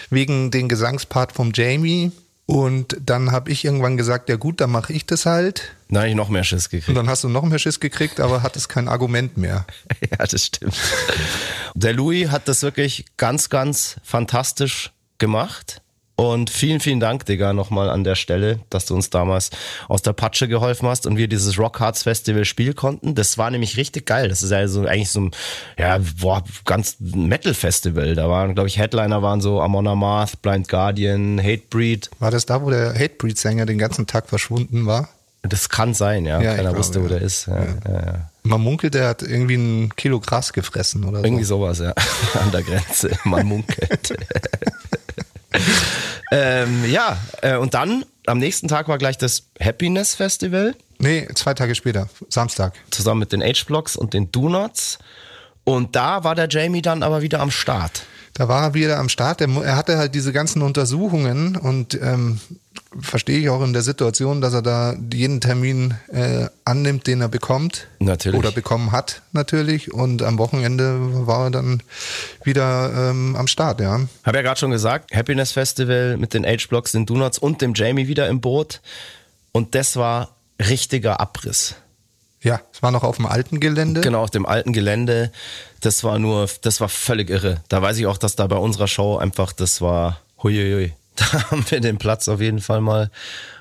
wegen 0.09 0.51
den 0.51 0.67
Gesangspart 0.67 1.31
vom 1.31 1.51
Jamie. 1.53 2.11
Und 2.45 2.97
dann 2.99 3.31
habe 3.31 3.51
ich 3.51 3.63
irgendwann 3.63 3.95
gesagt, 3.95 4.27
ja 4.27 4.35
gut, 4.35 4.59
dann 4.59 4.69
mache 4.71 4.91
ich 4.91 5.05
das 5.05 5.25
halt. 5.25 5.75
Da 5.89 6.01
habe 6.01 6.09
ich 6.09 6.15
noch 6.15 6.27
mehr 6.29 6.43
Schiss 6.43 6.65
Und 6.65 6.71
gekriegt. 6.71 6.97
dann 6.97 7.07
hast 7.09 7.23
du 7.23 7.29
noch 7.29 7.43
mehr 7.43 7.59
Schiss 7.59 7.79
gekriegt, 7.79 8.19
aber 8.19 8.43
hattest 8.43 8.67
kein 8.67 8.87
Argument 8.89 9.37
mehr. 9.37 9.65
ja, 10.11 10.25
das 10.25 10.45
stimmt. 10.47 10.75
Der 11.73 11.93
Louis 11.93 12.31
hat 12.31 12.47
das 12.47 12.61
wirklich 12.61 13.05
ganz, 13.15 13.49
ganz 13.49 13.95
fantastisch 14.03 14.91
gemacht. 15.19 15.81
Und 16.15 16.51
vielen, 16.51 16.79
vielen 16.79 16.99
Dank, 16.99 17.25
Digga, 17.25 17.53
nochmal 17.53 17.89
an 17.89 18.03
der 18.03 18.13
Stelle, 18.13 18.59
dass 18.69 18.85
du 18.85 18.93
uns 18.93 19.09
damals 19.09 19.49
aus 19.87 20.03
der 20.03 20.13
Patsche 20.13 20.47
geholfen 20.47 20.87
hast 20.87 21.07
und 21.07 21.17
wir 21.17 21.27
dieses 21.27 21.57
Rock 21.57 21.79
Hearts 21.79 22.03
Festival 22.03 22.45
spielen 22.45 22.75
konnten. 22.75 23.15
Das 23.15 23.39
war 23.39 23.49
nämlich 23.49 23.77
richtig 23.77 24.05
geil. 24.05 24.29
Das 24.29 24.43
ist 24.43 24.51
ja 24.51 24.67
so 24.67 24.85
eigentlich 24.85 25.09
so 25.09 25.21
ein, 25.21 25.31
ja, 25.77 25.99
boah, 26.19 26.43
ganz 26.65 26.97
Metal-Festival. 26.99 28.13
Da 28.13 28.29
waren, 28.29 28.53
glaube 28.53 28.67
ich, 28.67 28.77
Headliner 28.77 29.23
waren 29.23 29.41
so 29.41 29.59
Amon 29.59 29.87
Amarth, 29.87 30.39
Blind 30.43 30.67
Guardian, 30.67 31.41
Hatebreed. 31.41 32.11
War 32.19 32.29
das 32.29 32.45
da, 32.45 32.61
wo 32.61 32.69
der 32.69 32.93
Hatebreed-Sänger 32.93 33.65
den 33.65 33.79
ganzen 33.79 34.05
Tag 34.05 34.29
verschwunden 34.29 34.85
war? 34.85 35.09
Das 35.41 35.67
kann 35.67 35.93
sein, 35.93 36.25
ja. 36.25 36.41
Ja, 36.41 36.51
Keiner 36.51 36.61
glaube, 36.69 36.77
wusste, 36.77 37.01
wo 37.01 37.05
ja. 37.05 37.09
der 37.09 37.21
ist. 37.21 37.47
Ja, 37.47 37.65
ja. 37.91 38.29
Man 38.43 38.61
munkelt, 38.61 38.93
der 38.93 39.09
hat 39.09 39.23
irgendwie 39.23 39.55
ein 39.55 39.95
Kilo 39.95 40.19
Gras 40.19 40.53
gefressen 40.53 41.03
oder 41.03 41.23
Irgendwie 41.23 41.43
so. 41.43 41.57
sowas, 41.57 41.79
ja. 41.79 41.93
An 42.39 42.51
der 42.51 42.61
Grenze. 42.61 43.11
Man 43.25 43.45
munkelt. 43.47 44.13
ähm, 46.31 46.89
ja, 46.89 47.17
äh, 47.41 47.57
und 47.57 47.73
dann 47.73 48.05
am 48.25 48.39
nächsten 48.39 48.67
Tag 48.67 48.87
war 48.87 48.97
gleich 48.97 49.17
das 49.17 49.47
Happiness 49.59 50.15
Festival. 50.15 50.75
Nee, 50.99 51.27
zwei 51.35 51.53
Tage 51.53 51.75
später, 51.75 52.07
Samstag. 52.29 52.73
zusammen 52.91 53.19
mit 53.19 53.31
den 53.31 53.41
H-Blocks 53.41 53.95
und 53.95 54.13
den 54.13 54.31
Do-Nots. 54.31 54.99
Und 55.65 55.95
da 55.95 56.23
war 56.23 56.35
der 56.35 56.47
Jamie 56.49 56.81
dann 56.81 57.03
aber 57.03 57.21
wieder 57.21 57.39
am 57.39 57.51
Start. 57.51 58.03
Da 58.33 58.47
war 58.47 58.63
er 58.63 58.73
wieder 58.73 58.97
am 58.97 59.09
Start. 59.09 59.41
Er, 59.41 59.49
er 59.63 59.75
hatte 59.75 59.97
halt 59.97 60.15
diese 60.15 60.33
ganzen 60.33 60.61
Untersuchungen 60.61 61.55
und 61.55 61.93
ähm, 62.01 62.39
verstehe 62.99 63.39
ich 63.39 63.49
auch 63.49 63.63
in 63.63 63.73
der 63.73 63.81
Situation, 63.81 64.41
dass 64.41 64.53
er 64.53 64.61
da 64.61 64.95
jeden 65.11 65.41
Termin 65.41 65.95
äh, 66.11 66.47
annimmt, 66.65 67.07
den 67.07 67.21
er 67.21 67.29
bekommt. 67.29 67.87
Natürlich. 67.99 68.37
Oder 68.37 68.51
bekommen 68.51 68.91
hat, 68.91 69.21
natürlich. 69.31 69.93
Und 69.93 70.21
am 70.21 70.37
Wochenende 70.37 71.27
war 71.27 71.45
er 71.45 71.51
dann 71.51 71.83
wieder 72.43 73.09
ähm, 73.09 73.35
am 73.35 73.47
Start, 73.47 73.81
ja. 73.81 74.01
Habe 74.23 74.37
ja 74.37 74.41
gerade 74.41 74.59
schon 74.59 74.71
gesagt, 74.71 75.15
Happiness 75.15 75.51
Festival 75.51 76.17
mit 76.17 76.33
den 76.33 76.45
H-Blocks, 76.45 76.91
den 76.91 77.05
Do-Nots 77.05 77.39
und 77.39 77.61
dem 77.61 77.73
Jamie 77.73 78.07
wieder 78.07 78.27
im 78.27 78.41
Boot. 78.41 78.81
Und 79.51 79.75
das 79.75 79.95
war 79.95 80.35
richtiger 80.59 81.19
Abriss. 81.19 81.75
Ja, 82.41 82.59
es 82.73 82.83
war 82.83 82.91
noch 82.91 83.03
auf 83.03 83.15
dem 83.15 83.25
alten 83.25 83.59
Gelände. 83.61 84.01
Genau, 84.01 84.21
auf 84.21 84.29
dem 84.29 84.45
alten 84.45 84.73
Gelände. 84.73 85.31
Das 85.79 86.03
war 86.03 86.19
nur, 86.19 86.49
das 86.61 86.81
war 86.81 86.89
völlig 86.89 87.29
irre. 87.29 87.61
Da 87.69 87.81
weiß 87.81 87.97
ich 87.97 88.05
auch, 88.05 88.17
dass 88.17 88.35
da 88.35 88.47
bei 88.47 88.57
unserer 88.57 88.87
Show 88.87 89.17
einfach, 89.17 89.53
das 89.53 89.79
war, 89.79 90.19
huiuiui. 90.41 90.93
Da 91.31 91.51
haben 91.51 91.63
wir 91.69 91.79
den 91.79 91.97
Platz 91.97 92.27
auf 92.27 92.41
jeden 92.41 92.59
Fall 92.59 92.81
mal 92.81 93.09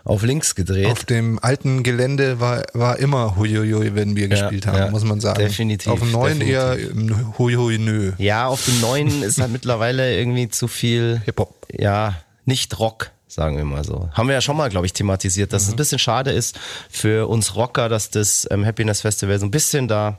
auf 0.05 0.23
links 0.23 0.55
gedreht. 0.55 0.87
Auf 0.87 1.05
dem 1.05 1.39
alten 1.41 1.83
Gelände 1.83 2.41
war, 2.41 2.63
war 2.73 2.99
immer 2.99 3.37
Huiuiui, 3.37 3.95
wenn 3.95 4.17
wir 4.17 4.29
gespielt 4.29 4.67
haben, 4.67 4.79
ja, 4.79 4.91
muss 4.91 5.05
man 5.05 5.21
sagen. 5.21 5.39
definitiv, 5.39 5.93
Auf 5.93 6.01
dem 6.01 6.13
neuen 6.13 6.41
definitiv. 6.41 7.11
eher 7.11 7.39
Huiui 7.39 7.79
nö. 7.79 8.13
ja, 8.19 8.47
auf 8.47 8.65
dem 8.65 8.81
neuen 8.81 9.23
ist 9.25 9.41
halt 9.41 9.53
mittlerweile 9.53 10.17
irgendwie 10.19 10.49
zu 10.49 10.67
viel 10.67 11.21
Hip-Hop. 11.27 11.67
ja, 11.79 12.17
nicht 12.47 12.79
Rock, 12.79 13.11
sagen 13.29 13.57
wir 13.57 13.65
mal 13.65 13.85
so. 13.85 14.09
Haben 14.13 14.29
wir 14.29 14.35
ja 14.35 14.41
schon 14.41 14.57
mal, 14.57 14.69
glaube 14.71 14.87
ich, 14.87 14.93
thematisiert, 14.95 15.53
dass 15.53 15.65
es 15.65 15.71
ein 15.71 15.77
bisschen 15.77 15.99
schade 15.99 16.33
ist 16.33 16.59
für 16.91 17.29
uns 17.29 17.55
Rocker, 17.55 17.89
dass 17.89 18.11
das 18.11 18.49
ähm, 18.51 18.65
Happiness 18.67 19.03
Festival 19.03 19.39
so 19.39 19.47
ein 19.47 19.51
bisschen 19.51 19.87
da 19.89 20.19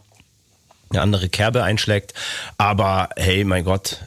eine 0.92 1.02
andere 1.02 1.28
Kerbe 1.30 1.64
einschlägt. 1.64 2.14
Aber 2.58 3.10
hey, 3.18 3.44
mein 3.44 3.64
Gott, 3.66 4.06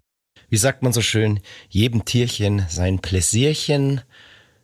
wie 0.48 0.56
sagt 0.56 0.82
man 0.82 0.92
so 0.92 1.00
schön, 1.00 1.40
jedem 1.68 2.04
Tierchen 2.04 2.64
sein 2.68 3.00
Pläsierchen. 3.00 4.00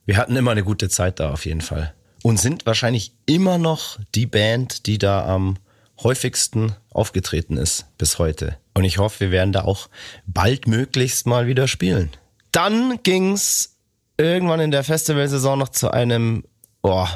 Wir 0.07 0.16
hatten 0.16 0.37
immer 0.37 0.51
eine 0.51 0.64
gute 0.64 0.89
Zeit 0.89 1.20
da 1.20 1.33
auf 1.33 1.47
jeden 1.47 1.61
Fall. 1.61 1.95
Und 2.22 2.39
sind 2.39 2.66
wahrscheinlich 2.66 3.12
immer 3.26 3.59
noch 3.59 3.99
die 4.14 4.26
Band, 4.26 4.87
die 4.87 4.99
da 4.99 5.24
am 5.26 5.57
häufigsten 6.03 6.74
aufgetreten 6.91 7.57
ist 7.57 7.87
bis 7.99 8.18
heute. 8.18 8.59
Und 8.74 8.85
ich 8.85 8.99
hoffe, 8.99 9.20
wir 9.20 9.30
werden 9.30 9.53
da 9.53 9.62
auch 9.62 9.89
baldmöglichst 10.26 11.26
mal 11.26 11.47
wieder 11.47 11.68
spielen. 11.68 12.11
Dann 12.53 13.01
ging's 13.03 13.76
irgendwann 14.16 14.61
in 14.61 14.70
der 14.70 14.85
Festivalsaison 14.85 15.59
noch 15.59 15.70
zu 15.70 15.91
einem 15.91 16.45
oh, 16.83 17.07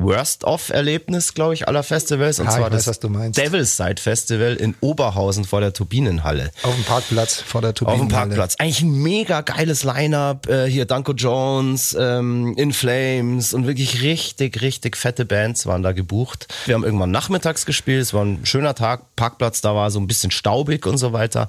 Worst-of-Erlebnis, 0.00 1.34
glaube 1.34 1.54
ich, 1.54 1.68
aller 1.68 1.82
Festivals. 1.82 2.40
Und 2.40 2.48
Ah, 2.48 2.52
zwar 2.52 2.62
weiß, 2.70 2.70
das 2.72 2.86
was 2.88 3.00
du 3.00 3.08
meinst. 3.08 3.38
Devil's 3.38 3.76
Side 3.76 4.00
Festival 4.00 4.54
in 4.56 4.74
Oberhausen 4.80 5.44
vor 5.44 5.60
der 5.60 5.72
Turbinenhalle. 5.72 6.50
Auf 6.62 6.74
dem 6.74 6.84
Parkplatz 6.84 7.40
vor 7.40 7.60
der 7.60 7.70
Auf 7.70 7.74
Turbinenhalle. 7.74 8.08
dem 8.08 8.12
Parkplatz. 8.36 8.56
Eigentlich 8.56 8.82
ein 8.82 9.02
mega 9.02 9.40
geiles 9.42 9.84
Line-Up. 9.84 10.48
Äh, 10.48 10.66
hier 10.70 10.84
Danko 10.86 11.12
Jones, 11.12 11.96
ähm, 11.98 12.54
In 12.56 12.72
Flames 12.72 13.54
und 13.54 13.66
wirklich 13.66 14.02
richtig, 14.02 14.60
richtig 14.62 14.96
fette 14.96 15.24
Bands 15.24 15.66
waren 15.66 15.82
da 15.82 15.92
gebucht. 15.92 16.48
Wir 16.66 16.74
haben 16.74 16.84
irgendwann 16.84 17.10
nachmittags 17.10 17.66
gespielt. 17.66 18.02
Es 18.02 18.14
war 18.14 18.24
ein 18.24 18.44
schöner 18.44 18.74
Tag. 18.74 19.16
Parkplatz 19.16 19.60
da 19.60 19.74
war 19.74 19.90
so 19.90 20.00
ein 20.00 20.06
bisschen 20.06 20.30
staubig 20.30 20.86
und 20.86 20.98
so 20.98 21.12
weiter. 21.12 21.48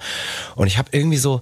Und 0.56 0.68
ich 0.68 0.78
habe 0.78 0.90
irgendwie 0.92 1.18
so, 1.18 1.42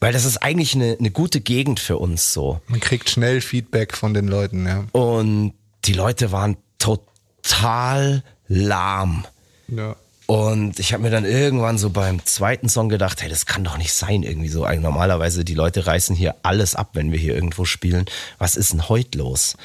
weil 0.00 0.12
das 0.12 0.24
ist 0.24 0.38
eigentlich 0.38 0.74
eine, 0.74 0.96
eine 0.98 1.10
gute 1.10 1.40
Gegend 1.40 1.78
für 1.80 1.98
uns 1.98 2.32
so. 2.32 2.60
Man 2.68 2.80
kriegt 2.80 3.10
schnell 3.10 3.40
Feedback 3.40 3.96
von 3.96 4.14
den 4.14 4.28
Leuten, 4.28 4.66
ja. 4.66 4.84
Und 4.92 5.52
die 5.84 5.92
Leute 5.92 6.32
waren 6.32 6.56
total 6.78 8.22
lahm. 8.48 9.24
ja. 9.68 9.96
Und 10.30 10.78
ich 10.78 10.92
habe 10.92 11.02
mir 11.02 11.10
dann 11.10 11.24
irgendwann 11.24 11.76
so 11.76 11.90
beim 11.90 12.24
zweiten 12.24 12.68
Song 12.68 12.88
gedacht, 12.88 13.20
hey, 13.20 13.28
das 13.28 13.46
kann 13.46 13.64
doch 13.64 13.76
nicht 13.76 13.92
sein 13.92 14.22
irgendwie 14.22 14.48
so. 14.48 14.62
Also 14.62 14.80
normalerweise 14.80 15.44
die 15.44 15.54
Leute 15.54 15.88
reißen 15.88 16.14
hier 16.14 16.36
alles 16.44 16.76
ab, 16.76 16.90
wenn 16.92 17.10
wir 17.10 17.18
hier 17.18 17.34
irgendwo 17.34 17.64
spielen. 17.64 18.04
Was 18.38 18.54
ist 18.54 18.72
denn 18.72 18.88
heute 18.88 19.18
los? 19.18 19.56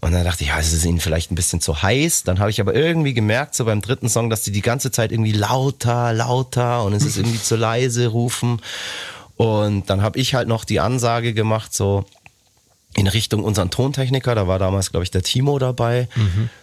Und 0.00 0.10
dann 0.10 0.24
dachte 0.24 0.42
ich, 0.42 0.50
ja, 0.50 0.58
es 0.58 0.72
ist 0.72 0.84
ihnen 0.84 0.98
vielleicht 0.98 1.30
ein 1.30 1.36
bisschen 1.36 1.60
zu 1.60 1.82
heiß. 1.82 2.24
Dann 2.24 2.40
habe 2.40 2.50
ich 2.50 2.60
aber 2.60 2.74
irgendwie 2.74 3.14
gemerkt, 3.14 3.54
so 3.54 3.64
beim 3.64 3.80
dritten 3.80 4.08
Song, 4.08 4.28
dass 4.28 4.42
die 4.42 4.50
die 4.50 4.60
ganze 4.60 4.90
Zeit 4.90 5.12
irgendwie 5.12 5.30
lauter, 5.30 6.12
lauter 6.12 6.82
und 6.82 6.94
es 6.94 7.04
ist 7.04 7.16
irgendwie 7.18 7.40
zu 7.40 7.54
leise 7.54 8.08
rufen. 8.08 8.60
Und 9.36 9.88
dann 9.88 10.02
habe 10.02 10.18
ich 10.18 10.34
halt 10.34 10.48
noch 10.48 10.64
die 10.64 10.80
Ansage 10.80 11.32
gemacht, 11.32 11.72
so 11.72 12.04
in 12.98 13.06
Richtung 13.06 13.44
unseren 13.44 13.70
Tontechniker. 13.70 14.34
Da 14.34 14.48
war 14.48 14.58
damals, 14.58 14.90
glaube 14.90 15.04
ich, 15.04 15.10
der 15.10 15.22
Timo 15.22 15.58
dabei. 15.58 16.08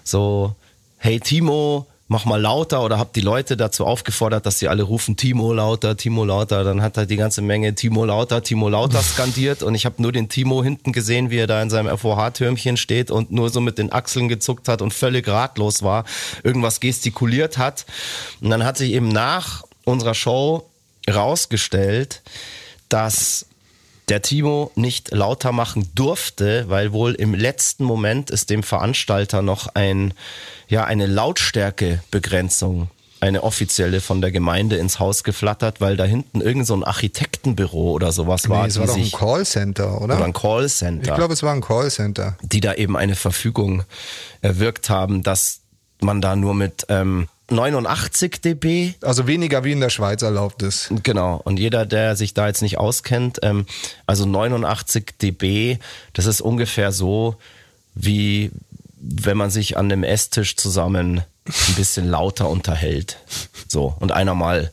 So, 0.03 0.55
hey 0.97 1.19
Timo, 1.19 1.87
mach 2.07 2.25
mal 2.25 2.39
lauter 2.39 2.83
oder 2.83 2.99
hab 2.99 3.13
die 3.13 3.21
Leute 3.21 3.57
dazu 3.57 3.85
aufgefordert, 3.85 4.45
dass 4.45 4.59
sie 4.59 4.67
alle 4.67 4.83
rufen 4.83 5.17
Timo 5.17 5.53
lauter, 5.53 5.97
Timo 5.97 6.25
lauter. 6.25 6.63
Dann 6.63 6.81
hat 6.81 6.97
halt 6.97 7.09
die 7.09 7.15
ganze 7.15 7.41
Menge 7.41 7.73
Timo 7.73 8.05
lauter, 8.05 8.43
Timo 8.43 8.69
lauter 8.69 9.01
skandiert 9.13 9.63
und 9.63 9.75
ich 9.75 9.85
habe 9.85 10.01
nur 10.01 10.11
den 10.11 10.29
Timo 10.29 10.63
hinten 10.63 10.91
gesehen, 10.91 11.29
wie 11.29 11.37
er 11.37 11.47
da 11.47 11.61
in 11.61 11.69
seinem 11.69 11.97
FOH-Türmchen 11.97 12.77
steht 12.77 13.11
und 13.11 13.31
nur 13.31 13.49
so 13.49 13.61
mit 13.61 13.77
den 13.77 13.91
Achseln 13.91 14.27
gezuckt 14.27 14.67
hat 14.67 14.81
und 14.81 14.93
völlig 14.93 15.27
ratlos 15.27 15.83
war, 15.83 16.05
irgendwas 16.43 16.79
gestikuliert 16.79 17.57
hat. 17.57 17.85
Und 18.41 18.49
dann 18.49 18.63
hat 18.63 18.77
sich 18.77 18.91
eben 18.91 19.07
nach 19.07 19.63
unserer 19.85 20.13
Show 20.13 20.69
rausgestellt, 21.09 22.21
dass 22.89 23.45
der 24.09 24.21
Timo 24.21 24.71
nicht 24.75 25.11
lauter 25.11 25.51
machen 25.51 25.89
durfte, 25.95 26.65
weil 26.69 26.91
wohl 26.93 27.13
im 27.13 27.33
letzten 27.33 27.83
Moment 27.83 28.29
ist 28.29 28.49
dem 28.49 28.63
Veranstalter 28.63 29.41
noch 29.41 29.67
ein, 29.73 30.13
ja, 30.67 30.83
eine 30.85 31.07
Lautstärkebegrenzung, 31.07 32.89
eine 33.19 33.43
offizielle 33.43 34.01
von 34.01 34.21
der 34.21 34.31
Gemeinde 34.31 34.75
ins 34.77 34.99
Haus 34.99 35.23
geflattert, 35.23 35.81
weil 35.81 35.97
da 35.97 36.03
hinten 36.03 36.41
irgend 36.41 36.67
so 36.67 36.75
ein 36.75 36.83
Architektenbüro 36.83 37.91
oder 37.93 38.11
sowas 38.11 38.47
war, 38.49 38.63
Nee, 38.63 38.67
es 38.67 38.73
die 38.75 38.79
war 38.81 38.87
doch 38.87 38.95
ein 38.97 39.11
Callcenter, 39.11 40.01
oder? 40.01 40.15
oder 40.15 40.25
ein 40.25 40.33
Callcenter 40.33 41.09
ich 41.09 41.15
glaube, 41.15 41.33
es 41.33 41.41
war 41.41 41.53
ein 41.53 41.61
Callcenter. 41.61 42.37
die 42.43 42.59
da 42.59 42.73
eben 42.73 42.95
eine 42.97 43.15
Verfügung 43.15 43.83
erwirkt 44.41 44.89
haben, 44.89 45.23
dass 45.23 45.61
man 46.01 46.21
da 46.21 46.35
nur 46.35 46.53
mit 46.53 46.85
ähm, 46.89 47.27
89 47.49 48.41
dB 48.41 48.93
Also 49.01 49.27
weniger 49.27 49.63
wie 49.63 49.71
in 49.71 49.79
der 49.79 49.89
Schweiz 49.89 50.21
erlaubt 50.21 50.63
ist. 50.63 50.91
Genau, 51.03 51.39
und 51.43 51.59
jeder, 51.59 51.85
der 51.85 52.15
sich 52.15 52.33
da 52.33 52.47
jetzt 52.47 52.61
nicht 52.61 52.77
auskennt, 52.77 53.39
ähm, 53.43 53.65
also 54.05 54.25
89 54.25 55.13
dB, 55.21 55.77
das 56.13 56.25
ist 56.25 56.41
ungefähr 56.41 56.91
so, 56.91 57.35
wie 57.93 58.51
wenn 58.97 59.37
man 59.37 59.51
sich 59.51 59.77
an 59.77 59.91
einem 59.91 60.03
Esstisch 60.03 60.55
zusammen 60.55 61.21
ein 61.45 61.75
bisschen 61.75 62.07
lauter 62.07 62.49
unterhält. 62.49 63.17
So, 63.67 63.95
und 63.99 64.11
einer 64.11 64.33
mal 64.33 64.71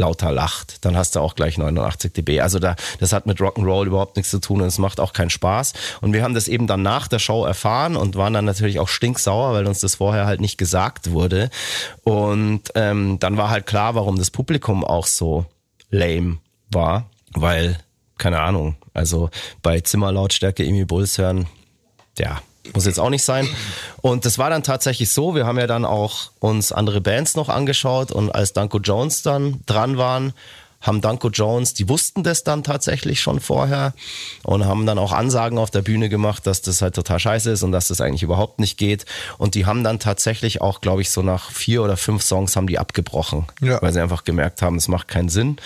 lauter 0.00 0.32
lacht, 0.32 0.84
dann 0.84 0.96
hast 0.96 1.14
du 1.14 1.20
auch 1.20 1.36
gleich 1.36 1.58
89 1.58 2.12
dB. 2.12 2.40
Also 2.40 2.58
da, 2.58 2.74
das 2.98 3.12
hat 3.12 3.26
mit 3.26 3.38
Rock'n'Roll 3.38 3.86
überhaupt 3.86 4.16
nichts 4.16 4.30
zu 4.30 4.40
tun 4.40 4.62
und 4.62 4.66
es 4.66 4.78
macht 4.78 4.98
auch 4.98 5.12
keinen 5.12 5.30
Spaß. 5.30 5.74
Und 6.00 6.12
wir 6.12 6.24
haben 6.24 6.34
das 6.34 6.48
eben 6.48 6.66
dann 6.66 6.82
nach 6.82 7.06
der 7.06 7.20
Show 7.20 7.44
erfahren 7.44 7.96
und 7.96 8.16
waren 8.16 8.32
dann 8.32 8.46
natürlich 8.46 8.80
auch 8.80 8.88
stinksauer, 8.88 9.52
weil 9.52 9.66
uns 9.66 9.80
das 9.80 9.96
vorher 9.96 10.26
halt 10.26 10.40
nicht 10.40 10.58
gesagt 10.58 11.12
wurde. 11.12 11.50
Und 12.02 12.62
ähm, 12.74 13.18
dann 13.20 13.36
war 13.36 13.50
halt 13.50 13.66
klar, 13.66 13.94
warum 13.94 14.18
das 14.18 14.30
Publikum 14.30 14.84
auch 14.84 15.06
so 15.06 15.46
lame 15.90 16.38
war, 16.70 17.10
weil, 17.34 17.78
keine 18.18 18.40
Ahnung, 18.40 18.76
also 18.94 19.30
bei 19.62 19.80
Zimmerlautstärke 19.80 20.64
Emi 20.64 20.84
Bulls 20.84 21.18
hören, 21.18 21.46
ja, 22.18 22.40
muss 22.74 22.86
jetzt 22.86 23.00
auch 23.00 23.10
nicht 23.10 23.24
sein. 23.24 23.48
Und 24.02 24.24
das 24.24 24.38
war 24.38 24.50
dann 24.50 24.62
tatsächlich 24.62 25.10
so, 25.10 25.34
wir 25.34 25.46
haben 25.46 25.58
ja 25.58 25.66
dann 25.66 25.84
auch 25.84 26.30
uns 26.40 26.72
andere 26.72 27.00
Bands 27.00 27.34
noch 27.36 27.48
angeschaut 27.48 28.12
und 28.12 28.30
als 28.34 28.52
Danko 28.52 28.78
Jones 28.78 29.22
dann 29.22 29.60
dran 29.66 29.96
waren, 29.98 30.32
haben 30.80 31.02
Danko 31.02 31.28
Jones, 31.28 31.74
die 31.74 31.90
wussten 31.90 32.22
das 32.22 32.42
dann 32.42 32.64
tatsächlich 32.64 33.20
schon 33.20 33.40
vorher 33.40 33.92
und 34.44 34.64
haben 34.64 34.86
dann 34.86 34.98
auch 34.98 35.12
Ansagen 35.12 35.58
auf 35.58 35.70
der 35.70 35.82
Bühne 35.82 36.08
gemacht, 36.08 36.46
dass 36.46 36.62
das 36.62 36.80
halt 36.80 36.94
total 36.94 37.18
scheiße 37.20 37.50
ist 37.50 37.62
und 37.62 37.72
dass 37.72 37.88
das 37.88 38.00
eigentlich 38.00 38.22
überhaupt 38.22 38.58
nicht 38.60 38.78
geht. 38.78 39.04
Und 39.36 39.54
die 39.54 39.66
haben 39.66 39.84
dann 39.84 39.98
tatsächlich 39.98 40.62
auch, 40.62 40.80
glaube 40.80 41.02
ich, 41.02 41.10
so 41.10 41.20
nach 41.20 41.50
vier 41.50 41.82
oder 41.82 41.98
fünf 41.98 42.22
Songs 42.22 42.56
haben 42.56 42.66
die 42.66 42.78
abgebrochen, 42.78 43.44
Ja. 43.60 43.82
weil 43.82 43.92
sie 43.92 44.00
einfach 44.00 44.24
gemerkt 44.24 44.62
haben, 44.62 44.76
es 44.76 44.88
macht 44.88 45.08
keinen 45.08 45.28
Sinn. 45.28 45.58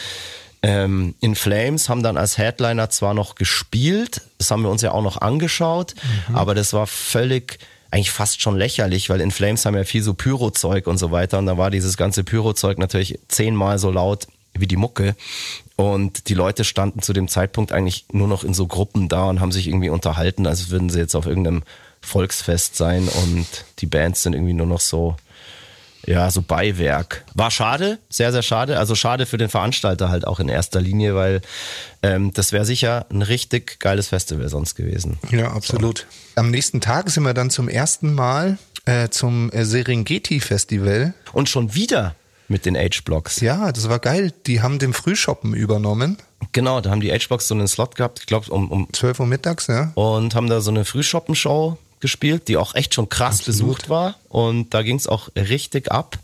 Ähm, 0.62 1.14
In 1.20 1.36
Flames 1.36 1.88
haben 1.88 2.02
dann 2.02 2.16
als 2.16 2.36
Headliner 2.36 2.90
zwar 2.90 3.14
noch 3.14 3.36
gespielt, 3.36 4.22
das 4.38 4.50
haben 4.50 4.62
wir 4.62 4.70
uns 4.70 4.82
ja 4.82 4.90
auch 4.90 5.02
noch 5.02 5.20
angeschaut, 5.20 5.94
mhm. 6.28 6.34
aber 6.34 6.56
das 6.56 6.72
war 6.72 6.88
völlig 6.88 7.60
eigentlich 7.94 8.10
fast 8.10 8.42
schon 8.42 8.58
lächerlich, 8.58 9.08
weil 9.08 9.20
In 9.20 9.30
Flames 9.30 9.64
haben 9.64 9.76
ja 9.76 9.84
viel 9.84 10.02
so 10.02 10.14
Pyrozeug 10.14 10.88
und 10.88 10.98
so 10.98 11.12
weiter 11.12 11.38
und 11.38 11.46
da 11.46 11.56
war 11.56 11.70
dieses 11.70 11.96
ganze 11.96 12.24
Pyrozeug 12.24 12.76
natürlich 12.76 13.20
zehnmal 13.28 13.78
so 13.78 13.92
laut 13.92 14.26
wie 14.52 14.66
die 14.66 14.76
Mucke. 14.76 15.14
Und 15.76 16.28
die 16.28 16.34
Leute 16.34 16.64
standen 16.64 17.02
zu 17.02 17.12
dem 17.12 17.28
Zeitpunkt 17.28 17.70
eigentlich 17.70 18.06
nur 18.10 18.26
noch 18.26 18.42
in 18.42 18.52
so 18.52 18.66
Gruppen 18.66 19.08
da 19.08 19.26
und 19.26 19.40
haben 19.40 19.52
sich 19.52 19.68
irgendwie 19.68 19.90
unterhalten, 19.90 20.44
als 20.48 20.70
würden 20.70 20.90
sie 20.90 20.98
jetzt 20.98 21.14
auf 21.14 21.26
irgendeinem 21.26 21.62
Volksfest 22.00 22.74
sein 22.74 23.08
und 23.08 23.46
die 23.78 23.86
Bands 23.86 24.24
sind 24.24 24.34
irgendwie 24.34 24.54
nur 24.54 24.66
noch 24.66 24.80
so, 24.80 25.14
ja, 26.06 26.30
so 26.30 26.42
Beiwerk. 26.42 27.24
War 27.34 27.50
schade, 27.50 27.98
sehr, 28.08 28.32
sehr 28.32 28.42
schade. 28.42 28.78
Also 28.78 28.94
schade 28.94 29.26
für 29.26 29.38
den 29.38 29.48
Veranstalter 29.48 30.08
halt 30.08 30.26
auch 30.26 30.40
in 30.40 30.48
erster 30.48 30.80
Linie, 30.80 31.14
weil 31.14 31.40
ähm, 32.02 32.32
das 32.32 32.52
wäre 32.52 32.64
sicher 32.64 33.06
ein 33.10 33.22
richtig 33.22 33.78
geiles 33.80 34.08
Festival 34.08 34.48
sonst 34.48 34.74
gewesen. 34.74 35.18
Ja, 35.30 35.52
absolut. 35.52 36.06
So. 36.34 36.40
Am 36.40 36.50
nächsten 36.50 36.80
Tag 36.80 37.10
sind 37.10 37.24
wir 37.24 37.34
dann 37.34 37.50
zum 37.50 37.68
ersten 37.68 38.14
Mal 38.14 38.58
äh, 38.84 39.08
zum 39.08 39.50
äh, 39.50 39.64
Serengeti 39.64 40.40
Festival. 40.40 41.14
Und 41.32 41.48
schon 41.48 41.74
wieder 41.74 42.14
mit 42.48 42.66
den 42.66 42.76
H-Blocks. 42.76 43.40
Ja, 43.40 43.72
das 43.72 43.88
war 43.88 43.98
geil. 43.98 44.32
Die 44.46 44.60
haben 44.60 44.78
den 44.78 44.92
Frühshoppen 44.92 45.54
übernommen. 45.54 46.18
Genau, 46.52 46.80
da 46.80 46.90
haben 46.90 47.00
die 47.00 47.10
H-Blocks 47.10 47.48
so 47.48 47.54
einen 47.54 47.68
Slot 47.68 47.96
gehabt, 47.96 48.20
ich 48.20 48.26
glaube 48.26 48.50
um, 48.50 48.70
um 48.70 48.88
12 48.92 49.20
Uhr 49.20 49.26
mittags, 49.26 49.66
ja. 49.66 49.92
Und 49.94 50.34
haben 50.34 50.48
da 50.48 50.60
so 50.60 50.70
eine 50.70 50.84
Frühshoppen-Show 50.84 51.78
gespielt, 52.04 52.48
die 52.48 52.58
auch 52.58 52.74
echt 52.74 52.92
schon 52.92 53.08
krass 53.08 53.38
Absolut. 53.38 53.46
besucht 53.46 53.88
war. 53.88 54.16
Und 54.28 54.74
da 54.74 54.82
ging 54.82 54.96
es 54.96 55.06
auch 55.06 55.30
richtig 55.36 55.90
ab. 55.90 56.18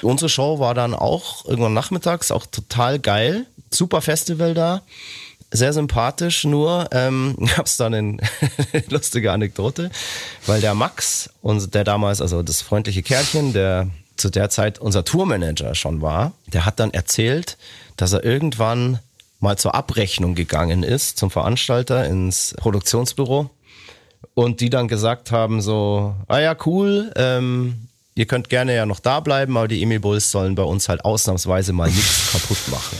Unsere 0.00 0.28
Show 0.28 0.60
war 0.60 0.74
dann 0.74 0.94
auch 0.94 1.44
irgendwann 1.44 1.74
nachmittags 1.74 2.30
auch 2.30 2.46
total 2.46 3.00
geil. 3.00 3.46
Super 3.72 4.00
Festival 4.00 4.54
da. 4.54 4.82
Sehr 5.50 5.72
sympathisch, 5.72 6.44
nur 6.44 6.88
ähm, 6.92 7.34
gab 7.56 7.66
es 7.66 7.76
da 7.76 7.86
eine 7.86 8.18
lustige 8.90 9.32
Anekdote, 9.32 9.90
weil 10.46 10.60
der 10.60 10.74
Max, 10.74 11.30
und 11.42 11.74
der 11.74 11.82
damals, 11.82 12.20
also 12.20 12.44
das 12.44 12.62
freundliche 12.62 13.02
Kerlchen, 13.02 13.52
der 13.52 13.88
zu 14.16 14.30
der 14.30 14.50
Zeit 14.50 14.78
unser 14.78 15.04
Tourmanager 15.04 15.74
schon 15.74 16.00
war, 16.00 16.32
der 16.46 16.64
hat 16.64 16.78
dann 16.78 16.94
erzählt, 16.94 17.56
dass 17.96 18.12
er 18.12 18.22
irgendwann 18.22 19.00
mal 19.40 19.58
zur 19.58 19.74
Abrechnung 19.74 20.36
gegangen 20.36 20.84
ist 20.84 21.18
zum 21.18 21.32
Veranstalter 21.32 22.06
ins 22.06 22.54
Produktionsbüro 22.56 23.50
und 24.34 24.60
die 24.60 24.70
dann 24.70 24.88
gesagt 24.88 25.30
haben 25.30 25.60
so, 25.60 26.14
ah 26.28 26.38
ja, 26.38 26.56
cool, 26.64 27.12
ähm, 27.16 27.88
ihr 28.14 28.26
könnt 28.26 28.48
gerne 28.48 28.74
ja 28.74 28.86
noch 28.86 29.00
da 29.00 29.20
bleiben, 29.20 29.56
aber 29.56 29.68
die 29.68 29.82
Emil 29.82 30.00
Bulls 30.00 30.30
sollen 30.30 30.54
bei 30.54 30.62
uns 30.62 30.88
halt 30.88 31.04
ausnahmsweise 31.04 31.72
mal 31.72 31.90
nichts 31.90 32.32
kaputt 32.32 32.68
machen. 32.68 32.98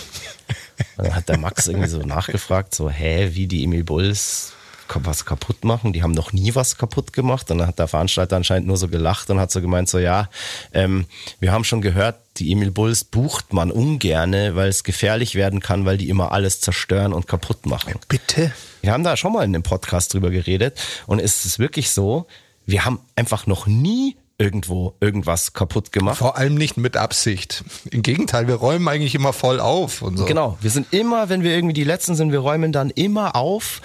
Und 0.97 1.07
dann 1.07 1.15
hat 1.15 1.29
der 1.29 1.39
Max 1.39 1.67
irgendwie 1.67 1.89
so 1.89 2.01
nachgefragt, 2.01 2.75
so, 2.75 2.91
hä, 2.91 3.31
wie 3.33 3.47
die 3.47 3.65
Emil 3.65 3.85
Bulls 3.85 4.53
was 4.93 5.25
kaputt 5.25 5.65
machen. 5.65 5.93
Die 5.93 6.03
haben 6.03 6.13
noch 6.13 6.33
nie 6.33 6.55
was 6.55 6.77
kaputt 6.79 7.13
gemacht. 7.13 7.51
Und 7.51 7.59
dann 7.59 7.69
hat 7.69 7.79
der 7.79 7.89
Veranstalter 7.89 8.37
anscheinend 8.37 8.67
nur 8.67 8.77
so 8.77 8.89
gelacht 8.89 9.31
und 9.31 9.41
hat 9.41 9.51
so 9.51 9.61
gemeint, 9.61 9.89
so 9.89 9.99
ja, 9.99 10.29
ähm, 10.73 11.07
wir 11.41 11.53
haben 11.53 11.65
schon 11.65 11.81
gehört, 11.81 12.21
die 12.37 12.53
Emil 12.53 12.71
Bulls 12.71 13.05
bucht 13.05 13.53
man 13.53 13.71
ungerne, 13.71 14.57
weil 14.57 14.69
es 14.69 14.85
gefährlich 14.85 15.35
werden 15.35 15.61
kann, 15.61 15.85
weil 15.85 15.99
die 15.99 16.09
immer 16.09 16.33
alles 16.33 16.61
zerstören 16.61 17.13
und 17.13 17.29
kaputt 17.29 17.67
machen. 17.67 17.95
Bitte? 18.09 18.53
Wir 18.83 18.93
haben 18.93 19.05
da 19.05 19.17
schon 19.17 19.33
mal 19.33 19.45
in 19.45 19.55
einem 19.55 19.63
Podcast 19.63 20.13
drüber 20.13 20.31
geredet 20.31 20.81
und 21.07 21.21
es 21.21 21.45
ist 21.45 21.59
wirklich 21.59 21.91
so, 21.91 22.27
wir 22.67 22.85
haben 22.85 23.01
einfach 23.17 23.47
noch 23.47 23.67
nie 23.67 24.17
irgendwo 24.37 24.95
irgendwas 25.01 25.53
kaputt 25.53 25.93
gemacht. 25.93 26.19
Vor 26.19 26.37
allem 26.37 26.57
nicht 26.57 26.77
mit 26.77 26.97
Absicht. 26.97 27.63
Im 27.91 28.03
Gegenteil, 28.03 28.49
wir 28.49 28.57
räumen 28.57 28.87
eigentlich 28.89 29.15
immer 29.15 29.33
voll 29.33 29.61
auf 29.61 30.03
und 30.03 30.17
so. 30.17 30.25
Genau, 30.25 30.59
wir 30.61 30.71
sind 30.71 30.93
immer, 30.93 31.29
wenn 31.29 31.45
wir 31.45 31.55
irgendwie 31.55 31.75
die 31.75 31.85
Letzten 31.85 32.17
sind, 32.17 32.33
wir 32.33 32.41
räumen 32.41 32.73
dann 32.73 32.91
immer 32.91 33.37
auf 33.37 33.81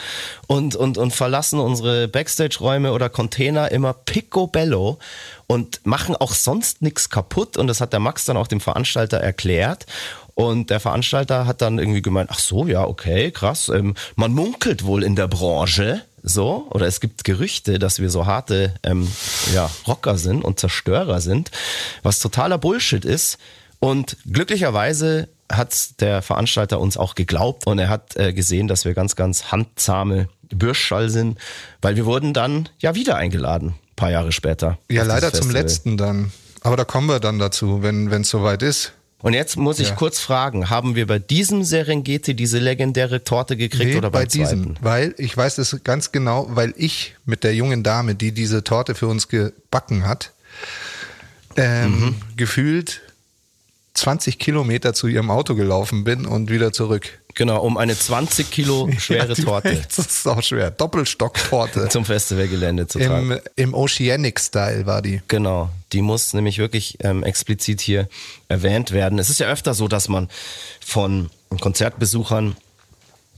und, 0.48 0.76
und, 0.76 0.98
und 0.98 1.14
verlassen 1.14 1.60
unsere 1.60 2.08
Backstage-Räume 2.08 2.94
oder 2.94 3.10
Container 3.10 3.72
immer 3.72 3.94
picobello 3.94 4.98
und 5.46 5.86
machen 5.86 6.16
auch 6.16 6.34
sonst 6.34 6.82
nichts 6.82 7.10
kaputt. 7.12 7.56
Und 7.56 7.68
das 7.68 7.80
hat 7.80 7.94
der 7.94 8.00
Max 8.00 8.26
dann 8.26 8.38
auch 8.38 8.48
dem 8.48 8.60
Veranstalter 8.60 9.18
erklärt. 9.18 9.86
Und 10.34 10.70
der 10.70 10.80
Veranstalter 10.80 11.46
hat 11.46 11.62
dann 11.62 11.80
irgendwie 11.80 12.02
gemeint, 12.02 12.30
ach 12.32 12.40
so, 12.40 12.66
ja, 12.66 12.88
okay, 12.88 13.30
krass. 13.30 13.68
Ähm, 13.68 13.94
man 14.16 14.32
munkelt 14.32 14.86
wohl 14.86 15.04
in 15.04 15.16
der 15.16 15.28
Branche, 15.28 16.02
so, 16.30 16.68
oder 16.72 16.88
es 16.88 17.00
gibt 17.00 17.24
Gerüchte, 17.24 17.80
dass 17.80 18.00
wir 18.00 18.10
so 18.10 18.26
harte 18.26 18.74
ähm, 18.84 19.08
ja, 19.54 19.70
Rocker 19.88 20.18
sind 20.18 20.44
und 20.44 20.60
Zerstörer 20.60 21.22
sind, 21.22 21.52
was 22.04 22.20
totaler 22.20 22.58
Bullshit 22.58 23.04
ist. 23.04 23.38
Und 23.80 24.18
glücklicherweise 24.32 25.30
hat 25.52 26.02
der 26.02 26.22
Veranstalter 26.22 26.80
uns 26.80 26.98
auch 26.98 27.16
geglaubt 27.16 27.66
und 27.66 27.80
er 27.80 27.90
hat 27.90 28.16
äh, 28.16 28.34
gesehen, 28.34 28.68
dass 28.68 28.86
wir 28.86 28.94
ganz, 28.94 29.16
ganz 29.16 29.52
handzahme 29.52 30.30
Bürschall 30.50 31.10
sind, 31.10 31.38
weil 31.82 31.96
wir 31.96 32.06
wurden 32.06 32.34
dann 32.34 32.70
ja 32.80 32.96
wieder 32.96 33.16
eingeladen, 33.16 33.76
paar 33.96 34.12
Jahre 34.12 34.32
später. 34.32 34.78
Ja, 34.90 35.04
leider 35.04 35.34
zum 35.34 35.50
letzten 35.50 35.98
dann. 35.98 36.32
Aber 36.62 36.76
da 36.76 36.84
kommen 36.84 37.08
wir 37.08 37.20
dann 37.20 37.40
dazu, 37.40 37.82
wenn 37.82 38.12
es 38.12 38.30
soweit 38.30 38.62
ist. 38.64 38.94
Und 39.22 39.34
jetzt 39.34 39.58
muss 39.58 39.80
ich 39.80 39.90
ja. 39.90 39.96
kurz 39.96 40.20
fragen, 40.20 40.70
haben 40.70 40.96
wir 40.96 41.06
bei 41.06 41.20
diesem 41.20 41.64
Serengeti 41.64 42.36
diese 42.36 42.58
legendäre 42.58 43.24
Torte 43.24 43.58
gekriegt 43.58 43.92
nee, 43.92 43.98
oder 43.98 44.12
bei 44.12 44.26
diesem? 44.26 44.64
Zweiten? 44.64 44.78
Weil 44.82 45.16
ich 45.18 45.36
weiß 45.36 45.56
das 45.56 45.84
ganz 45.84 46.14
genau, 46.14 46.48
weil 46.52 46.74
ich 46.78 47.16
mit 47.26 47.44
der 47.44 47.54
jungen 47.54 47.84
Dame, 47.84 48.16
die 48.16 48.32
diese 48.32 48.64
Torte 48.64 48.96
für 48.96 49.08
uns 49.08 49.28
gebacken 49.28 50.08
hat, 50.08 50.32
ähm, 51.58 52.00
mhm. 52.00 52.16
gefühlt 52.38 53.02
20 53.96 54.40
Kilometer 54.40 54.94
zu 54.94 55.08
ihrem 55.08 55.30
Auto 55.30 55.56
gelaufen 55.56 56.06
bin 56.06 56.26
und 56.26 56.50
wieder 56.50 56.72
zurück. 56.72 57.20
Genau, 57.36 57.62
um 57.62 57.78
eine 57.78 57.98
20 57.98 58.50
Kilo 58.50 58.90
schwere 59.00 59.34
ja, 59.34 59.44
Torte. 59.44 59.82
Das 59.96 60.06
ist 60.06 60.28
auch 60.28 60.42
schwer. 60.42 60.72
Doppelstocktorte. 60.72 61.88
Zum 61.90 62.06
Festivalgelände 62.06 62.88
zu 62.88 63.00
tragen. 63.00 63.32
Im, 63.32 63.40
Im 63.58 63.74
Oceanic-Style 63.74 64.86
war 64.86 65.02
die. 65.02 65.22
Genau, 65.28 65.70
die 65.92 66.02
muss 66.02 66.34
nämlich 66.34 66.58
wirklich 66.58 66.98
ähm, 67.02 67.24
explizit 67.24 67.82
hier 67.82 68.08
erwähnt 68.48 68.92
werden. 68.92 69.20
Es 69.20 69.30
ist 69.30 69.40
ja 69.40 69.48
öfter 69.48 69.74
so, 69.74 69.88
dass 69.88 70.08
man 70.10 70.30
von 70.80 71.30
Konzertbesuchern, 71.60 72.56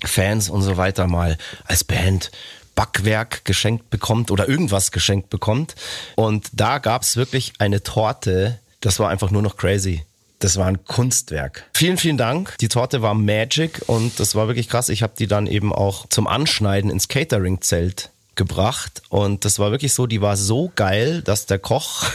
Fans 0.04 0.49
und 0.49 0.62
so 0.64 0.78
weiter 0.78 1.08
mal 1.08 1.38
als 1.66 1.84
Band 1.84 2.32
Backwerk 2.76 3.45
geschenkt 3.45 3.89
bekommt 3.89 4.32
oder 4.32 4.47
irgendwas 4.47 4.91
geschenkt 4.91 5.30
bekommt. 5.30 5.76
Und 6.16 6.47
da 6.54 6.80
gab 6.80 7.04
es 7.04 7.18
wirklich 7.18 7.54
eine 7.60 7.84
Torte, 7.84 8.60
das 8.80 8.99
war 8.99 9.10
einfach 9.10 9.32
nur 9.32 9.41
noch 9.41 9.58
crazy. 9.58 10.04
Das 10.39 10.58
war 10.58 10.66
ein 10.66 10.84
Kunstwerk. 10.86 11.66
Vielen, 11.74 11.97
vielen 11.97 12.18
Dank. 12.18 12.58
Die 12.62 12.68
Torte 12.68 13.04
war 13.04 13.14
Magic 13.14 13.84
und 13.86 14.20
das 14.20 14.34
war 14.34 14.47
wirklich 14.47 14.70
krass. 14.70 14.89
Ich 14.89 15.04
habe 15.04 15.14
die 15.18 15.28
dann 15.28 15.45
eben 15.45 15.72
auch 15.72 16.08
zum 16.10 16.26
Anschneiden 16.26 16.89
ins 16.89 17.08
Catering-Zelt 17.08 18.10
gebracht 18.36 19.02
und 19.10 19.44
das 19.44 19.60
war 19.60 19.72
wirklich 19.72 19.94
so, 19.94 20.08
die 20.08 20.22
war 20.22 20.38
so 20.38 20.72
geil, 20.76 21.22
dass 21.22 21.46
der 21.46 21.60
Koch 21.60 22.06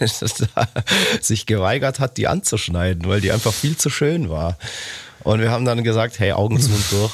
sich 1.20 1.46
geweigert 1.46 2.00
hat, 2.00 2.16
die 2.16 2.28
anzuschneiden, 2.28 3.06
weil 3.08 3.20
die 3.20 3.30
einfach 3.30 3.52
viel 3.52 3.76
zu 3.76 3.90
schön 3.90 4.30
war. 4.30 4.56
Und 5.22 5.40
wir 5.40 5.50
haben 5.50 5.64
dann 5.64 5.84
gesagt, 5.84 6.18
hey, 6.18 6.32
Augen 6.32 6.60
zu 6.60 6.70
und 6.70 6.92
durch. 6.92 7.12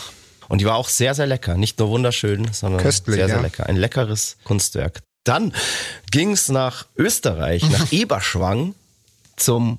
Und 0.49 0.61
die 0.61 0.67
war 0.67 0.77
auch 0.77 0.89
sehr, 0.89 1.15
sehr 1.15 1.27
lecker. 1.27 1.57
Nicht 1.57 1.79
nur 1.79 1.89
wunderschön, 1.89 2.53
sondern 2.53 2.83
Köstlich, 2.83 3.17
sehr, 3.17 3.27
sehr 3.27 3.37
ja. 3.37 3.43
lecker. 3.43 3.67
Ein 3.67 3.77
leckeres 3.77 4.37
Kunstwerk. 4.45 5.01
Dann 5.25 5.55
ging 6.11 6.33
es 6.33 6.49
nach 6.49 6.87
Österreich, 6.97 7.69
nach 7.71 7.91
Eberschwang 7.93 8.75
zum 9.37 9.79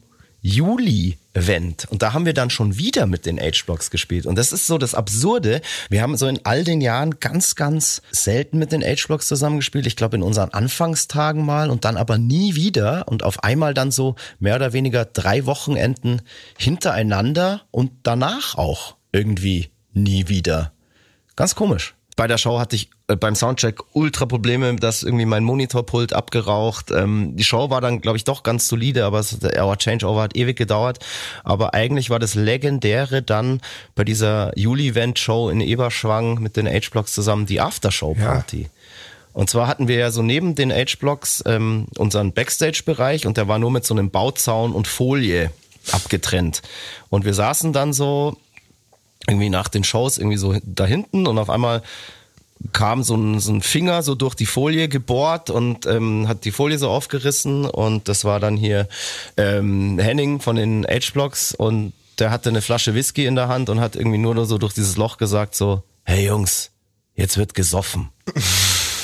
Juli-Event. 1.34 1.88
Und 1.90 2.02
da 2.02 2.14
haben 2.14 2.26
wir 2.26 2.34
dann 2.34 2.50
schon 2.50 2.78
wieder 2.78 3.06
mit 3.06 3.26
den 3.26 3.40
H-Blocks 3.40 3.90
gespielt. 3.90 4.26
Und 4.26 4.38
das 4.38 4.52
ist 4.52 4.68
so 4.68 4.78
das 4.78 4.96
Absurde. 4.96 5.62
Wir 5.90 6.02
haben 6.02 6.18
so 6.18 6.28
in 6.28 6.40
all 6.44 6.64
den 6.64 6.82
Jahren 6.82 7.20
ganz, 7.20 7.56
ganz 7.56 8.02
selten 8.12 8.58
mit 8.58 8.72
den 8.72 8.84
H-Blocks 8.84 9.28
zusammengespielt. 9.28 9.86
Ich 9.86 9.96
glaube 9.96 10.18
in 10.18 10.24
unseren 10.24 10.50
Anfangstagen 10.50 11.46
mal 11.46 11.70
und 11.70 11.86
dann 11.86 11.98
aber 11.98 12.18
nie 12.18 12.56
wieder. 12.56 13.08
Und 13.08 13.24
auf 13.24 13.44
einmal 13.44 13.74
dann 13.74 13.92
so 13.92 14.16
mehr 14.40 14.56
oder 14.56 14.74
weniger 14.74 15.06
drei 15.06 15.46
Wochenenden 15.46 16.22
hintereinander 16.58 17.64
und 17.72 17.92
danach 18.04 18.56
auch 18.56 18.96
irgendwie 19.12 19.70
nie 19.94 20.28
wieder. 20.28 20.74
Ganz 21.36 21.56
komisch. 21.56 21.96
Bei 22.16 22.28
der 22.28 22.38
Show 22.38 22.60
hatte 22.60 22.76
ich 22.76 22.90
äh, 23.08 23.16
beim 23.16 23.36
Soundcheck 23.36 23.80
ultra 23.94 24.26
Probleme, 24.26 24.76
dass 24.76 25.04
irgendwie 25.04 25.26
mein 25.26 25.44
Monitorpult 25.44 26.14
abgeraucht. 26.14 26.92
Ähm, 26.92 27.36
die 27.36 27.44
Show 27.44 27.70
war 27.70 27.82
dann, 27.82 28.02
glaube 28.02 28.18
ich, 28.18 28.24
doch 28.24 28.44
ganz 28.44 28.68
solide, 28.68 29.06
aber 29.06 29.20
es, 29.20 29.40
der 29.40 29.78
Changeover 29.78 30.22
hat 30.22 30.36
ewig 30.36 30.58
gedauert. 30.58 31.00
Aber 31.44 31.74
eigentlich 31.74 32.10
war 32.10 32.20
das 32.20 32.36
Legendäre 32.36 33.22
dann 33.22 33.62
bei 33.96 34.04
dieser 34.04 34.58
Juli-Event-Show 34.58 35.50
in 35.50 35.62
Eberschwang 35.62 36.40
mit 36.40 36.58
den 36.58 36.68
H-Blocks 36.68 37.14
zusammen 37.14 37.46
die 37.46 37.62
Aftershow-Party. 37.62 38.62
Ja. 38.64 38.70
Und 39.34 39.50
zwar 39.50 39.68
hatten 39.68 39.88
wir 39.88 39.96
ja 39.98 40.12
so 40.12 40.22
neben 40.22 40.54
den 40.54 40.72
H-Blocks 40.72 41.44
ähm, 41.48 41.88
unseren 41.98 42.34
Backstage-Bereich 42.34 43.26
und 43.26 43.38
der 43.38 43.48
war 43.48 43.58
nur 43.58 43.72
mit 43.72 43.86
so 43.86 43.96
einem 43.96 44.12
Bauzaun 44.12 44.74
und 44.74 44.88
Folie 44.88 45.50
abgetrennt. 45.92 46.62
Und 47.10 47.26
wir 47.26 47.34
saßen 47.34 47.74
dann 47.74 47.94
so 47.94 48.38
irgendwie 49.28 49.50
nach 49.50 49.68
den 49.68 49.84
Shows 49.84 50.18
irgendwie 50.18 50.38
so 50.38 50.56
da 50.64 50.86
hinten 50.86 51.28
und 51.28 51.38
auf 51.38 51.50
einmal 51.50 51.82
kam 52.72 53.04
so 53.04 53.16
ein, 53.16 53.40
so 53.40 53.52
ein 53.52 53.62
Finger 53.62 54.04
so 54.04 54.16
durch 54.16 54.36
die 54.36 54.46
Folie 54.46 54.88
gebohrt 54.88 55.50
und 55.50 55.86
ähm, 55.86 56.28
hat 56.28 56.46
die 56.46 56.52
Folie 56.52 56.78
so 56.78 56.90
aufgerissen 56.90 57.66
und 57.66 58.08
das 58.08 58.24
war 58.24 58.40
dann 58.40 58.56
hier 58.56 58.88
ähm, 59.36 60.00
Henning 60.00 60.40
von 60.40 60.56
den 60.56 60.86
H-Blocks 60.86 61.54
und 61.54 61.94
der 62.20 62.32
hatte 62.32 62.50
eine 62.50 62.62
Flasche 62.62 62.94
Whisky 62.94 63.26
in 63.26 63.36
der 63.36 63.48
Hand 63.48 63.70
und 63.70 63.80
hat 63.80 63.96
irgendwie 63.96 64.18
nur 64.18 64.46
so 64.46 64.58
durch 64.58 64.74
dieses 64.74 64.98
Loch 64.98 65.18
gesagt 65.18 65.56
so, 65.56 65.84
hey 66.04 66.28
Jungs, 66.28 66.72
jetzt 67.16 67.38
wird 67.38 67.54
gesoffen. 67.54 68.10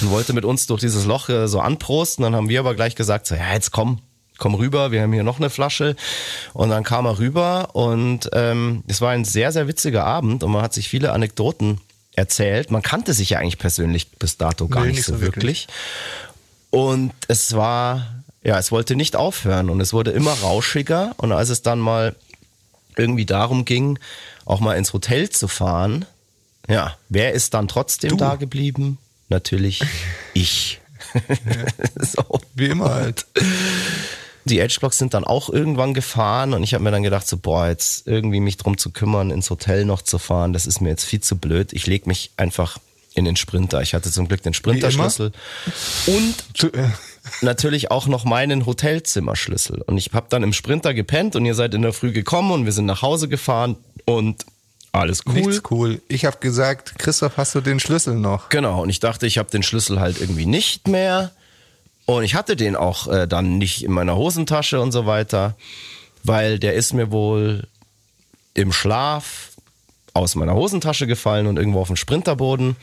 und 0.02 0.10
wollte 0.12 0.34
mit 0.34 0.46
uns 0.46 0.68
durch 0.68 0.82
dieses 0.82 1.06
Loch 1.06 1.30
äh, 1.30 1.48
so 1.48 1.60
anprosten. 1.60 2.24
Dann 2.24 2.36
haben 2.36 2.50
wir 2.50 2.60
aber 2.60 2.76
gleich 2.76 2.96
gesagt 2.96 3.28
so, 3.28 3.36
ja 3.36 3.54
jetzt 3.54 3.72
komm, 3.72 4.00
komm 4.40 4.56
rüber, 4.56 4.92
wir 4.92 5.02
haben 5.02 5.14
hier 5.14 5.24
noch 5.24 5.38
eine 5.38 5.50
Flasche. 5.50 5.96
Und 6.54 6.70
dann 6.70 6.84
kam 6.84 7.06
er 7.06 7.20
rüber 7.20 7.76
und 7.76 8.30
ähm, 8.34 8.84
es 8.88 9.02
war 9.02 9.12
ein 9.12 9.26
sehr, 9.26 9.52
sehr 9.52 9.68
witziger 9.68 10.06
Abend 10.06 10.44
und 10.44 10.52
man 10.52 10.62
hat 10.62 10.74
sich 10.74 10.90
viele 10.90 11.12
Anekdoten 11.12 11.80
erzählt. 12.14 12.72
Man 12.72 12.82
kannte 12.82 13.14
sich 13.14 13.32
ja 13.32 13.40
eigentlich 13.40 13.60
persönlich 13.60 14.12
bis 14.12 14.38
dato 14.38 14.68
gar 14.68 14.82
Nee, 14.82 14.90
nicht, 14.90 14.98
nicht 14.98 15.06
so 15.06 15.16
so 15.16 15.22
wirklich. 15.22 15.68
Und 16.72 17.14
es 17.28 17.56
war, 17.56 18.24
ja, 18.44 18.58
es 18.58 18.72
wollte 18.72 18.96
nicht 18.96 19.16
aufhören 19.16 19.70
und 19.70 19.82
es 19.82 19.94
wurde 19.94 20.12
immer 20.12 20.34
rauschiger. 20.34 21.14
Und 21.18 21.32
als 21.32 21.50
es 21.50 21.62
dann 21.62 21.80
mal 21.80 22.16
irgendwie 22.98 23.26
darum 23.26 23.66
ging, 23.66 24.00
auch 24.46 24.60
mal 24.60 24.76
ins 24.76 24.94
Hotel 24.94 25.30
zu 25.30 25.48
fahren, 25.48 26.06
ja, 26.68 26.96
wer 27.10 27.34
ist 27.34 27.54
dann 27.54 27.68
trotzdem 27.68 28.18
da 28.18 28.36
geblieben? 28.36 29.00
Natürlich 29.30 29.82
ich. 30.34 30.80
so. 31.96 32.24
Wie 32.54 32.68
immer 32.68 32.94
halt. 32.94 33.26
Die 34.50 34.60
Edgeblocks 34.60 34.98
sind 34.98 35.14
dann 35.14 35.24
auch 35.24 35.50
irgendwann 35.50 35.94
gefahren 35.94 36.54
und 36.54 36.64
ich 36.64 36.74
habe 36.74 36.84
mir 36.84 36.92
dann 36.92 37.04
gedacht, 37.04 37.28
so, 37.28 37.38
boah, 37.38 37.68
jetzt 37.68 38.08
irgendwie 38.08 38.40
mich 38.40 38.58
drum 38.58 38.78
zu 38.78 38.92
kümmern, 38.92 39.32
ins 39.32 39.50
Hotel 39.50 39.86
noch 39.86 40.02
zu 40.02 40.18
fahren, 40.18 40.54
das 40.54 40.66
ist 40.66 40.82
mir 40.82 40.90
jetzt 40.90 41.06
viel 41.06 41.22
zu 41.22 41.38
blöd. 41.38 41.74
Ich 41.74 41.88
leg 41.88 42.08
mich 42.08 42.32
einfach 42.38 42.78
in 43.16 43.26
den 43.26 43.36
Sprinter. 43.36 43.82
Ich 43.82 43.94
hatte 43.94 44.12
zum 44.12 44.28
Glück 44.28 44.42
den 44.44 44.54
Sprinterschlüssel 44.54 45.32
und 46.08 46.74
äh, 46.74 46.90
natürlich 47.42 47.92
auch 47.92 48.08
noch 48.08 48.26
meinen 48.26 48.66
Hotelzimmerschlüssel. 48.66 49.82
Und 49.82 49.98
ich 49.98 50.12
habe 50.14 50.28
dann 50.30 50.44
im 50.44 50.54
Sprinter 50.54 50.94
gepennt 50.94 51.36
und 51.36 51.46
ihr 51.46 51.56
seid 51.56 51.74
in 51.74 51.82
der 51.82 51.94
Früh 51.94 52.12
gekommen 52.12 52.52
und 52.52 52.66
wir 52.66 52.72
sind 52.72 52.86
nach 52.86 53.02
Hause 53.02 53.28
gefahren 53.28 53.78
und 54.06 54.46
alles 54.92 55.22
cool. 55.26 55.34
Nichts 55.34 55.62
cool. 55.70 56.02
Ich 56.08 56.26
habe 56.26 56.38
gesagt, 56.40 56.98
Christoph, 56.98 57.38
hast 57.38 57.54
du 57.54 57.62
den 57.62 57.80
Schlüssel 57.80 58.16
noch? 58.16 58.50
Genau, 58.50 58.82
und 58.82 58.90
ich 58.90 59.00
dachte, 59.00 59.28
ich 59.28 59.38
habe 59.38 59.50
den 59.52 59.64
Schlüssel 59.64 60.00
halt 60.00 60.20
irgendwie 60.20 60.46
nicht 60.46 60.88
mehr. 60.88 61.32
Und 62.10 62.24
ich 62.24 62.34
hatte 62.34 62.56
den 62.56 62.76
auch 62.76 63.08
äh, 63.08 63.28
dann 63.28 63.60
nicht 63.60 63.84
in 63.84 63.92
meiner 63.92 64.16
Hosentasche 64.16 64.82
und 64.82 64.92
so 64.92 65.06
weiter, 65.06 65.56
weil 66.24 66.58
der 66.58 66.74
ist 66.74 66.92
mir 66.92 67.12
wohl 67.12 67.68
im 68.56 68.72
Schlaf 68.72 69.52
aus 70.16 70.34
meiner 70.34 70.56
Hosentasche 70.56 71.06
gefallen 71.06 71.46
und 71.46 71.58
irgendwo 71.58 71.82
auf 71.82 71.86
dem 71.86 71.96
Sprinterboden 71.96 72.78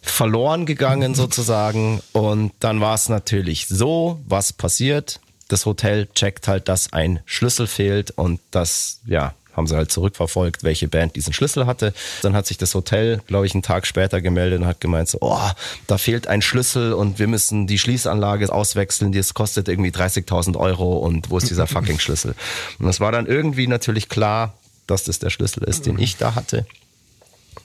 verloren 0.00 0.64
gegangen 0.64 1.14
sozusagen. 1.16 2.02
Und 2.12 2.52
dann 2.60 2.80
war 2.80 2.94
es 2.94 3.08
natürlich 3.08 3.66
so, 3.66 4.20
was 4.28 4.52
passiert. 4.52 5.18
Das 5.48 5.66
Hotel 5.66 6.06
checkt 6.14 6.46
halt, 6.46 6.68
dass 6.68 6.92
ein 6.92 7.18
Schlüssel 7.26 7.66
fehlt 7.66 8.12
und 8.12 8.38
das, 8.52 9.00
ja, 9.06 9.34
haben 9.56 9.66
sie 9.66 9.76
halt 9.76 9.92
zurückverfolgt, 9.92 10.64
welche 10.64 10.88
Band 10.88 11.16
diesen 11.16 11.32
Schlüssel 11.32 11.66
hatte. 11.66 11.92
Dann 12.22 12.34
hat 12.34 12.46
sich 12.46 12.58
das 12.58 12.74
Hotel, 12.74 13.20
glaube 13.26 13.46
ich, 13.46 13.54
einen 13.54 13.62
Tag 13.62 13.86
später 13.86 14.20
gemeldet 14.20 14.60
und 14.60 14.66
hat 14.66 14.80
gemeint 14.80 15.08
so, 15.08 15.18
oh, 15.20 15.50
da 15.86 15.98
fehlt 15.98 16.26
ein 16.26 16.42
Schlüssel 16.42 16.92
und 16.92 17.18
wir 17.18 17.26
müssen 17.26 17.66
die 17.66 17.78
Schließanlage 17.78 18.52
auswechseln, 18.52 19.12
das 19.12 19.34
kostet 19.34 19.68
irgendwie 19.68 19.90
30.000 19.90 20.56
Euro 20.56 20.98
und 20.98 21.30
wo 21.30 21.38
ist 21.38 21.50
dieser 21.50 21.66
fucking 21.68 21.98
Schlüssel? 21.98 22.34
Und 22.78 22.88
es 22.88 23.00
war 23.00 23.12
dann 23.12 23.26
irgendwie 23.26 23.66
natürlich 23.66 24.08
klar, 24.08 24.54
dass 24.86 25.04
das 25.04 25.18
der 25.18 25.30
Schlüssel 25.30 25.62
ist, 25.64 25.86
den 25.86 25.98
ich 25.98 26.16
da 26.16 26.34
hatte. 26.34 26.66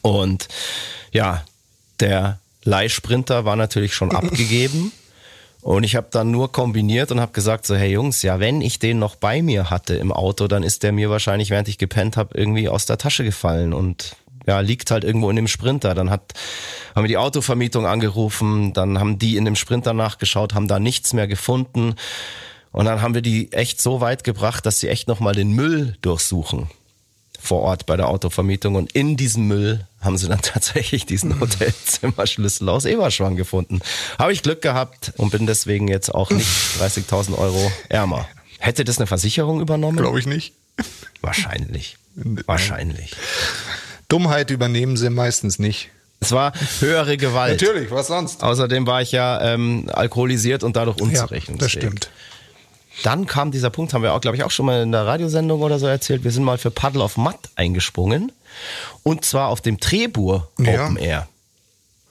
Und 0.01 0.47
ja, 1.11 1.43
der 1.99 2.39
Leihsprinter 2.63 3.45
war 3.45 3.55
natürlich 3.55 3.93
schon 3.93 4.11
abgegeben. 4.15 4.91
Und 5.67 5.83
ich 5.83 5.97
habe 5.97 6.07
dann 6.09 6.31
nur 6.31 6.53
kombiniert 6.53 7.11
und 7.11 7.19
habe 7.19 7.33
gesagt 7.33 7.65
so, 7.65 7.75
hey 7.75 7.91
Jungs, 7.91 8.21
ja, 8.21 8.39
wenn 8.39 8.61
ich 8.61 8.79
den 8.79 8.99
noch 8.99 9.17
bei 9.17 9.41
mir 9.41 9.69
hatte 9.69 9.95
im 9.95 10.13
Auto, 10.13 10.47
dann 10.47 10.63
ist 10.63 10.81
der 10.81 10.93
mir 10.93 11.09
wahrscheinlich, 11.09 11.49
während 11.49 11.67
ich 11.67 11.77
gepennt 11.77 12.15
habe, 12.15 12.39
irgendwie 12.39 12.69
aus 12.69 12.85
der 12.85 12.97
Tasche 12.97 13.25
gefallen 13.25 13.73
und 13.73 14.15
ja, 14.45 14.61
liegt 14.61 14.91
halt 14.91 15.03
irgendwo 15.03 15.29
in 15.29 15.35
dem 15.35 15.49
Sprinter. 15.49 15.93
Dann 15.93 16.09
hat, 16.09 16.35
haben 16.95 17.03
wir 17.03 17.09
die 17.09 17.17
Autovermietung 17.17 17.85
angerufen, 17.85 18.71
dann 18.71 18.97
haben 18.97 19.19
die 19.19 19.35
in 19.35 19.43
dem 19.43 19.57
Sprinter 19.57 19.91
nachgeschaut, 19.91 20.53
haben 20.53 20.69
da 20.69 20.79
nichts 20.79 21.11
mehr 21.11 21.27
gefunden. 21.27 21.95
Und 22.71 22.85
dann 22.85 23.01
haben 23.01 23.13
wir 23.13 23.21
die 23.21 23.51
echt 23.51 23.81
so 23.81 23.99
weit 23.99 24.23
gebracht, 24.23 24.65
dass 24.65 24.79
sie 24.79 24.87
echt 24.87 25.09
nochmal 25.09 25.35
den 25.35 25.51
Müll 25.51 25.97
durchsuchen 25.99 26.69
vor 27.47 27.61
Ort 27.61 27.85
bei 27.85 27.95
der 27.97 28.09
Autovermietung 28.09 28.75
und 28.75 28.91
in 28.91 29.15
diesem 29.17 29.47
Müll 29.47 29.85
haben 30.01 30.17
sie 30.17 30.27
dann 30.27 30.41
tatsächlich 30.43 31.05
diesen 31.05 31.39
Hotelzimmerschlüssel 31.39 32.67
aus 32.69 32.85
Eberschwang 32.85 33.35
gefunden. 33.35 33.79
Habe 34.19 34.33
ich 34.33 34.43
Glück 34.43 34.61
gehabt 34.61 35.13
und 35.17 35.31
bin 35.31 35.47
deswegen 35.47 35.87
jetzt 35.87 36.13
auch 36.13 36.29
nicht 36.29 36.47
30.000 36.79 37.37
Euro 37.37 37.71
ärmer. 37.89 38.27
Hätte 38.59 38.83
das 38.83 38.97
eine 38.97 39.07
Versicherung 39.07 39.61
übernommen? 39.61 39.97
Glaube 39.97 40.19
ich 40.19 40.25
nicht. 40.27 40.53
Wahrscheinlich. 41.21 41.97
Wahrscheinlich. 42.45 43.15
Dummheit 44.09 44.51
übernehmen 44.51 44.97
sie 44.97 45.09
meistens 45.09 45.59
nicht. 45.59 45.89
Es 46.19 46.31
war 46.31 46.53
höhere 46.79 47.15
Gewalt. 47.17 47.61
Natürlich, 47.61 47.91
was 47.91 48.07
sonst? 48.07 48.43
Außerdem 48.43 48.87
war 48.87 49.01
ich 49.03 49.11
ja 49.11 49.39
ähm, 49.53 49.87
alkoholisiert 49.93 50.63
und 50.63 50.75
dadurch 50.75 50.97
Ja, 50.97 51.03
unzurechnungsfähig. 51.03 51.59
das 51.59 51.71
stimmt. 51.71 52.09
Dann 53.03 53.25
kam 53.25 53.51
dieser 53.51 53.69
Punkt, 53.69 53.93
haben 53.93 54.01
wir 54.03 54.13
auch, 54.13 54.21
glaube 54.21 54.37
ich, 54.37 54.43
auch 54.43 54.51
schon 54.51 54.65
mal 54.65 54.81
in 54.83 54.91
der 54.91 55.05
Radiosendung 55.05 55.61
oder 55.61 55.79
so 55.79 55.87
erzählt. 55.87 56.23
Wir 56.23 56.31
sind 56.31 56.43
mal 56.43 56.57
für 56.57 56.71
Paddle 56.71 57.03
of 57.03 57.17
Mud 57.17 57.35
eingesprungen. 57.55 58.31
Und 59.03 59.25
zwar 59.25 59.49
auf 59.49 59.61
dem 59.61 59.79
Trebur 59.79 60.49
Ja. 60.59 60.85
Open 60.85 60.97
Air. 60.97 61.27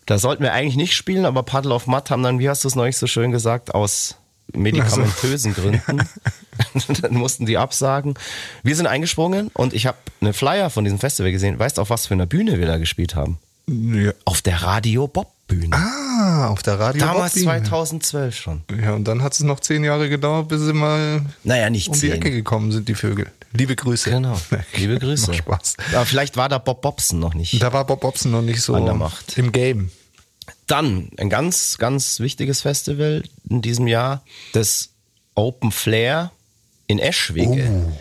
Da 0.06 0.18
sollten 0.18 0.42
wir 0.44 0.52
eigentlich 0.52 0.76
nicht 0.76 0.94
spielen, 0.94 1.24
aber 1.24 1.42
Paddle 1.42 1.74
of 1.74 1.86
Mud 1.86 2.08
haben 2.10 2.22
dann, 2.22 2.38
wie 2.38 2.48
hast 2.48 2.62
du 2.62 2.68
es 2.68 2.76
neulich 2.76 2.96
so 2.96 3.06
schön 3.08 3.32
gesagt, 3.32 3.74
aus 3.74 4.16
medikamentösen 4.52 5.54
Gründen. 5.54 6.08
dann 7.02 7.14
mussten 7.14 7.46
die 7.46 7.58
absagen. 7.58 8.14
Wir 8.62 8.76
sind 8.76 8.86
eingesprungen 8.86 9.48
und 9.54 9.74
ich 9.74 9.86
habe 9.86 9.98
einen 10.20 10.32
Flyer 10.32 10.70
von 10.70 10.84
diesem 10.84 11.00
Festival 11.00 11.32
gesehen. 11.32 11.58
Weißt 11.58 11.78
du, 11.78 11.82
auf 11.82 11.90
was 11.90 12.06
für 12.06 12.14
einer 12.14 12.26
Bühne 12.26 12.58
wir 12.60 12.66
da 12.66 12.78
gespielt 12.78 13.16
haben? 13.16 13.38
Ja. 13.68 14.12
Auf 14.24 14.42
der 14.42 14.62
Radio 14.62 15.08
Bob 15.08 15.32
Bühne. 15.46 15.76
Ah, 15.76 16.48
auf 16.48 16.62
der 16.62 16.78
Radio. 16.78 17.00
Damals 17.04 17.34
Bob-Bühne. 17.34 17.62
2012 17.64 18.36
schon. 18.36 18.62
Ja, 18.82 18.94
und 18.94 19.04
dann 19.04 19.22
hat 19.22 19.32
es 19.34 19.40
noch 19.40 19.60
zehn 19.60 19.84
Jahre 19.84 20.08
gedauert, 20.08 20.48
bis 20.48 20.60
sie 20.62 20.72
mal 20.72 21.22
Naja, 21.44 21.70
nicht 21.70 21.88
um 21.88 21.94
die 21.94 22.00
zehn. 22.00 22.12
Ecke 22.12 22.30
gekommen 22.30 22.72
sind, 22.72 22.88
die 22.88 22.94
Vögel. 22.94 23.30
Liebe 23.52 23.76
Grüße. 23.76 24.10
Genau. 24.10 24.38
Liebe 24.74 24.98
Grüße. 24.98 25.28
Macht 25.28 25.38
Spaß. 25.38 25.76
Aber 25.94 26.04
vielleicht 26.06 26.36
war 26.36 26.48
da 26.48 26.58
Bob 26.58 26.82
Bobson 26.82 27.18
noch 27.20 27.34
nicht. 27.34 27.62
Da 27.62 27.72
war 27.72 27.86
Bob 27.86 28.00
Bobson 28.00 28.32
noch 28.32 28.42
nicht 28.42 28.60
so 28.60 28.74
An 28.74 28.84
der 28.84 28.94
Macht. 28.94 29.38
im 29.38 29.52
Game. 29.52 29.90
Dann 30.66 31.10
ein 31.16 31.30
ganz, 31.30 31.78
ganz 31.78 32.18
wichtiges 32.20 32.62
Festival 32.62 33.22
in 33.48 33.62
diesem 33.62 33.86
Jahr, 33.86 34.22
das 34.52 34.90
Open 35.34 35.70
Flair 35.70 36.32
in 36.88 36.98
Eschwege. 36.98 37.86
Oh. 37.88 37.92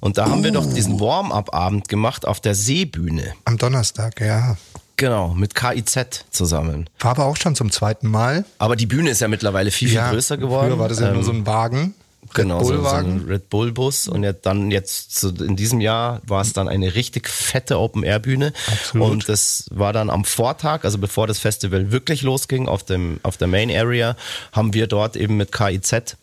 Und 0.00 0.18
da 0.18 0.28
haben 0.28 0.42
wir 0.44 0.50
doch 0.52 0.66
diesen 0.70 1.00
Warm-up-Abend 1.00 1.88
gemacht 1.88 2.26
auf 2.26 2.40
der 2.40 2.54
Seebühne. 2.54 3.34
Am 3.44 3.56
Donnerstag, 3.58 4.20
ja. 4.20 4.56
Genau, 4.96 5.34
mit 5.34 5.54
KIZ 5.54 6.24
zusammen. 6.30 6.88
War 7.00 7.12
aber 7.12 7.26
auch 7.26 7.36
schon 7.36 7.56
zum 7.56 7.70
zweiten 7.70 8.08
Mal. 8.08 8.44
Aber 8.58 8.76
die 8.76 8.86
Bühne 8.86 9.10
ist 9.10 9.20
ja 9.20 9.28
mittlerweile 9.28 9.70
viel, 9.70 9.88
viel 9.88 10.00
größer 10.00 10.36
geworden. 10.36 10.68
Früher 10.68 10.78
war 10.78 10.88
das 10.88 11.00
ja 11.00 11.08
nur 11.08 11.18
Ähm, 11.18 11.24
so 11.24 11.32
ein 11.32 11.46
Wagen. 11.46 11.94
Genau, 12.32 12.58
Red 12.58 12.66
so, 12.66 12.82
so 12.82 12.88
ein 12.88 13.24
Red 13.28 13.50
Bull 13.50 13.70
Bus 13.72 14.08
und 14.08 14.24
jetzt 14.24 14.46
dann 14.46 14.70
jetzt 14.70 15.14
so 15.14 15.28
in 15.28 15.56
diesem 15.56 15.80
Jahr 15.80 16.20
war 16.26 16.40
es 16.40 16.52
dann 16.52 16.68
eine 16.68 16.94
richtig 16.94 17.28
fette 17.28 17.78
Open 17.78 18.02
Air 18.02 18.18
Bühne 18.18 18.52
Absolut. 18.66 19.10
und 19.10 19.28
das 19.28 19.66
war 19.70 19.92
dann 19.92 20.08
am 20.08 20.24
Vortag, 20.24 20.84
also 20.84 20.98
bevor 20.98 21.26
das 21.26 21.38
Festival 21.38 21.92
wirklich 21.92 22.22
losging 22.22 22.66
auf 22.66 22.82
dem 22.82 23.20
auf 23.22 23.36
der 23.36 23.46
Main 23.46 23.70
Area, 23.70 24.16
haben 24.52 24.72
wir 24.72 24.86
dort 24.86 25.16
eben 25.16 25.36
mit 25.36 25.52
KIZ 25.52 26.16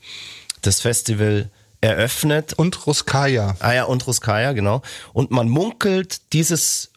das 0.61 0.81
Festival 0.81 1.49
eröffnet. 1.81 2.53
Und 2.53 2.85
Ruskaya. 2.85 3.55
Ah 3.59 3.73
ja, 3.73 3.83
und 3.85 4.05
Ruskaya, 4.05 4.53
genau. 4.53 4.81
Und 5.13 5.31
man 5.31 5.49
munkelt, 5.49 6.21
dieses 6.31 6.90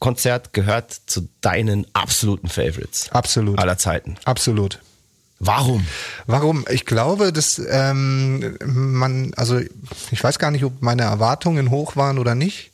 Konzert 0.00 0.52
gehört 0.52 0.92
zu 1.06 1.28
deinen 1.40 1.86
absoluten 1.92 2.48
Favorites 2.48 3.10
Absolut. 3.12 3.58
aller 3.58 3.78
Zeiten. 3.78 4.16
Absolut. 4.24 4.80
Warum? 5.38 5.86
Warum? 6.26 6.64
Ich 6.70 6.84
glaube, 6.84 7.32
dass 7.32 7.60
ähm, 7.70 8.56
man, 8.64 9.32
also 9.36 9.58
ich 10.10 10.22
weiß 10.24 10.38
gar 10.38 10.50
nicht, 10.50 10.64
ob 10.64 10.82
meine 10.82 11.02
Erwartungen 11.02 11.70
hoch 11.70 11.96
waren 11.96 12.18
oder 12.18 12.34
nicht. 12.34 12.72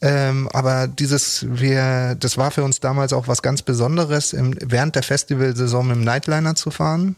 Ähm, 0.00 0.48
aber 0.52 0.88
dieses, 0.88 1.46
wir, 1.48 2.16
das 2.18 2.36
war 2.38 2.50
für 2.50 2.64
uns 2.64 2.80
damals 2.80 3.12
auch 3.12 3.28
was 3.28 3.40
ganz 3.42 3.62
Besonderes, 3.62 4.32
im, 4.32 4.54
während 4.60 4.94
der 4.94 5.02
Festivalsaison 5.02 5.86
mit 5.86 5.96
dem 5.96 6.04
Nightliner 6.04 6.54
zu 6.54 6.70
fahren. 6.70 7.16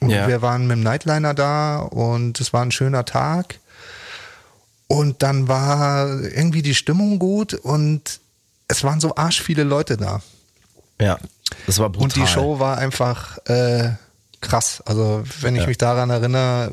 Und 0.00 0.10
Ja. 0.10 0.28
wir 0.28 0.42
waren 0.42 0.66
mit 0.66 0.76
dem 0.76 0.82
Nightliner 0.82 1.34
da 1.34 1.78
und 1.78 2.40
es 2.40 2.52
war 2.52 2.62
ein 2.62 2.72
schöner 2.72 3.04
Tag. 3.04 3.58
Und 4.86 5.22
dann 5.22 5.48
war 5.48 6.20
irgendwie 6.20 6.62
die 6.62 6.74
Stimmung 6.74 7.18
gut 7.18 7.54
und 7.54 8.20
es 8.68 8.84
waren 8.84 9.00
so 9.00 9.14
arsch 9.16 9.42
viele 9.42 9.64
Leute 9.64 9.96
da. 9.96 10.22
Ja, 11.00 11.18
das 11.66 11.78
war 11.78 11.90
brutal. 11.90 12.04
Und 12.04 12.16
die 12.16 12.26
Show 12.26 12.58
war 12.58 12.78
einfach 12.78 13.38
äh, 13.46 13.90
krass. 14.40 14.82
Also 14.86 15.24
wenn 15.40 15.56
ich 15.56 15.66
mich 15.66 15.78
daran 15.78 16.10
erinnere, 16.10 16.70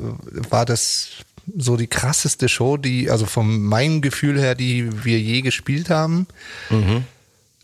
war 0.50 0.64
das 0.64 1.08
so 1.56 1.76
die 1.76 1.86
krasseste 1.86 2.48
Show, 2.48 2.76
die, 2.76 3.10
also 3.10 3.26
von 3.26 3.62
meinem 3.62 4.02
Gefühl 4.02 4.38
her, 4.38 4.54
die 4.54 5.04
wir 5.04 5.18
je 5.18 5.40
gespielt 5.42 5.90
haben. 5.90 6.26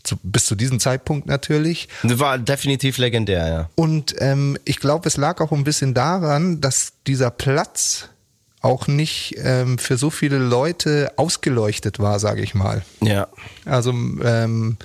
Zu, 0.03 0.17
bis 0.23 0.47
zu 0.47 0.55
diesem 0.55 0.79
Zeitpunkt 0.79 1.27
natürlich. 1.27 1.89
War 2.03 2.39
definitiv 2.39 2.99
legendär, 2.99 3.49
ja. 3.49 3.71
Und 3.75 4.15
ähm, 4.19 4.57
ich 4.65 4.79
glaube, 4.79 5.09
es 5.09 5.17
lag 5.17 5.41
auch 5.41 5.51
ein 5.51 5.65
bisschen 5.65 5.95
daran, 5.95 6.61
dass 6.61 6.93
dieser 7.09 7.31
Platz 7.31 8.09
auch 8.67 8.87
nicht 8.87 9.35
ähm, 9.39 9.79
für 9.79 9.97
so 9.97 10.11
viele 10.11 10.39
Leute 10.39 11.13
ausgeleuchtet 11.17 11.99
war, 11.99 12.19
sage 12.19 12.43
ich 12.43 12.55
mal. 12.55 12.83
Ja. 13.01 13.29
Also 13.65 13.91
ähm, 13.91 14.77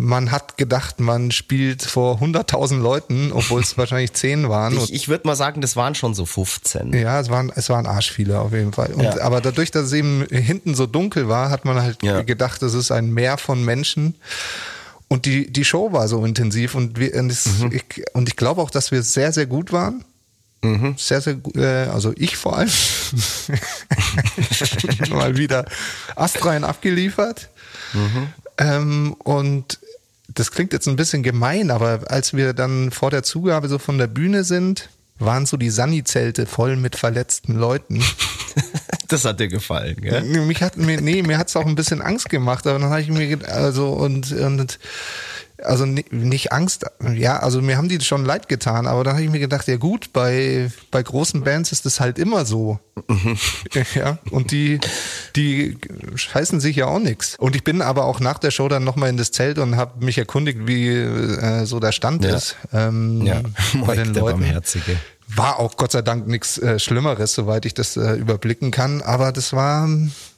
man 0.00 0.30
hat 0.30 0.56
gedacht, 0.56 1.00
man 1.00 1.32
spielt 1.32 1.82
vor 1.82 2.20
100.000 2.22 2.78
Leuten, 2.80 3.32
obwohl 3.32 3.60
es 3.62 3.76
wahrscheinlich 3.78 4.12
10 4.12 4.48
waren. 4.48 4.76
Ich, 4.76 4.92
ich 4.94 5.08
würde 5.08 5.26
mal 5.26 5.34
sagen, 5.34 5.60
das 5.60 5.74
waren 5.74 5.94
schon 5.96 6.14
so 6.14 6.24
15. 6.24 6.92
Ja, 6.92 7.18
es 7.20 7.30
waren, 7.30 7.50
es 7.54 7.68
waren 7.68 7.84
Arsch 7.86 8.12
viele 8.12 8.38
auf 8.40 8.52
jeden 8.52 8.72
Fall. 8.72 8.92
Und, 8.92 9.02
Ja. 9.02 9.20
Aber 9.22 9.40
dadurch, 9.40 9.70
dass 9.72 9.86
es 9.86 9.92
eben 9.92 10.24
hinten 10.30 10.74
so 10.76 10.86
dunkel 10.86 11.28
war, 11.28 11.50
hat 11.50 11.64
man 11.64 11.82
halt 11.82 12.02
Ja. 12.02 12.22
gedacht, 12.22 12.62
es 12.62 12.74
ist 12.74 12.92
ein 12.92 13.12
Meer 13.12 13.38
von 13.38 13.64
Menschen. 13.64 14.14
Und 15.08 15.24
die, 15.24 15.50
die 15.50 15.64
Show 15.64 15.90
war 15.92 16.06
so 16.06 16.24
intensiv 16.24 16.74
und, 16.74 16.98
wir, 17.00 17.14
und, 17.16 17.30
es, 17.32 17.46
Mhm. 17.58 17.72
ich, 17.72 18.04
und 18.12 18.28
ich 18.28 18.36
glaube 18.36 18.60
auch, 18.62 18.70
dass 18.70 18.92
wir 18.92 19.02
sehr, 19.02 19.32
sehr 19.32 19.46
gut 19.46 19.72
waren. 19.72 20.04
Mhm. 20.62 20.94
Sehr, 20.98 21.20
sehr 21.20 21.34
gut, 21.34 21.56
äh, 21.56 21.88
also 21.92 22.12
ich 22.16 22.36
vor 22.36 22.56
allem. 22.56 22.70
Mal 25.10 25.36
wieder 25.36 25.64
astrein 26.16 26.64
abgeliefert. 26.64 27.48
Mhm. 27.92 28.28
Ähm, 28.58 29.14
und 29.22 29.78
das 30.28 30.50
klingt 30.50 30.72
jetzt 30.72 30.88
ein 30.88 30.96
bisschen 30.96 31.22
gemein, 31.22 31.70
aber 31.70 32.00
als 32.08 32.34
wir 32.34 32.52
dann 32.52 32.90
vor 32.90 33.10
der 33.10 33.22
Zugabe 33.22 33.68
so 33.68 33.78
von 33.78 33.98
der 33.98 34.08
Bühne 34.08 34.44
sind, 34.44 34.88
waren 35.18 35.46
so 35.46 35.56
die 35.56 35.70
Sani-Zelte 35.70 36.46
voll 36.46 36.76
mit 36.76 36.96
verletzten 36.96 37.54
Leuten. 37.54 38.02
Das 39.08 39.24
hat 39.24 39.40
dir 39.40 39.48
gefallen, 39.48 39.96
gell? 40.02 40.22
Mich 40.22 40.62
hat 40.62 40.76
mir, 40.76 41.00
nee, 41.00 41.22
mir 41.22 41.38
hat's 41.38 41.56
auch 41.56 41.64
ein 41.64 41.76
bisschen 41.76 42.02
Angst 42.02 42.28
gemacht, 42.28 42.66
aber 42.66 42.78
dann 42.78 42.90
habe 42.90 43.00
ich 43.00 43.08
mir 43.08 43.38
also 43.48 43.92
und, 43.92 44.32
und 44.32 44.78
also 45.62 45.84
ni- 45.86 46.04
nicht 46.10 46.52
Angst, 46.52 46.86
ja, 47.14 47.38
also 47.38 47.60
mir 47.60 47.76
haben 47.76 47.88
die 47.88 48.00
schon 48.00 48.24
leid 48.24 48.48
getan, 48.48 48.86
aber 48.86 49.04
dann 49.04 49.14
habe 49.14 49.24
ich 49.24 49.30
mir 49.30 49.38
gedacht, 49.40 49.66
ja 49.68 49.76
gut, 49.76 50.12
bei, 50.12 50.70
bei 50.90 51.02
großen 51.02 51.42
Bands 51.42 51.72
ist 51.72 51.84
das 51.86 52.00
halt 52.00 52.18
immer 52.18 52.44
so. 52.44 52.78
Ja, 53.94 54.18
und 54.30 54.50
die, 54.50 54.80
die 55.36 55.78
scheißen 56.14 56.60
sich 56.60 56.76
ja 56.76 56.86
auch 56.86 56.98
nix. 56.98 57.36
Und 57.38 57.54
ich 57.56 57.64
bin 57.64 57.80
aber 57.82 58.04
auch 58.06 58.20
nach 58.20 58.38
der 58.38 58.50
Show 58.50 58.68
dann 58.68 58.84
nochmal 58.84 59.08
in 59.08 59.16
das 59.16 59.30
Zelt 59.32 59.58
und 59.58 59.76
habe 59.76 60.04
mich 60.04 60.18
erkundigt, 60.18 60.66
wie 60.66 60.88
äh, 60.88 61.64
so 61.64 61.80
der 61.80 61.92
Stand 61.92 62.24
Ja. 62.24 62.36
ist. 62.36 62.56
Ähm, 62.72 63.22
Ja, 63.24 63.40
bei 63.86 63.94
den 63.96 64.12
der 64.14 64.22
Leuten. 64.22 64.40
Barmherzige. 64.40 64.96
War 65.28 65.58
auch 65.60 65.76
Gott 65.76 65.92
sei 65.92 66.02
Dank 66.02 66.26
nichts 66.26 66.58
äh, 66.58 66.78
Schlimmeres, 66.78 67.34
soweit 67.34 67.66
ich 67.66 67.74
das 67.74 67.96
äh, 67.96 68.14
überblicken 68.14 68.70
kann, 68.70 69.02
aber 69.02 69.30
das 69.30 69.52
war 69.52 69.88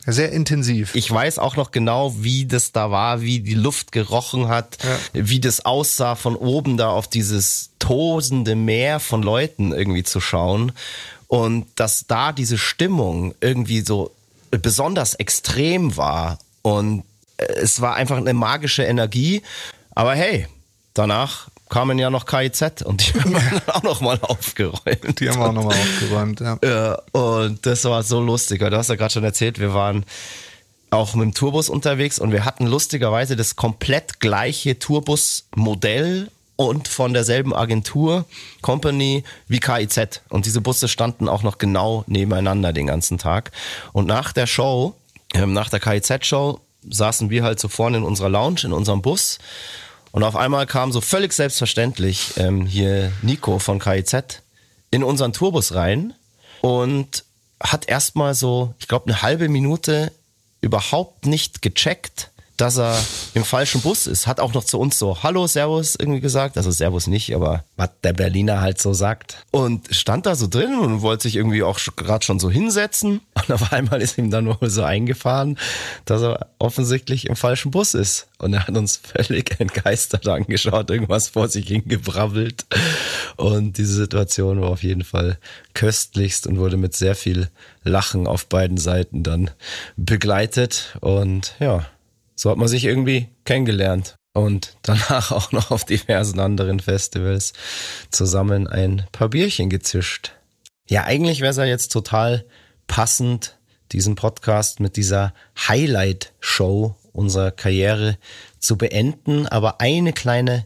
sehr 0.07 0.33
intensiv. 0.33 0.95
Ich 0.95 1.11
weiß 1.11 1.39
auch 1.39 1.57
noch 1.57 1.71
genau, 1.71 2.15
wie 2.19 2.47
das 2.47 2.73
da 2.73 2.91
war, 2.91 3.21
wie 3.21 3.41
die 3.41 3.55
Luft 3.55 3.93
gerochen 3.93 4.49
hat, 4.49 4.79
wie 5.13 5.41
das 5.41 5.65
aussah, 5.65 6.15
von 6.15 6.37
oben 6.37 6.77
da 6.77 6.91
auf 6.91 7.09
dieses 7.09 7.71
tosende 7.79 8.55
Meer 8.55 9.01
von 9.01 9.23
Leuten 9.23 9.73
irgendwie 9.73 10.03
zu 10.03 10.21
schauen. 10.21 10.73
Und 11.29 11.67
dass 11.77 12.07
da 12.09 12.33
diese 12.33 12.59
Stimmung 12.59 13.35
irgendwie 13.41 13.83
so 13.83 14.11
besonders 14.51 15.15
extrem 15.15 15.97
war. 15.97 16.39
Und 16.63 17.05
äh, 17.37 17.45
es 17.45 17.81
war 17.81 17.95
einfach 17.95 18.17
eine 18.17 18.35
magische 18.35 18.83
Energie. 18.83 19.43
Aber 19.95 20.15
hey, 20.15 20.47
danach 20.95 21.49
kamen 21.71 21.99
ja 21.99 22.11
noch 22.11 22.27
KIZ 22.27 22.83
und 22.85 23.07
die 23.07 23.19
haben 23.19 23.33
dann 23.33 23.63
auch 23.75 23.83
noch 23.83 24.01
mal 24.01 24.19
aufgeräumt. 24.21 25.21
Die 25.21 25.31
haben 25.31 25.41
wir 25.41 25.49
auch 25.49 25.53
nochmal 25.53 25.77
aufgeräumt, 25.77 26.41
ja. 26.41 26.59
Ja, 26.63 27.01
und 27.13 27.65
das 27.65 27.85
war 27.85 28.03
so 28.03 28.21
lustig. 28.21 28.61
weil 28.61 28.71
Du 28.71 28.77
hast 28.77 28.91
ja 28.91 28.97
gerade 28.97 29.13
schon 29.13 29.25
erzählt, 29.25 29.59
wir 29.59 29.73
waren 29.73 30.05
auch 30.91 31.15
mit 31.15 31.25
dem 31.25 31.35
Tourbus 31.35 31.69
unterwegs 31.69 32.19
und 32.19 32.33
wir 32.33 32.45
hatten 32.45 32.67
lustigerweise 32.67 33.37
das 33.37 33.57
komplett 33.57 34.21
gleiche 34.21 34.79
Tourbus-Modell 34.79 36.31
und 36.57 36.89
von 36.89 37.15
derselben 37.15 37.55
Agentur, 37.55 38.27
Company 38.61 39.25
wie 39.49 39.61
KIZ. 39.61 40.23
Und 40.29 40.45
diese 40.45 40.61
Busse 40.61 40.89
standen 40.89 41.29
auch 41.29 41.43
noch 41.43 41.57
genau 41.57 42.05
nebeneinander 42.07 42.75
den 42.75 42.89
ganzen 42.89 43.17
Tag. 43.17 43.53
Und 43.93 44.07
nach 44.07 44.33
der 44.33 44.47
Show, 44.47 44.95
ähm, 45.33 45.55
nach 45.55 45.71
der 45.71 45.81
KIZ-Show, 45.81 46.61
saßen 46.89 47.31
wir 47.31 47.45
halt 47.45 47.61
so 47.61 47.69
vorne 47.69 47.99
in 47.99 48.03
unserer 48.03 48.29
Lounge, 48.29 48.61
in 48.65 48.73
unserem 48.73 49.01
Bus. 49.01 49.39
Und 50.13 50.25
auf 50.25 50.37
einmal 50.37 50.67
kam 50.67 50.93
so 50.93 51.01
völlig 51.01 51.33
selbstverständlich 51.33 52.33
ähm, 52.37 52.67
hier 52.67 53.13
Nico 53.23 53.59
von 53.59 53.79
KIZ 53.79 54.43
in 54.91 55.05
unseren 55.05 55.33
Tourbus 55.33 55.75
rein 55.75 56.15
und 56.63 57.25
hat 57.63 57.89
erstmal 57.89 58.35
so, 58.35 58.75
ich 58.81 58.89
glaube, 58.89 59.07
eine 59.07 59.23
halbe 59.23 59.49
Minute 59.49 60.13
überhaupt 60.61 61.27
nicht 61.27 61.63
gecheckt, 61.63 62.30
dass 62.61 62.79
er 62.79 62.99
im 63.33 63.45
falschen 63.45 63.81
Bus 63.81 64.07
ist. 64.07 64.27
Hat 64.27 64.39
auch 64.39 64.53
noch 64.53 64.65
zu 64.65 64.79
uns 64.79 64.99
so 64.99 65.23
Hallo, 65.23 65.47
Servus 65.47 65.97
irgendwie 65.99 66.21
gesagt. 66.21 66.59
Also 66.59 66.71
Servus 66.71 67.07
nicht, 67.07 67.35
aber 67.35 67.65
was 67.77 67.89
der 68.05 68.13
Berliner 68.13 68.61
halt 68.61 68.81
so 68.81 68.93
sagt. 68.93 69.39
Und 69.51 69.95
stand 69.95 70.27
da 70.27 70.35
so 70.35 70.47
drin 70.47 70.79
und 70.79 71.01
wollte 71.01 71.23
sich 71.23 71.37
irgendwie 71.37 71.63
auch 71.63 71.79
gerade 71.97 72.25
schon 72.25 72.39
so 72.39 72.51
hinsetzen. 72.51 73.21
Und 73.41 73.53
auf 73.53 73.73
einmal 73.73 74.03
ist 74.03 74.19
ihm 74.19 74.31
dann 74.31 74.47
wohl 74.47 74.69
so 74.69 74.83
eingefahren, 74.83 75.59
dass 76.05 76.21
er 76.21 76.49
offensichtlich 76.59 77.27
im 77.27 77.37
falschen 77.37 77.71
Bus 77.71 77.95
ist. 77.95 78.29
Und 78.39 78.53
er 78.53 78.67
hat 78.67 78.77
uns 78.77 78.97
völlig 79.03 79.59
entgeistert 79.59 80.29
angeschaut, 80.29 80.91
irgendwas 80.91 81.29
vor 81.29 81.49
sich 81.49 81.67
hingebrabbelt. 81.67 82.67
Und 83.37 83.79
diese 83.79 83.95
Situation 83.95 84.61
war 84.61 84.69
auf 84.69 84.83
jeden 84.83 85.05
Fall 85.05 85.39
köstlichst 85.73 86.47
und 86.47 86.59
wurde 86.59 86.77
mit 86.77 86.95
sehr 86.95 87.15
viel 87.15 87.49
Lachen 87.83 88.27
auf 88.27 88.47
beiden 88.47 88.77
Seiten 88.77 89.23
dann 89.23 89.51
begleitet. 89.97 90.99
Und 91.01 91.55
ja, 91.61 91.87
so 92.41 92.51
hat 92.51 92.57
man 92.57 92.69
sich 92.69 92.87
irgendwie 92.87 93.29
kennengelernt. 93.45 94.17
Und 94.33 94.79
danach 94.81 95.31
auch 95.31 95.53
noch 95.53 95.71
auf 95.71 95.85
diversen 95.85 96.41
anderen 96.41 96.81
Festivals 96.81 97.53
zusammen 98.11 98.67
ein 98.67 99.05
paar 99.13 99.29
Bierchen 99.29 99.69
gezischt. 99.69 100.33
Ja, 100.89 101.05
eigentlich 101.05 101.43
wäre 101.43 101.51
es 101.51 101.59
ja 101.59 101.65
jetzt 101.65 101.93
total 101.93 102.47
passend, 102.87 103.59
diesen 103.93 104.15
Podcast 104.15 104.81
mit 104.81 104.97
dieser 104.97 105.35
Highlight-Show 105.69 106.97
unserer 107.13 107.51
Karriere 107.51 108.17
zu 108.59 108.79
beenden. 108.79 109.47
Aber 109.47 109.83
eine 109.83 110.15
kleine 110.15 110.65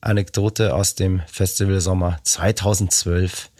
Anekdote 0.00 0.74
aus 0.74 0.94
dem 0.94 1.22
Festivalsommer 1.26 2.20
2012 2.22 3.50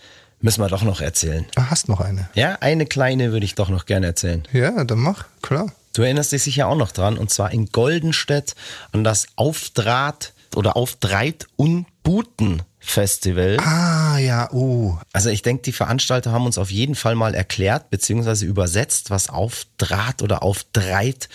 müssen 0.41 0.61
wir 0.61 0.69
doch 0.69 0.83
noch 0.83 1.01
erzählen. 1.01 1.47
Du 1.57 1.63
hast 1.69 1.89
noch 1.89 1.99
eine. 1.99 2.29
Ja, 2.35 2.59
eine 2.61 2.87
kleine 2.87 3.33
würde 3.33 3.45
ich 3.45 3.57
doch 3.57 3.71
noch 3.71 3.87
gerne 3.87 4.07
erzählen. 4.07 4.45
Ja, 4.53 4.85
dann 4.85 5.01
mach, 5.01 5.25
klar. 5.43 5.73
Du 5.97 6.03
erinnerst 6.03 6.33
dich 6.33 6.43
sicher 6.43 6.69
auch 6.69 6.77
noch 6.77 6.93
dran, 6.93 7.17
und 7.17 7.31
zwar 7.31 7.53
in 7.53 7.71
Goldenstedt 7.71 8.55
an 8.93 9.03
das 9.03 9.29
Aufdraht 9.35 10.35
oder 10.55 10.77
Aufdraht 10.77 11.47
und 11.57 11.87
Buten 12.03 12.61
Festival. 12.79 13.57
Ah, 13.61 14.19
ja, 14.19 14.53
uh. 14.53 14.99
Also 15.15 15.31
ich 15.31 15.41
denke, 15.41 15.63
die 15.63 15.73
Veranstalter 15.73 16.33
haben 16.33 16.45
uns 16.45 16.59
auf 16.59 16.71
jeden 16.71 16.97
Fall 16.97 17.15
mal 17.15 17.35
erklärt 17.35 17.89
beziehungsweise 17.89 18.45
übersetzt, 18.45 19.09
was 19.09 19.31
Aufdraht 19.31 20.21
oder 20.21 20.43
Aufdraht 20.43 21.31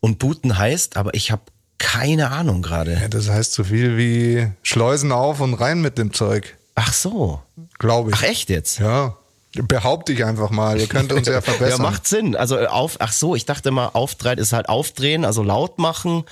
und 0.00 0.18
Buten 0.18 0.58
heißt, 0.58 0.96
aber 0.96 1.14
ich 1.14 1.30
habe 1.30 1.42
keine 1.78 2.32
Ahnung 2.32 2.62
gerade. 2.62 2.94
Ja, 2.94 3.06
das 3.06 3.28
heißt 3.28 3.52
so 3.52 3.62
viel 3.62 3.96
wie 3.96 4.50
Schleusen 4.64 5.12
auf 5.12 5.38
und 5.38 5.54
rein 5.54 5.80
mit 5.80 5.98
dem 5.98 6.12
Zeug, 6.12 6.56
Ach 6.74 6.92
so. 6.92 7.40
glaube 7.78 8.10
ich. 8.10 8.16
Ach 8.16 8.24
echt 8.24 8.50
jetzt? 8.50 8.80
Ja, 8.80 9.16
behaupte 9.52 10.12
ich 10.12 10.24
einfach 10.24 10.50
mal. 10.50 10.78
Ihr 10.78 10.86
könnt 10.86 11.12
uns 11.12 11.26
ja 11.28 11.40
verbessern. 11.42 11.78
Ja, 11.82 11.90
macht 11.90 12.06
Sinn. 12.06 12.36
Also 12.36 12.56
äh, 12.58 12.66
auf, 12.66 12.96
ach 13.00 13.12
so, 13.12 13.34
ich 13.34 13.46
dachte 13.46 13.70
mal, 13.70 13.88
Aufdraht 13.88 14.38
ist 14.38 14.52
halt 14.52 14.68
aufdrehen, 14.68 15.24
also 15.24 15.42
laut 15.42 15.78
machen 15.78 16.24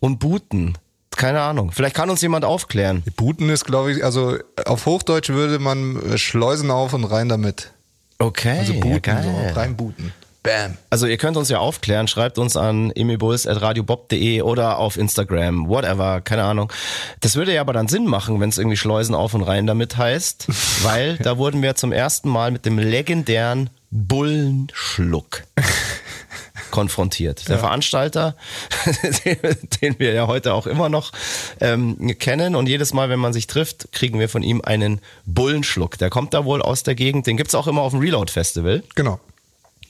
und 0.00 0.18
booten. 0.18 0.78
Keine 1.16 1.40
Ahnung. 1.40 1.72
Vielleicht 1.72 1.96
kann 1.96 2.10
uns 2.10 2.20
jemand 2.22 2.44
aufklären. 2.44 3.02
Booten 3.16 3.48
ist, 3.48 3.64
glaube 3.64 3.92
ich, 3.92 4.04
also 4.04 4.36
auf 4.66 4.86
Hochdeutsch 4.86 5.30
würde 5.30 5.58
man 5.58 6.00
äh, 6.12 6.18
Schleusen 6.18 6.70
auf 6.70 6.92
und 6.92 7.04
rein 7.04 7.28
damit. 7.28 7.72
Okay, 8.20 8.58
Also 8.58 8.72
ja, 8.74 8.80
booten, 8.80 9.02
geil. 9.02 9.24
so 9.52 9.58
rein 9.58 9.76
booten. 9.76 10.12
Bam. 10.48 10.78
Also 10.88 11.06
ihr 11.06 11.18
könnt 11.18 11.36
uns 11.36 11.50
ja 11.50 11.58
aufklären, 11.58 12.08
schreibt 12.08 12.38
uns 12.38 12.56
an 12.56 12.90
emibuls.radiobob.de 12.92 14.40
oder 14.40 14.78
auf 14.78 14.96
Instagram, 14.96 15.68
whatever, 15.68 16.22
keine 16.22 16.44
Ahnung. 16.44 16.72
Das 17.20 17.36
würde 17.36 17.52
ja 17.52 17.60
aber 17.60 17.74
dann 17.74 17.86
Sinn 17.86 18.06
machen, 18.06 18.40
wenn 18.40 18.48
es 18.48 18.56
irgendwie 18.56 18.78
Schleusen 18.78 19.14
auf 19.14 19.34
und 19.34 19.42
rein 19.42 19.66
damit 19.66 19.98
heißt, 19.98 20.46
weil 20.84 21.18
da 21.18 21.36
wurden 21.36 21.60
wir 21.60 21.74
zum 21.74 21.92
ersten 21.92 22.30
Mal 22.30 22.50
mit 22.50 22.64
dem 22.64 22.78
legendären 22.78 23.68
Bullenschluck 23.90 25.42
konfrontiert. 26.70 27.46
Der 27.50 27.58
Veranstalter, 27.58 28.34
den 29.82 29.98
wir 29.98 30.14
ja 30.14 30.28
heute 30.28 30.54
auch 30.54 30.66
immer 30.66 30.88
noch 30.88 31.12
ähm, 31.60 32.16
kennen 32.18 32.56
und 32.56 32.70
jedes 32.70 32.94
Mal, 32.94 33.10
wenn 33.10 33.20
man 33.20 33.34
sich 33.34 33.48
trifft, 33.48 33.92
kriegen 33.92 34.18
wir 34.18 34.30
von 34.30 34.42
ihm 34.42 34.62
einen 34.62 35.02
Bullenschluck. 35.26 35.98
Der 35.98 36.08
kommt 36.08 36.32
da 36.32 36.46
wohl 36.46 36.62
aus 36.62 36.84
der 36.84 36.94
Gegend, 36.94 37.26
den 37.26 37.36
gibt's 37.36 37.54
auch 37.54 37.66
immer 37.66 37.82
auf 37.82 37.92
dem 37.92 38.00
Reload 38.00 38.32
Festival. 38.32 38.82
Genau. 38.94 39.20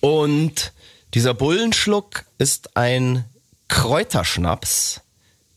Und 0.00 0.72
dieser 1.14 1.34
Bullenschluck 1.34 2.24
ist 2.38 2.76
ein 2.76 3.24
Kräuterschnaps, 3.68 5.00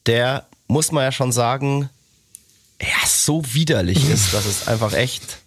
der, 0.06 0.48
muss 0.68 0.92
man 0.92 1.04
ja 1.04 1.12
schon 1.12 1.32
sagen, 1.32 1.90
ja, 2.82 3.08
so 3.08 3.44
widerlich 3.54 4.10
ist, 4.10 4.34
dass 4.34 4.46
es 4.46 4.68
einfach 4.68 4.94
echt 4.94 5.38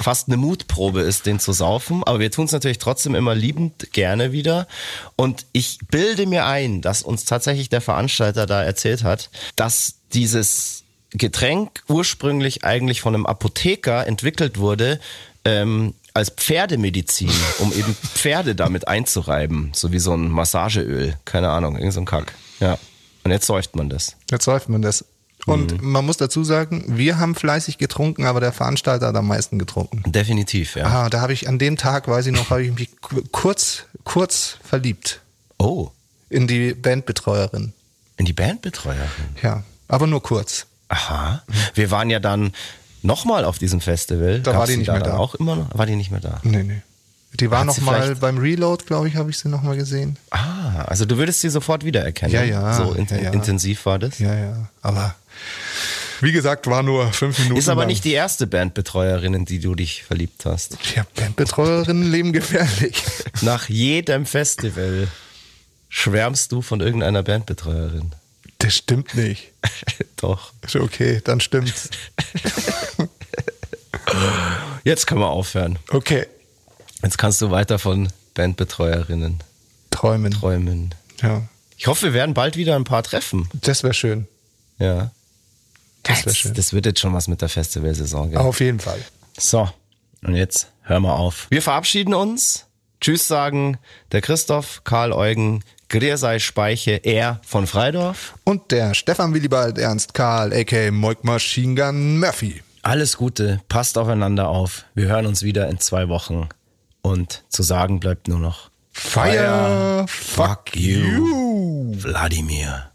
fast 0.00 0.28
eine 0.28 0.36
Mutprobe 0.36 1.02
ist, 1.02 1.26
den 1.26 1.38
zu 1.38 1.52
saufen. 1.52 2.02
Aber 2.04 2.20
wir 2.20 2.30
tun 2.30 2.46
es 2.46 2.52
natürlich 2.52 2.78
trotzdem 2.78 3.14
immer 3.14 3.34
liebend 3.34 3.92
gerne 3.92 4.32
wieder. 4.32 4.66
Und 5.16 5.46
ich 5.52 5.78
bilde 5.90 6.26
mir 6.26 6.46
ein, 6.46 6.80
dass 6.80 7.02
uns 7.02 7.24
tatsächlich 7.24 7.68
der 7.68 7.80
Veranstalter 7.80 8.46
da 8.46 8.62
erzählt 8.62 9.04
hat, 9.04 9.30
dass 9.56 9.94
dieses 10.12 10.84
Getränk 11.10 11.82
ursprünglich 11.88 12.64
eigentlich 12.64 13.00
von 13.00 13.14
einem 13.14 13.26
Apotheker 13.26 14.06
entwickelt 14.06 14.58
wurde, 14.58 15.00
ähm, 15.44 15.94
als 16.14 16.30
Pferdemedizin, 16.30 17.30
um 17.58 17.72
eben 17.72 17.94
Pferde 17.94 18.54
damit 18.54 18.88
einzureiben, 18.88 19.72
so 19.74 19.92
wie 19.92 19.98
so 19.98 20.12
ein 20.14 20.28
Massageöl, 20.28 21.16
keine 21.24 21.50
Ahnung, 21.50 21.76
irgend 21.76 21.92
so 21.94 22.00
ein 22.00 22.06
Kack. 22.06 22.32
Ja. 22.60 22.78
Und 23.24 23.30
jetzt 23.30 23.46
säuft 23.46 23.76
man 23.76 23.88
das. 23.88 24.16
Jetzt 24.30 24.44
säuft 24.44 24.68
man 24.68 24.82
das. 24.82 25.04
Und 25.46 25.80
Mhm. 25.80 25.90
man 25.92 26.04
muss 26.04 26.18
dazu 26.18 26.44
sagen, 26.44 26.84
wir 26.88 27.18
haben 27.18 27.34
fleißig 27.34 27.78
getrunken, 27.78 28.26
aber 28.26 28.40
der 28.40 28.52
Veranstalter 28.52 29.06
hat 29.08 29.16
am 29.16 29.26
meisten 29.26 29.58
getrunken. 29.58 30.02
Definitiv, 30.12 30.76
ja. 30.76 30.84
Ah, 30.86 31.08
da 31.10 31.20
habe 31.22 31.32
ich 31.32 31.48
an 31.48 31.58
dem 31.58 31.76
Tag, 31.78 32.08
weiß 32.08 32.26
ich 32.26 32.32
noch, 32.32 32.50
habe 32.50 32.62
ich 32.64 32.72
mich 32.72 33.00
ku- 33.00 33.22
kurz, 33.32 33.84
kurz 34.04 34.56
verliebt 34.62 35.20
Oh, 35.58 35.90
in 36.28 36.46
die 36.46 36.74
Bandbetreuerin. 36.74 37.72
in 38.18 38.26
die 38.26 38.32
Bandbetreuerin. 38.34 39.08
Ja, 39.42 39.62
aber 39.88 40.06
nur 40.06 40.22
kurz. 40.22 40.66
Aha. 40.88 41.42
Wir 41.74 41.90
waren 41.90 42.10
ja 42.10 42.20
dann 42.20 42.52
nochmal 43.02 43.44
auf 43.44 43.58
diesem 43.58 43.80
Festival. 43.80 44.40
Da 44.40 44.52
war 44.52 44.58
Gab's 44.60 44.70
die 44.70 44.76
nicht 44.78 44.88
da 44.88 44.92
mehr 44.94 45.02
da. 45.02 45.16
Auch 45.16 45.34
immer 45.34 45.56
noch? 45.56 45.76
War 45.76 45.86
die 45.86 45.96
nicht 45.96 46.10
mehr 46.10 46.20
da? 46.20 46.40
Nee, 46.42 46.62
nee. 46.62 46.82
Die 47.34 47.48
war 47.50 47.60
Hat 47.60 47.66
noch 47.66 47.74
sie 47.76 47.80
mal 47.82 48.02
vielleicht- 48.02 48.20
beim 48.20 48.38
Reload, 48.38 48.84
glaube 48.86 49.06
ich, 49.08 49.14
habe 49.16 49.30
ich 49.30 49.38
sie 49.38 49.48
noch 49.48 49.62
mal 49.62 49.76
gesehen. 49.76 50.16
Ah, 50.30 50.82
also 50.86 51.04
du 51.04 51.16
würdest 51.16 51.40
sie 51.40 51.48
sofort 51.48 51.84
wiedererkennen. 51.84 52.34
Ja, 52.34 52.42
ja, 52.42 52.74
So 52.74 52.92
in, 52.94 53.06
ja, 53.06 53.16
ja. 53.18 53.30
intensiv 53.30 53.86
war 53.86 53.98
das. 54.00 54.18
Ja, 54.18 54.34
ja. 54.34 54.68
Aber 54.82 55.14
wie 56.22 56.32
gesagt, 56.32 56.66
war 56.66 56.82
nur 56.82 57.12
fünf 57.12 57.38
Minuten. 57.38 57.56
Ist 57.56 57.68
aber 57.68 57.82
lang. 57.82 57.88
nicht 57.88 58.04
die 58.04 58.12
erste 58.12 58.46
Bandbetreuerin, 58.48 59.32
in 59.34 59.44
die 59.44 59.60
du 59.60 59.74
dich 59.76 60.02
verliebt 60.02 60.44
hast. 60.44 60.76
Ja, 60.96 61.06
Bandbetreuerinnen 61.14 62.10
leben 62.10 62.32
gefährlich. 62.32 63.02
Nach 63.42 63.68
jedem 63.68 64.26
Festival 64.26 65.06
schwärmst 65.88 66.50
du 66.52 66.62
von 66.62 66.80
irgendeiner 66.80 67.22
Bandbetreuerin. 67.22 68.10
Das 68.60 68.76
stimmt 68.76 69.14
nicht. 69.14 69.52
Doch. 70.16 70.52
Ist 70.62 70.76
okay, 70.76 71.20
dann 71.24 71.40
stimmt's. 71.40 71.90
Jetzt 74.84 75.06
können 75.06 75.20
wir 75.20 75.30
aufhören. 75.30 75.78
Okay. 75.90 76.26
Jetzt 77.02 77.18
kannst 77.18 77.40
du 77.40 77.50
weiter 77.50 77.78
von 77.78 78.08
Bandbetreuerinnen 78.34 79.38
Träumen. 79.90 80.32
träumen. 80.32 80.94
Ja. 81.22 81.42
Ich 81.76 81.86
hoffe, 81.86 82.06
wir 82.06 82.12
werden 82.12 82.34
bald 82.34 82.56
wieder 82.56 82.76
ein 82.76 82.84
paar 82.84 83.02
treffen. 83.02 83.48
Das 83.54 83.82
wäre 83.82 83.94
schön. 83.94 84.28
Ja. 84.78 85.10
Das 86.02 86.26
wäre 86.26 86.34
schön. 86.34 86.54
Das 86.54 86.72
wird 86.72 86.86
jetzt 86.86 87.00
schon 87.00 87.14
was 87.14 87.28
mit 87.28 87.40
der 87.40 87.48
Festivalsaison. 87.48 88.30
Gell? 88.30 88.40
Auf 88.40 88.60
jeden 88.60 88.80
Fall. 88.80 89.02
So, 89.38 89.70
und 90.22 90.34
jetzt 90.34 90.68
hör 90.82 91.00
mal 91.00 91.14
auf. 91.14 91.46
Wir 91.50 91.62
verabschieden 91.62 92.12
uns. 92.14 92.66
Tschüss 93.00 93.26
sagen 93.26 93.78
der 94.12 94.20
Christoph, 94.20 94.82
Karl 94.84 95.12
Eugen, 95.12 95.64
Griersei 95.90 96.38
Speiche, 96.38 96.92
er 97.02 97.40
von 97.44 97.66
Freidorf. 97.66 98.34
Und 98.44 98.70
der 98.70 98.94
Stefan 98.94 99.34
Willibald 99.34 99.76
Ernst 99.76 100.14
Karl, 100.14 100.52
a.k.a. 100.52 100.92
Moik 100.92 101.24
Machine 101.24 101.74
Gun 101.74 102.20
Murphy. 102.20 102.62
Alles 102.82 103.16
Gute, 103.16 103.60
passt 103.68 103.98
aufeinander 103.98 104.48
auf. 104.48 104.84
Wir 104.94 105.08
hören 105.08 105.26
uns 105.26 105.42
wieder 105.42 105.68
in 105.68 105.80
zwei 105.80 106.08
Wochen. 106.08 106.48
Und 107.02 107.42
zu 107.48 107.64
sagen 107.64 107.98
bleibt 107.98 108.28
nur 108.28 108.38
noch 108.38 108.70
Fire, 108.92 110.04
fuck 110.08 110.76
you, 110.76 111.92
Wladimir. 111.96 112.90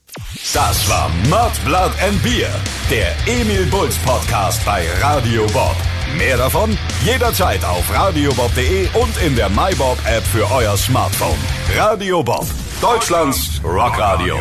Das 0.54 0.90
war 0.90 1.10
Mud, 1.30 1.52
Blood 1.66 1.92
and 2.02 2.24
Beer, 2.24 2.50
der 2.90 3.14
Emil 3.28 3.66
Bulls 3.66 3.98
Podcast 3.98 4.64
bei 4.66 4.88
Radio 5.02 5.46
Bob. 5.48 5.76
Mehr 6.18 6.38
davon 6.38 6.78
jederzeit 7.04 7.64
auf 7.66 7.94
radiobob.de 7.94 8.88
und 8.94 9.18
in 9.22 9.36
der 9.36 9.50
MyBob 9.50 9.98
App 10.06 10.24
für 10.24 10.50
euer 10.50 10.78
Smartphone. 10.78 11.38
Radio 11.76 12.24
Bob, 12.24 12.46
Deutschlands 12.82 13.62
Rockradio. 13.64 14.36